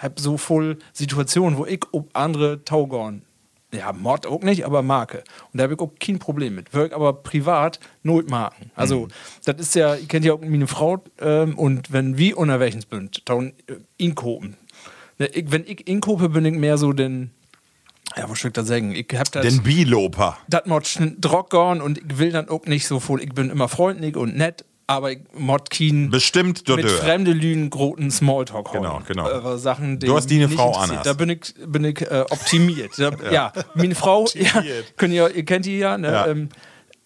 [0.01, 3.21] hab so voll Situationen, wo ich ob andere Taugorn,
[3.73, 5.23] ja, Mod auch nicht, aber Marke.
[5.53, 6.73] Und da habe ich auch kein Problem mit.
[6.73, 8.71] Wirk aber privat not Marken.
[8.75, 9.07] Also,
[9.45, 13.21] das ist ja, ihr kennt ja auch meine Frau ähm, und wenn wir unterwegs sind,
[13.29, 14.57] dann äh, inkopen.
[15.19, 17.31] Ne, ich, wenn ich inkope, bin ich mehr so den,
[18.17, 18.93] ja, was soll ich da sagen?
[18.93, 20.37] Ich hab das Den Biloper.
[20.49, 20.85] das mod
[21.19, 23.21] Drockgorn und ich will dann auch nicht so voll.
[23.21, 26.81] Ich bin immer freundlich und nett, aber ich mod kein Bestimmt dort.
[26.81, 29.53] mit fremde Lügen großen Smalltalk Genau, genau.
[29.53, 31.03] Äh, Sachen, die Du hast die eine Frau anders.
[31.03, 32.91] Da bin ich, bin ich äh, optimiert.
[32.97, 33.53] Da, ja.
[33.73, 34.63] meine Frau, ja,
[34.97, 36.11] könnt ihr, ihr kennt die ja, ne?
[36.11, 36.27] Ja.
[36.27, 36.49] Ähm,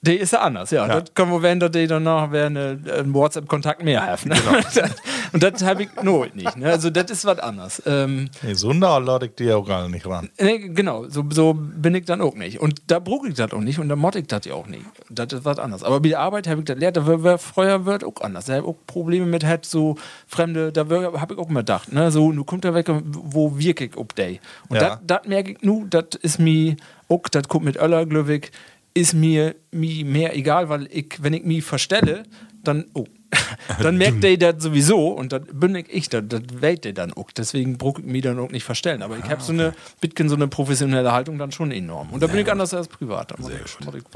[0.06, 0.88] die ist ja anders, ja.
[0.88, 1.02] Ja.
[1.02, 4.30] Das können wir, wenn die danach wäre eine, ein WhatsApp-Kontakt mehr haben.
[4.30, 4.36] Ne?
[4.36, 4.88] Genau.
[5.34, 6.56] und das habe ich nur nicht.
[6.58, 6.68] Ne?
[6.70, 7.82] Also das ist was anderes.
[7.86, 10.30] Ähm, Nee, so nah lade ich dir auch gar nicht ran.
[10.40, 12.60] Nee, genau, so, so bin ich dann auch nicht.
[12.60, 14.86] Und da brauche ich das auch nicht und da mod ich das ja auch nicht.
[15.10, 15.84] Das ist was anderes.
[15.84, 18.46] Aber bei der Arbeit habe ich das gelernt, da wär, früher wird auch anders.
[18.46, 19.96] Da habe ich auch Probleme mit hat, so
[20.28, 23.86] Fremde, da habe ich auch mal gedacht, ne, so, du kommst da weg, wo wirke
[23.86, 24.40] ich up day.
[24.70, 25.00] Und Ja.
[25.06, 26.76] das merke ich nu, das ist mir
[27.08, 28.52] auch, das kommt mit Öller, Glöwig,
[28.96, 32.24] ist mir, mir mehr egal, weil ich, wenn ich mich verstelle,
[32.64, 33.06] dann, oh,
[33.82, 37.32] dann merkt der das sowieso und dann bin ich das, das weht der dann auch.
[37.36, 39.02] Deswegen brauche ich mich dann auch nicht verstellen.
[39.02, 42.10] Aber ich habe so eine, Bitcoin so eine professionelle Haltung dann schon enorm.
[42.12, 43.38] Und da bin ich anders als privat.
[43.40, 43.56] Muss ich-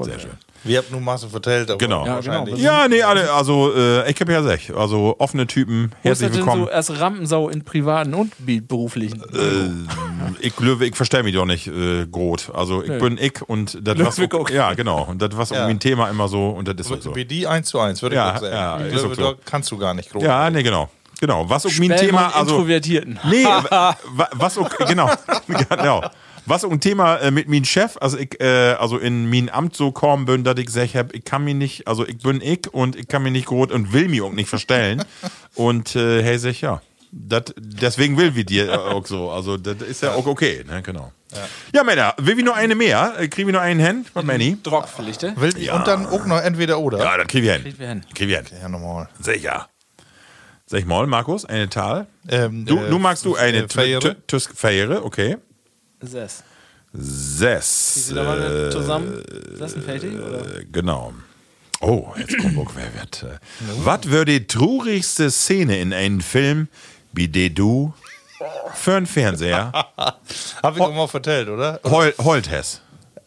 [0.06, 0.30] Sehr schön.
[0.64, 2.04] Wir haben nur Masse vertellt, aber Genau.
[2.06, 2.46] Ja, genau.
[2.56, 4.74] Ja, nee, alle, also äh, ich habe ja sech.
[4.76, 6.64] Also offene Typen, herzlich willkommen.
[6.64, 8.32] so als Rampensau in privaten und
[8.68, 9.22] beruflichen?
[10.40, 12.50] ich glaube, ich verstehe mich doch nicht äh, groß.
[12.50, 12.98] Also ich Nee.
[12.98, 14.18] bin ich und das was
[14.50, 15.56] ja genau und das was Ja.
[15.56, 17.14] irgendwie ein Thema immer so und das ist halt so.
[17.14, 18.52] Wie die 1 zu 1, würde Ja, ich sagen.
[18.54, 19.32] ja, ist auch so.
[19.32, 20.22] da kannst du gar nicht groß.
[20.22, 20.88] Ja, nee, genau.
[21.20, 21.98] Genau, was auch mein Spellmann
[22.30, 23.18] Thema, also Introvertierten.
[23.28, 25.10] Nee, wa- wa- was auch, genau,
[25.68, 26.02] genau.
[26.46, 29.76] Was auch ein Thema äh, mit meinem Chef, also ich, äh, also in mein Amt
[29.76, 32.72] so kommen bin, dass ich gesagt hab, ich kann mich nicht, also ich bin ich
[32.72, 35.04] und ich kann mich nicht groß und will mich auch nicht verstellen.
[35.54, 36.80] und äh, hey, sag ja,
[37.12, 40.82] dat, deswegen will wir dir äh, auch so, also das ist ja auch okay, ne,
[40.82, 41.12] genau.
[41.72, 43.14] Ja, Männer, will wir noch eine mehr?
[43.18, 44.04] Äh, Kriegen wir noch einen hin?
[44.14, 44.58] Was, Manny?
[44.62, 45.34] Drockpflichte.
[45.36, 46.98] Will, Und dann auch noch entweder oder.
[46.98, 47.62] Ja, dann kriegen wir hin.
[47.62, 48.04] Kriegen wir hin.
[48.14, 48.46] Kriegen wir hin.
[48.60, 49.08] Ja, normal.
[49.20, 49.68] Sicher.
[50.66, 52.06] Sag ich mal, Markus, eine Tal.
[52.28, 54.16] Ähm, Du, äh, du magst du eine äh, Fähre.
[54.26, 55.36] Tusk Fähre, okay.
[56.00, 56.42] Sess.
[56.92, 58.06] Sess.
[58.06, 59.22] Sind da mal zusammen?
[59.54, 60.12] Sessenfertig?
[60.14, 60.58] Oder?
[60.58, 61.12] Äh, genau.
[61.80, 63.22] Oh, jetzt kommt wer wird.
[63.22, 63.38] Äh,
[63.84, 66.68] Was wäre die traurigste Szene in einem Film,
[67.12, 67.92] wie die du
[68.74, 69.70] für einen Fernseher
[70.62, 71.80] Hab ich mal vertellt, oder?
[71.84, 72.80] heul, heult hast?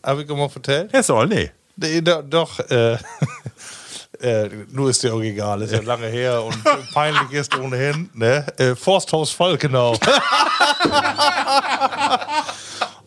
[0.03, 0.91] Hab ich mal vertellt?
[0.93, 1.51] Ja, soll, nee.
[1.75, 2.93] Nee, do, doch, äh,
[4.21, 6.57] äh, nur ist dir auch egal, ist ja lange her und
[6.93, 8.45] peinlich ist ohnehin, ne?
[8.57, 9.95] Äh, Forsthaus Volkenau.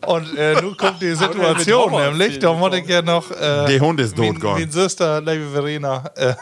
[0.05, 3.29] und äh, nun kommt die Situation, nämlich, da wollte ich ja noch.
[3.31, 4.59] Äh, Der Hund ist mein, totgegangen.
[4.61, 6.33] mein Süster, liebe Verena, äh,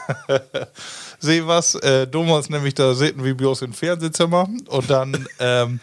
[1.25, 5.79] seh was, äh, damals nämlich da sitzen wir bloß im Fernsehzimmer und dann ähm,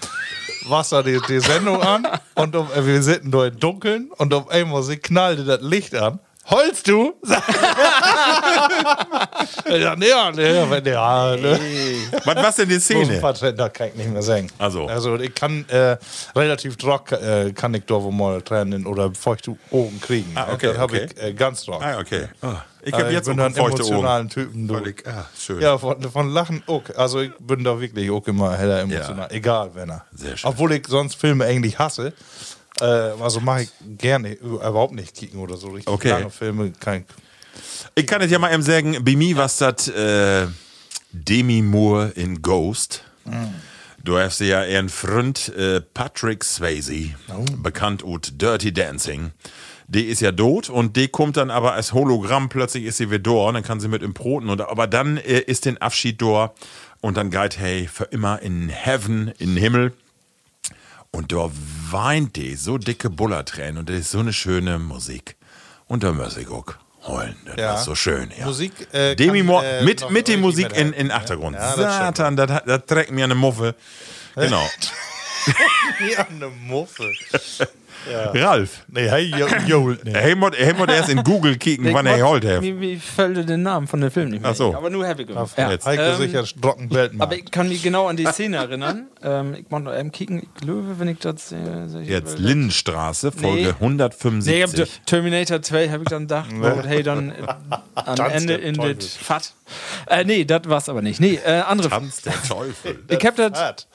[0.68, 4.48] da die, die Sendung an und um, äh, wir sitzen da im Dunkeln und auf
[4.48, 6.18] einmal sie knallte das Licht an.
[6.50, 7.14] Holst du?
[9.68, 11.56] ja, nee, nee, wenn ja, ne.
[12.24, 13.20] Was war denn die Szene?
[13.54, 14.48] Da kann ich nicht mehr sagen.
[14.58, 14.86] Also.
[14.86, 15.96] also ich kann äh,
[16.34, 20.32] relativ trock äh, kann ich da wo mal trennen oder feuchte Augen kriegen.
[20.34, 21.08] Ah, okay, das habe okay.
[21.14, 21.80] ich äh, ganz trock.
[21.80, 22.26] Ah, okay.
[22.42, 22.48] Oh,
[22.84, 23.90] ich Äh, habe jetzt bin dann feuchte Ohren.
[23.92, 24.68] emotionalen Typen.
[24.68, 24.76] Du.
[24.84, 25.60] Ich, ah, schön.
[25.60, 26.82] Ja, von, von Lachen auch.
[26.96, 29.28] Also ich bin da wirklich auch immer heller emotional.
[29.30, 30.04] Egal, wenn er.
[30.14, 30.48] Sehr schön.
[30.50, 32.12] Obwohl ich sonst Filme eigentlich hasse.
[32.80, 35.68] Äh, also mache ich gerne überhaupt nicht kicken oder so.
[35.68, 36.08] Richtig Okay.
[36.10, 37.04] lange Filme kann
[37.96, 38.06] ich.
[38.06, 40.46] Kann es ja mal eben sagen, bei mir was das äh,
[41.12, 43.04] Demi Moore in Ghost.
[44.02, 47.10] Du hast ja ihren Freund äh, Patrick Swayze,
[47.58, 49.30] bekannt ut Dirty Dancing.
[49.94, 53.18] Die ist ja tot und die kommt dann aber als Hologramm, plötzlich ist sie wieder
[53.18, 54.48] da und dann kann sie mit ihm proten.
[54.48, 56.54] Und, aber dann äh, ist den Abschied da
[57.02, 59.92] und dann geht hey für immer in Heaven, in den Himmel.
[61.10, 61.50] Und da
[61.90, 65.36] weint die so dicke Bullertränen und das ist so eine schöne Musik.
[65.88, 66.64] Und da muss ich auch
[67.06, 67.36] heulen.
[67.44, 67.74] Das Ja.
[67.74, 68.46] war so schön, ja.
[68.46, 71.10] Musik, äh, Demi kann, äh, mit, mit der Musik in, in.
[71.10, 71.54] Achtergrund.
[71.54, 71.96] Ja, das.
[71.98, 73.74] Satan, das, das trägt mir eine Muffe.
[74.34, 74.66] Genau.
[76.10, 77.12] Ja, eine Muffe.
[78.34, 78.84] Ralf.
[78.88, 79.32] Nee, hey,
[79.66, 80.16] jolt nicht.
[80.16, 82.62] Hey, mod, hey, mod erst in Google kicken, wann er holt hat.
[82.62, 84.50] Wie, wie fällt dir den Namen von dem Film nicht mehr?
[84.50, 84.74] Ach so.
[84.74, 85.52] Aber nur Happy gemacht.
[85.56, 85.70] Ja, Ja.
[85.72, 85.86] jetzt.
[85.86, 87.32] Heike Ähm, sicher Strocken Weltmarkt.
[87.32, 89.06] Aber ich kann mich genau an die Szene erinnern.
[89.22, 91.88] ähm, ich muss noch eben kicken, ich glaube, wenn ich das sehe.
[92.02, 92.38] Jetzt.
[92.38, 93.62] Lindenstraße, Folge Nee.
[93.62, 94.80] Nee, ich 175.
[94.80, 97.34] hab Terminator 2 habe ich dann gedacht, wo hey dann äh,
[97.94, 99.52] am Tanz Ende das Fat.
[100.06, 101.20] Äh, nee, das war's aber nicht.
[101.20, 101.88] Nee, äh, andere.
[101.88, 102.98] Tanz der Teufel.
[103.08, 103.86] Ich hab das,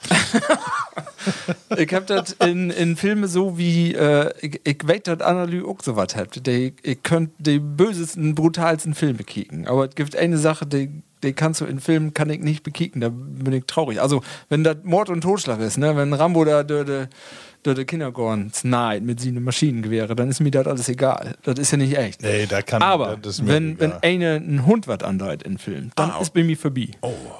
[1.76, 5.78] ich hab das in, in Filme so wie, äh, ich, ich weiß, dass Analy auch
[5.82, 6.46] so was habt.
[6.46, 9.66] Die, ich könnt die bösesten, brutalsten Filme kicken.
[9.66, 13.00] Aber es gibt eine Sache, die, die kannst du in Filmen, kann ich nicht bekicken.
[13.00, 14.00] Da bin ich traurig.
[14.00, 19.02] Also, wenn das Mord und Totschlag ist, ne, wenn Rambo da durch die Kindergorn sneit
[19.02, 21.36] mit seinen Maschinengewehre, dann ist mir das alles egal.
[21.42, 22.22] Das ist ja nicht echt.
[22.22, 24.00] Nee, da kann Aber wenn, wenn egal.
[24.02, 26.90] eine ein Hund was andeutet in Film, dann Ah, ist bei mir vorbei.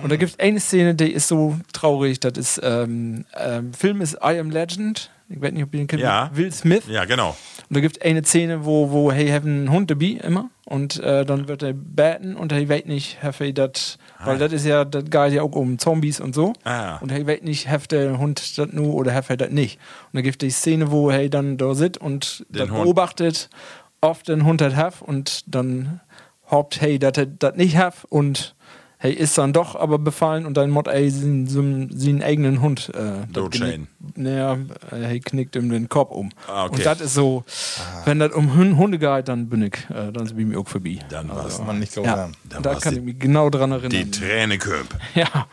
[0.02, 2.18] Und da gibt es eine Szene, die ist so traurig.
[2.20, 5.10] Das ist ähm, ähm, Film ist I Am Legend.
[5.30, 6.02] Ich weiß nicht, ob ihr den kennt.
[6.02, 6.30] Ja.
[6.32, 6.84] Will Smith.
[6.88, 7.36] Ja, genau.
[7.68, 10.48] Und da gibt es eine Szene, wo, wo hey, haben einen Hund dabei immer.
[10.64, 14.52] Und äh, dann wird er beten und er weiß nicht, have er das, weil das
[14.52, 16.52] ist ja, das geht ja auch um Zombies und so.
[16.64, 16.96] Ah.
[16.96, 19.78] Und er weiß nicht, have der Hund das nur oder have er das nicht.
[20.12, 23.48] Und da gibt es die Szene, wo er dann da sitzt und das beobachtet,
[24.00, 26.00] oft den Hund hat have und dann
[26.50, 28.55] hofft, hey, dass er das nicht have und
[28.98, 33.88] hey, ist dann doch aber befallen und dann mod ey seinen, eigenen Hund äh, Totschäden.
[34.14, 34.54] Genick- naja,
[34.92, 36.30] äh, hey, knickt ihm den Kopf um.
[36.46, 36.76] Ah, okay.
[36.76, 37.44] Und das ist so,
[38.04, 40.68] wenn das um Hun- Hunde geht, dann bin ich, äh, dann bin ich mir auch
[40.68, 40.98] vorbei.
[41.08, 41.56] Dann war's.
[41.58, 42.28] Kann man nicht Ja.
[42.48, 44.12] Dann da kann die- ich mich genau dran Die erinnern.
[44.12, 44.94] Träne kömp.
[45.14, 45.46] Ja,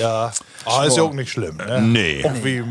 [0.00, 0.32] Ja.
[0.64, 1.58] Ah, ist ja auch nicht schlimm.
[1.58, 1.80] Ne?
[1.82, 2.24] Nee.
[2.24, 2.64] Auch wie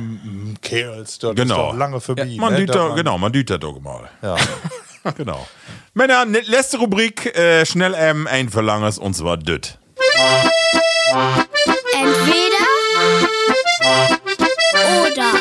[0.62, 1.44] Kerls, das Genau.
[1.68, 2.26] ist doch lange vorbei.
[2.38, 2.66] Man ne?
[2.66, 4.10] man- genau, man düht da doch mal.
[4.22, 4.36] Ja.
[5.18, 5.46] Genau.
[5.94, 9.78] Männer, ne- letzte Rubrik, äh, schnell ähm, ein Verlanges und zwar düt.
[11.94, 12.66] Entweder
[15.12, 15.32] oder.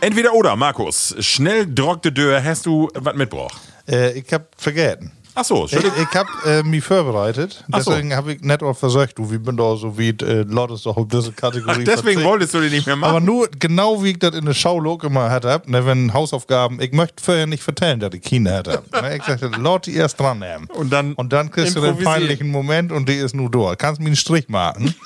[0.00, 1.14] Entweder oder, Markus.
[1.20, 3.60] Schnell drockte Dörr, hast du was mitgebracht?
[3.88, 5.12] Äh, ich hab vergessen.
[5.34, 5.82] Ach so, Ich, schön.
[5.84, 7.64] ich hab äh, mich vorbereitet.
[7.70, 7.90] Ach so.
[7.92, 10.96] Deswegen habe ich nicht auch versucht, du, wie bin da so wie äh, Leute doch
[10.96, 11.70] auf diese Kategorie.
[11.70, 12.24] Ach, deswegen verzichten.
[12.24, 13.10] wolltest du die nicht mehr machen.
[13.10, 16.92] Aber nur genau wie ich das in der Schaulog immer hatte, ne, wenn Hausaufgaben, ich
[16.92, 18.82] möchte vorher nicht vertellen, dass ich Kinder hatte.
[19.00, 20.66] Ne, ich sagte, Leute erst dran nehmen.
[20.74, 23.76] Und dann Und dann kriegst du den peinlichen Moment und die ist nur da.
[23.76, 24.94] Kannst mir einen Strich machen.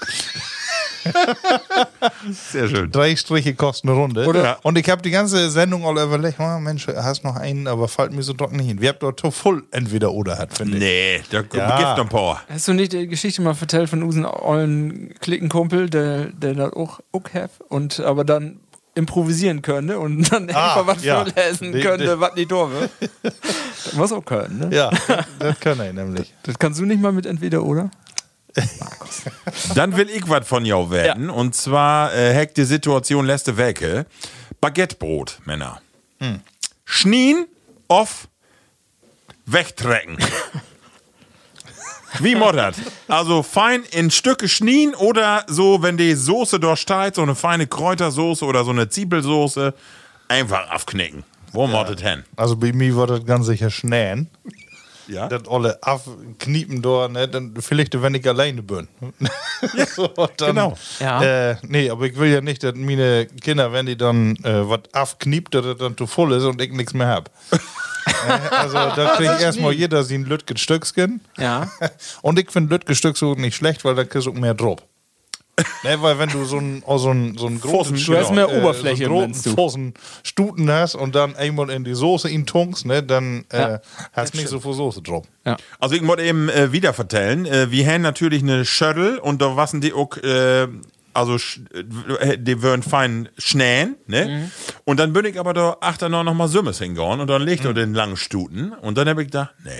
[2.32, 2.90] Sehr schön.
[2.90, 4.26] Drei Striche kosten eine Runde.
[4.26, 7.88] Oder- Und ich habe die ganze Sendung all überlegt, oh, Mensch, hast noch einen, aber
[7.88, 8.80] fällt mir so doch nicht hin.
[8.80, 10.82] Wir haben dort voll entweder oder hat, finde ich.
[10.82, 11.76] Nee, da Ja.
[11.94, 12.42] gibt ein paar.
[12.48, 17.00] hast du nicht die Geschichte mal vertellt von unseren ollen Klickenkumpel, der, der das auch,
[17.12, 18.60] auch hat und aber dann
[18.96, 21.24] improvisieren könnte und dann Ah, einfach was ja.
[21.24, 22.50] vorlesen Die- könnte, die- was nicht.
[22.52, 24.76] Das muss auch können, ne?
[24.76, 24.90] Ja,
[25.40, 26.32] das kann er nämlich.
[26.44, 27.90] Das kannst du nicht mal mit entweder oder?
[29.74, 31.30] Dann will ich was von jou werden.
[31.30, 34.06] Und zwar äh, hackt die Situation letzte Woche.
[34.60, 35.80] Baguettebrot, Männer.
[36.84, 37.46] Schnien
[37.88, 38.28] auf
[39.46, 40.18] wegtrecken.
[42.20, 42.76] Wie moddert?
[43.08, 47.66] Also fein in Stücke schnien oder so, wenn die Soße dort steigt, so eine feine
[47.66, 49.74] Kräutersoße oder so eine Zwiebelsoße,
[50.28, 51.24] einfach aufknicken.
[51.52, 52.24] Wo moddet hin?
[52.36, 54.28] Also bei mir wird das ganz sicher schnähen.
[55.08, 55.28] Ja?
[55.28, 58.88] Das alle aufkniepen da, ne, dann vielleicht, wenn ich alleine bin.
[59.94, 60.06] so,
[60.36, 60.76] dann, Genau.
[61.00, 61.50] Ja.
[61.50, 64.80] Äh, nee, aber ich will ja nicht, dass meine Kinder, wenn die dann äh, was
[64.92, 67.30] aufkniept, dass das dann zu voll ist und ich nichts mehr hab.
[67.50, 71.20] äh, also da kriegt erstmal jeder sein Lütgen Stückchen.
[71.38, 71.70] Ja.
[72.22, 74.82] Und ich finde Lütgen Stück so nicht schlecht, weil da kriegst du auch mehr Drop.
[75.84, 78.50] Ne, weil wenn du so einen oh, so einen- so einen großen Du hast mehr
[78.52, 79.54] Oberfläche, so einen du?
[79.54, 83.80] großen Stuten hast und dann einmal in die Soße ihn tunkst, ne, dann äh, Ja.
[84.12, 85.26] hast nicht so viel Soße drauf.
[85.46, 85.56] ja.
[85.78, 89.56] Also ich muss eben äh, wieder vertellen, äh, wir haben natürlich eine Schöttel und da
[89.56, 90.66] wassen die auch, äh,
[91.12, 91.36] also
[92.18, 94.50] äh, die würden fein schnähen, ne?
[94.84, 97.72] Und dann bin ich aber da achter noch, mal Sümmes hingehauen und dann legt er
[97.74, 99.70] den langen Stuten und dann habe ich gedacht, nee,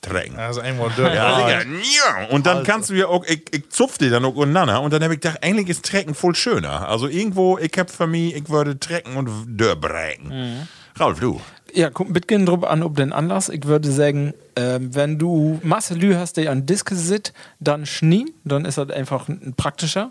[0.00, 0.36] trecken.
[0.38, 1.14] Also irgendwo durch.
[1.14, 1.62] Ja, sicher.
[1.66, 2.26] Ja.
[2.30, 5.02] Und dann kannst du ja auch, ich, ich zupf die dann auch untereinander und dann
[5.02, 6.88] habe ich gedacht, eigentlich ist Trecken voll schöner.
[6.88, 10.66] Also irgendwo, ich hab für mich, ich würde trecken und dörbrechen.
[10.96, 11.40] Ralf, du.
[11.72, 13.48] Ja, ein bisschen drauf an, ob den Anlass.
[13.48, 18.24] Ich würde sagen, ähm, wenn du Masse Lü hast, die an Diske sit, dann Schnee,
[18.44, 20.10] dann ist das einfach ein praktischer.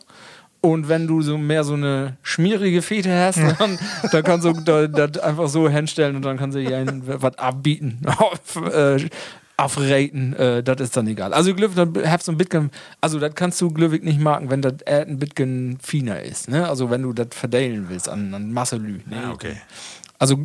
[0.61, 3.77] Und wenn du so mehr so eine schmierige Fete hast, dann,
[4.11, 8.01] dann kannst du da- das einfach so hinstellen und dann kannst du hier was abbieten,
[8.73, 8.99] äh,
[9.63, 11.33] aufraten, äh, das ist dann egal.
[11.33, 12.71] Also Glück, dann hast du ein bisschen,
[13.01, 16.67] also das kannst du glücklich nicht machen, wenn das äh, ein bisschen finer ist, ne?
[16.67, 18.99] Also wenn du das verdelen willst an, an Masse Lü.
[19.05, 19.23] Ne?
[19.27, 19.57] Ah, okay.
[20.17, 20.43] Also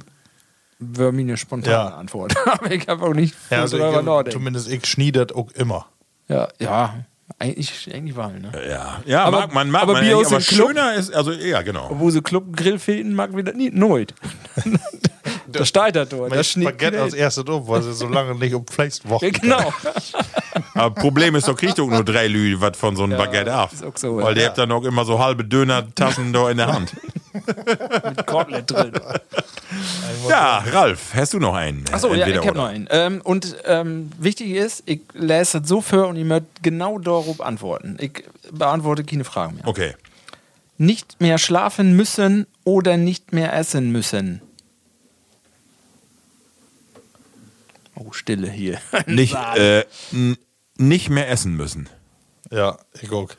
[0.78, 1.96] wäre mir eine spontane Ja.
[1.96, 2.34] Antwort.
[2.46, 5.86] Aber ich habe auch nicht Ja, also ich, zumindest ich schniedert auch immer.
[6.28, 6.94] Ja, ja,
[7.38, 8.50] eigentlich, eigentlich war, ne?
[8.68, 10.42] Ja, ja Aber- mag man, mag aber man Bier aber Club?
[10.42, 11.90] schöner ist, also ja, genau.
[11.98, 14.14] Wo sie Club Grillfäden mag wieder nie nooit.
[15.58, 16.30] da steigt das dort.
[16.30, 19.24] Das Das Spaghetti als erstes um, weil sie so lange nicht um Fleischwochen.
[19.32, 19.72] ja, genau.
[20.74, 23.72] Aber Problem ist, doch kriegt doch nur drei Lü was von so einem Baguette ab.
[23.72, 24.34] ist auch so, Weil ja.
[24.34, 26.92] der habt dann auch immer so halbe Döner-Tassen da in der Hand.
[27.34, 28.92] Mit Kotelett drin.
[30.28, 31.84] Ja, Ralf, hast du noch einen?
[31.92, 32.86] Achso, ja, Entweder ich habe noch einen.
[32.90, 37.40] Ähm, und ähm, wichtig ist, ich lese das so für und ihr mögt genau darauf
[37.40, 37.96] antworten.
[38.00, 39.66] Ich beantworte keine Fragen mehr.
[39.66, 39.94] Okay.
[40.78, 44.42] Nicht mehr schlafen müssen oder nicht mehr essen müssen.
[47.96, 48.80] Oh, Stille hier.
[49.06, 49.84] Nicht, äh,
[50.76, 51.88] nicht mehr essen müssen.
[52.50, 53.30] Ja, ich auch.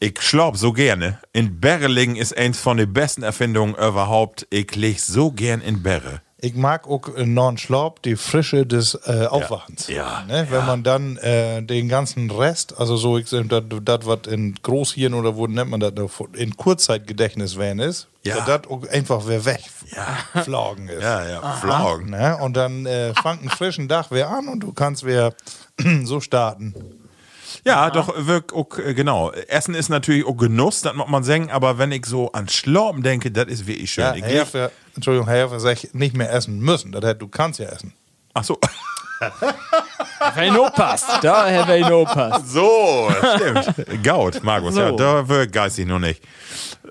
[0.00, 1.18] Ich schlaub so gerne.
[1.32, 4.46] In Berre liegen ist eins von den besten Erfindungen überhaupt.
[4.50, 6.20] Ich leg so gern in Berre.
[6.38, 9.86] Ich mag auch äh, non Schlaf, die Frische des äh, Aufwachens.
[9.88, 10.46] Ja, Ne?
[10.50, 15.36] Wenn man dann äh, den ganzen Rest, also so, ich das, was in Großhirn oder
[15.36, 15.92] wo nennt man das,
[16.34, 18.44] in Kurzzeitgedächtnis werden ist, Ja.
[18.44, 19.62] dass das einfach wer weg
[20.42, 21.02] flogen ist.
[21.02, 22.10] Ja, ja, Flaugen.
[22.10, 22.36] Ne?
[22.38, 25.34] Und dann äh, fangt einen frischen Tag wer an und du kannst wer
[26.04, 26.74] so starten.
[27.64, 29.30] Ja, doch, wirk, auch, äh, genau.
[29.32, 33.02] Essen ist natürlich auch Genuss, das muss man sagen, aber wenn ich so an Schlauben
[33.02, 34.04] denke, das ist wirklich schön.
[34.04, 36.92] Ja, ich Herr, für, Entschuldigung, Herr, für sich nicht mehr essen müssen.
[36.92, 37.92] Das heißt, du kannst ja essen.
[38.34, 38.58] Ach so.
[40.34, 41.08] Wenn passt.
[41.22, 42.48] Da, Herr Weino passt.
[42.54, 44.02] So, stimmt.
[44.02, 44.96] Gaut, Markus, ja, So.
[44.96, 46.22] da wird geistig noch nicht.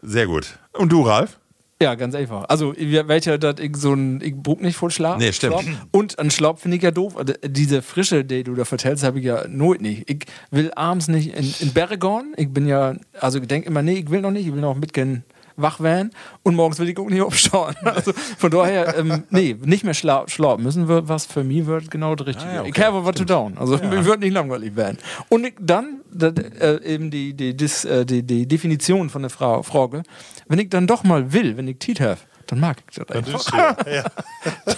[0.02, 0.58] Sehr gut.
[0.74, 1.38] Und du, Ralf?
[1.84, 2.46] Ja, ganz einfach.
[2.48, 5.18] Also, dass ich so ein, ich brug nicht voll Schlaf.
[5.18, 5.62] Nee, stimmt.
[5.62, 5.66] Schlaf.
[5.92, 7.16] Und an Schlaf finde ich ja doof.
[7.46, 10.10] Diese Frische, die du da vertellst, habe ich ja nooit nicht.
[10.10, 12.34] Ich will abends nicht in, in Berge gehen.
[12.38, 14.78] Ich bin ja, also ich denke immer, nee, ich will noch nicht, ich will noch
[14.78, 16.12] mitgehen wach werden
[16.44, 17.76] und morgens will ich auch nicht aufschauen.
[17.84, 21.92] Also von daher, ähm, nee, nicht mehr schla schlafen müssen wir, was für mich wird
[21.92, 22.50] genau das Richtige.
[22.50, 22.72] Ah, ja, okay.
[22.76, 23.56] Ich habe was zu tun.
[23.58, 24.98] Also mir wird nicht langweilig werden.
[25.30, 29.62] Und dann das, äh, eben die, die, dis, äh, die, die Definition von der Frau,
[29.64, 30.04] Frage,
[30.48, 33.74] wenn ich dann doch mal will, wenn ich Tiet habe, dann mag ich das einfach.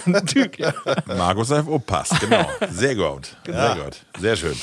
[0.06, 0.72] Natürlich, ja.
[1.06, 2.46] Markus hat aufpasst, genau.
[2.70, 3.36] Sehr gut.
[3.44, 4.04] Sehr gut.
[4.18, 4.56] Sehr schön.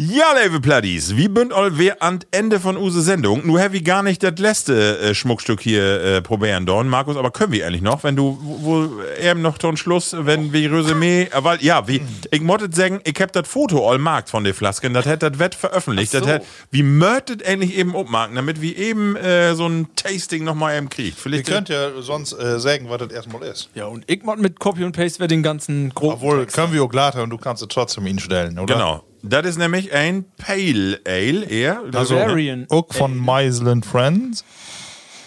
[0.00, 3.44] Ja, liebe Platties, wie bünd all wir an Ende von use Sendung.
[3.44, 7.32] Nur habe ich gar nicht das letzte äh, Schmuckstück hier äh, probieren dorn, Markus, aber
[7.32, 11.22] können wir eigentlich noch, wenn du, wo, wo eben noch zum Schluss, wenn wir Resümee,
[11.22, 12.00] äh, weil, ja, wie,
[12.30, 15.40] ich mottet sagen, ich hab das Foto all markt von den Flasken, das hätt das
[15.40, 16.20] Wett veröffentlicht, so.
[16.20, 20.54] das hätt, wie möchtet endlich eben ummarken, damit wir eben äh, so ein Tasting noch
[20.54, 21.16] mal eben kriegt.
[21.16, 23.68] Ihr Vielleicht, könnt ja sonst äh, sagen, was das erstmal ist.
[23.74, 26.54] Ja, und ich mach mit Copy und Paste wer den ganzen groben Obwohl, Text.
[26.54, 28.74] können wir auch glatter und du kannst es trotzdem ihn stellen, oder?
[28.74, 29.02] Genau.
[29.28, 31.82] Das ist nämlich ein Pale Ale, eher.
[31.92, 34.44] Also, Bavarian auch von Meisel Friends.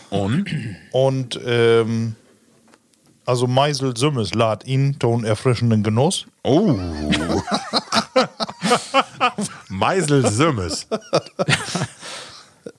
[0.09, 0.45] Und?
[0.91, 2.15] Und ähm,
[3.25, 6.25] also Meisel Sümmes lad ihn ton erfrischenden Genuss.
[6.43, 6.73] Oh.
[9.69, 10.87] Meisel Sümmes.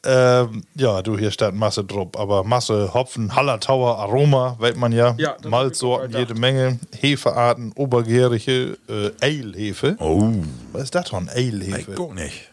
[0.04, 5.14] Ähm, ja, du, hier steht Masse drauf, aber Masse, Hopfen, Hallertauer, Aroma, weiß man ja.
[5.18, 6.80] Ja, Malzsorten, ich jede Menge.
[6.98, 9.96] Hefearten, obergärige äh, Ale-Hefe.
[10.00, 10.32] Oh.
[10.72, 11.92] Was ist das Ich Ale-Hefe?
[11.94, 12.50] guck nicht.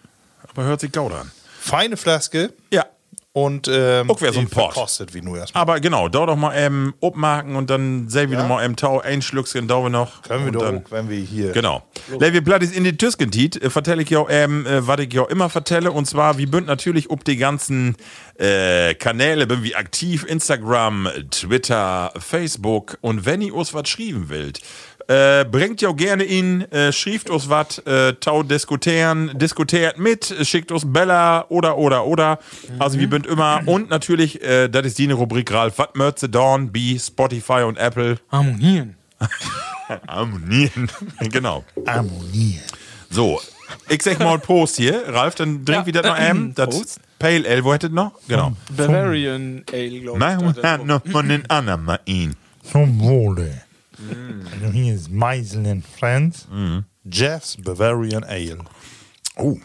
[0.48, 1.32] Aber hört sich gaut an.
[1.60, 2.86] Feine Flaske Ja.
[3.32, 4.74] Und ähm, Auch wär so ein Pott.
[4.74, 5.62] Kostet wie nur erstmal.
[5.62, 8.44] Aber genau, da doch mal eben abmarken und dann sehen wir Ja.
[8.44, 10.24] noch mal im Tau ein Schlückchen da wir noch.
[10.24, 11.52] Können wir doch dann, wenn wir hier.
[11.52, 11.84] Genau.
[12.20, 15.14] Levi Blatt ist in die Tüskentit, äh, vertelle ich ja auch, ähm, äh, was ich
[15.14, 17.96] ja auch immer vertelle, und zwar, wie bünd natürlich ob die ganzen
[18.40, 24.62] äh, Kanäle, bin wie aktiv, Instagram, Twitter, Facebook, und wenn ihr uns was schreiben wollt,
[25.10, 30.34] äh, bringt ja auch gerne ihn, äh, schrieft uns was, äh, tau diskutieren, diskutiert mit,
[30.44, 32.38] schickt uns Bella oder, oder, oder.
[32.78, 36.72] Also, wir bünd immer, und natürlich, äh, das ist die Rubrik, Ralf, was möchte Dawn,
[36.72, 38.96] B, Spotify und Apple harmonieren.
[40.08, 40.92] Harmonieren.
[41.32, 41.66] genau.
[41.88, 42.62] Harmonieren.
[43.10, 43.42] So,
[43.90, 45.04] ich sag mal Prost hier.
[45.08, 45.86] Ralf, dann trink Ja.
[45.88, 46.54] wieder noch ein.
[46.56, 47.00] Das.
[47.18, 48.12] Pale Ale, wo hättet noch?
[48.28, 48.54] Genau.
[48.70, 50.62] Bavarian Ale, glaube ich.
[50.64, 52.36] Nein, noch von den anderen mal ihn.
[52.64, 53.64] Zum Wohle.
[54.52, 56.48] Also hier ist Meisel Friends.
[57.04, 58.60] Jeff's Bavarian Ale.
[59.36, 59.58] Oh,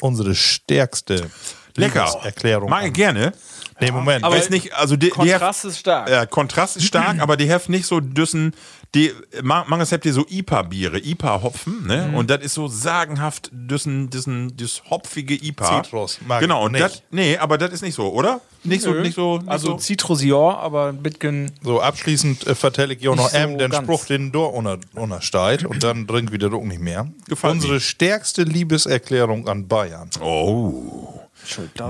[0.00, 1.30] Unsere stärkste
[1.76, 2.20] lecker.
[2.22, 2.68] Erklärung.
[2.68, 3.32] Mag ich gerne.
[3.80, 4.24] Nee, Moment.
[4.24, 6.08] Aber- Weiß nicht, also die, die Kontrast ist stark.
[6.08, 8.54] Ja, Kontrast ist stark, aber die haben nicht so düssen,
[8.94, 12.08] die, man, habt ihr so IPA-Biere, IPA-Hopfen, ne?
[12.08, 12.14] Mhm.
[12.14, 15.82] Und das ist so sagenhaft düssen, düssen, das hopfige IPA.
[15.82, 18.40] Zitrus, mag Genau, und das, nee, aber das ist nicht so, oder?
[18.62, 19.78] Nicht so, nicht so, nicht also so.
[19.78, 23.70] Citrus ja, aber ein bisschen So, abschließend äh, vertelle ich auch noch Nicht so den
[23.70, 23.84] ganz.
[23.84, 27.08] Spruch, den unter, untersteigt und dann drin wieder auch nicht mehr.
[27.28, 27.80] Gefällt Unsere mir.
[27.80, 30.08] stärkste Liebeserklärung an Bayern.
[30.20, 31.20] Oh.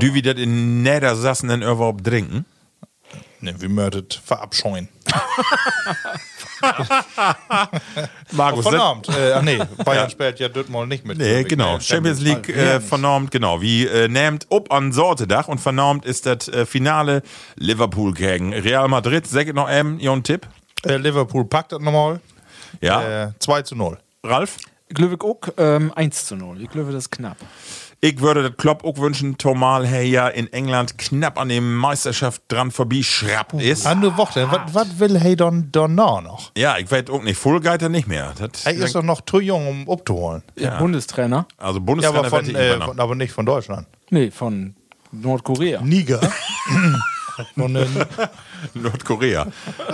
[0.01, 2.45] Du wie das in Niedersassen denn überhaupt trinken?
[3.41, 4.89] Ne, wie möchtet verabscheuen.
[8.33, 9.09] Markus, Abend.
[9.09, 11.19] Äh, ach nee, Bayern spielt ja das mal nicht mit.
[11.19, 11.79] Nee, genau.
[11.81, 13.61] Champions League äh, vernormt, genau.
[13.61, 17.23] Wie äh, nehmt ob an Sortedach und vernormt ist das äh, Finale
[17.57, 19.27] Liverpool gegen Real Madrid.
[19.27, 20.47] Sag ich noch eben, Ihren Tipp?
[20.85, 22.21] Äh, Liverpool packt das nochmal.
[22.81, 23.99] Ja, Äh, 2 zu 0.
[24.25, 24.57] Ralf?
[24.89, 26.61] Glöwig auch ähm, 1 zu 0.
[26.63, 27.37] Ich glaube, das ist knapp.
[28.05, 32.43] Ich würde das Klopp auch wünschen, Tomal hey ja in England knapp an dem Meisterschaft
[32.49, 33.87] dran vorbei schrappt ist.
[33.87, 34.47] An der Woche.
[34.75, 36.53] Was will hey dann danach noch?
[36.55, 37.39] Ja, ich weiß auch nicht.
[37.39, 38.35] Fullgeiter nicht mehr.
[38.39, 40.43] Das, Er ist doch noch zu jung, um abzuholen.
[40.59, 40.77] Ja.
[40.77, 41.47] Bundestrainer?
[41.57, 43.87] also Ja, Bundestrainer aber, von, äh, von, aber nicht von Deutschland.
[44.11, 44.75] Nee, von
[45.11, 45.81] Nordkorea.
[45.81, 46.21] Niger.
[46.23, 47.49] Äh,
[48.75, 49.47] Nordkorea.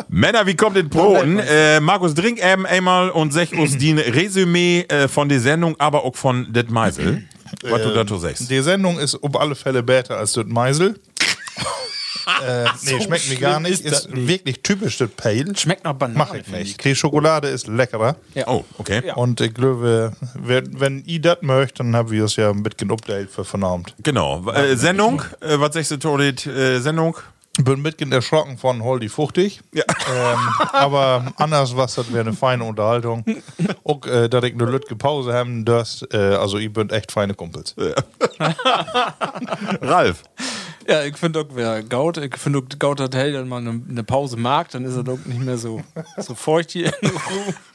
[0.09, 1.39] Männer, wie kommt in Poten?
[1.39, 6.05] Äh, Markus, trink eben einmal und sag uns die Resümee äh, von der Sendung, aber
[6.05, 7.23] auch von det Meisel.
[7.63, 8.51] Was du dazu sagst.
[8.51, 10.99] die Sendung ist auf alle Fälle besser als das Meisel.
[12.47, 13.73] äh, nee, schmeckt mir gar nicht.
[13.73, 14.29] ist das Ist nicht.
[14.29, 15.57] wirklich typisch das Pale.
[15.57, 16.19] Schmeckt nach Banane.
[16.19, 16.85] Mach ich finde nicht.
[16.85, 18.17] Die Schokolade ist leckerer.
[18.35, 18.47] Ja.
[18.49, 19.03] Oh, okay.
[19.05, 19.15] Ja.
[19.15, 22.91] Und ich glaube, wenn, wenn ihr das möchtet, dann haben wir es ja ein bisschen
[22.91, 23.95] Update für vernahmt.
[24.03, 24.49] Genau.
[24.51, 26.47] Äh, Sendung, äh, was sagst du, Todit?
[26.47, 27.17] Äh, Sendung?
[27.59, 29.61] Bin bisschen erschrocken von Holdi Fuchtig.
[29.75, 29.83] Ja.
[30.15, 30.39] Ähm,
[30.73, 33.25] aber anders was, das wäre eine feine Unterhaltung.
[33.85, 37.35] Auch, äh, dass ich eine Lütge Pause haben das, äh, also ihr bünd echt feine
[37.35, 37.75] Kumpels.
[39.83, 40.23] Ralf.
[40.87, 44.37] Ja, ich finde auch, wer Gaut, ich finde Gaut hat hey, dann mal eine, Pause
[44.37, 45.83] mag, dann ist er doch nicht mehr so,
[46.17, 46.93] so feucht hier.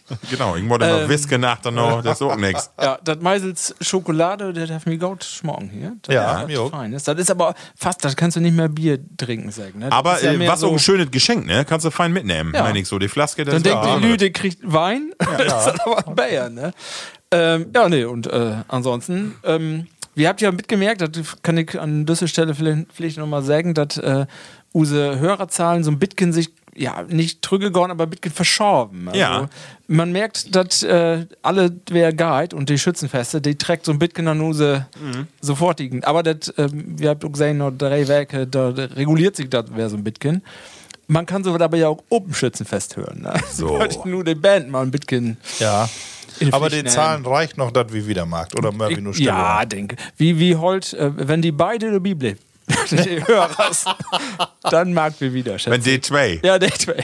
[0.30, 2.70] Genau, ich wollte noch Whisky nach dann noch, das ist auch nix.
[2.82, 5.94] ja, das Meisels Schokolade, der darf mir Gaut schmocken hier.
[6.04, 6.70] Das Ja, ist mir auch.
[6.72, 7.08] fein ist.
[7.08, 9.80] Das ist aber fast, das kannst du nicht mehr Bier trinken sagen.
[9.80, 9.92] Ne?
[9.92, 11.66] Aber ja äh, was so, auch ein schönes Geschenk, ne?
[11.66, 12.64] Kannst du fein mitnehmen, Ja.
[12.64, 13.00] meine ich so.
[13.00, 15.12] Die Flaske, das Dann denkt ja die Lüde kriegt Wein.
[15.38, 16.72] das ist aber Bayer, ne?
[17.32, 22.06] Ähm, ja, nee, und äh, ansonsten, ähm, wir habt ja mitgemerkt, das kann ich an
[22.06, 24.26] dieser Stelle vielleicht, vielleicht nochmal sagen, dass äh,
[24.72, 29.08] unsere Hörerzahlen so ein bisschen sich, ja, nicht trügegegangen, aber ein bisschen verschorben.
[29.08, 29.50] Also, Ja.
[29.88, 34.28] Man merkt, dass äh, alle, wer Guide und die Schützenfeste, die trägt so ein bisschen
[34.28, 34.88] an unsere
[35.42, 36.04] sofortigen.
[36.04, 39.90] Aber das, ähm, wir habt auch gesehen, noch drei Werke, da reguliert sich das wer
[39.90, 40.42] so ein bisschen.
[41.08, 43.22] Man kann so dabei ja auch Open Schützenfest hören.
[43.22, 43.34] Ne?
[43.52, 43.70] So.
[43.80, 45.38] Wollte nur die Band mal ein bisschen.
[45.60, 45.88] Ja.
[46.40, 46.88] in Aber nehmen.
[46.88, 48.58] Zahlen reicht noch, dass wir wieder macht.
[48.58, 49.30] Oder Murphy nur Stille.
[49.30, 49.98] Ja, denke.
[50.18, 52.40] Wie, wie Holt, äh, wenn die beide dabei bleiben,
[52.92, 53.86] die Hörers,
[54.64, 56.02] dann mag wir wieder, schätze Wenn ich.
[56.02, 56.46] D2.
[56.46, 57.04] Ja, der zwei.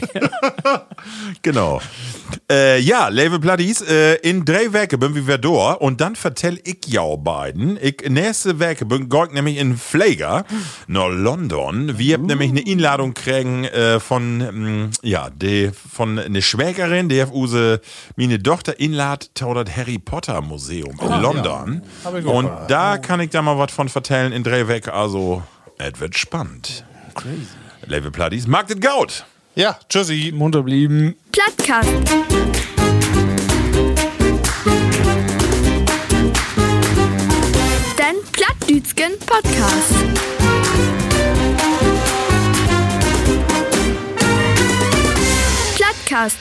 [1.42, 1.80] Genau.
[2.50, 6.86] Äh, ja, Level Platties, äh, in drei Werke bin wir da und dann vertell ich
[6.86, 7.78] ja beiden.
[7.80, 10.44] Ich, nächste Werke bin ich nämlich in Pfleger
[10.86, 11.98] nach London.
[11.98, 17.22] Wir haben nämlich eine Einladung kriegen äh, von, mm, ja, die, von eine Schwägerin, die
[17.22, 17.80] hat use
[18.16, 21.82] meine Tochter einlad zu das Harry Potter Museum in London.
[22.24, 24.92] Und da kann ich da mal was von vertellen in drei Werke.
[24.92, 25.42] Also,
[25.78, 26.84] es wird spannend.
[27.14, 27.46] Crazy.
[27.86, 29.24] Level Platties, mag das Gaut.
[29.54, 31.14] Ja, tschüssi, munter blieben.
[31.30, 31.90] Plattkast.
[37.98, 39.94] Dein Plattdütschen Podcast.
[45.76, 46.38] Plattkast.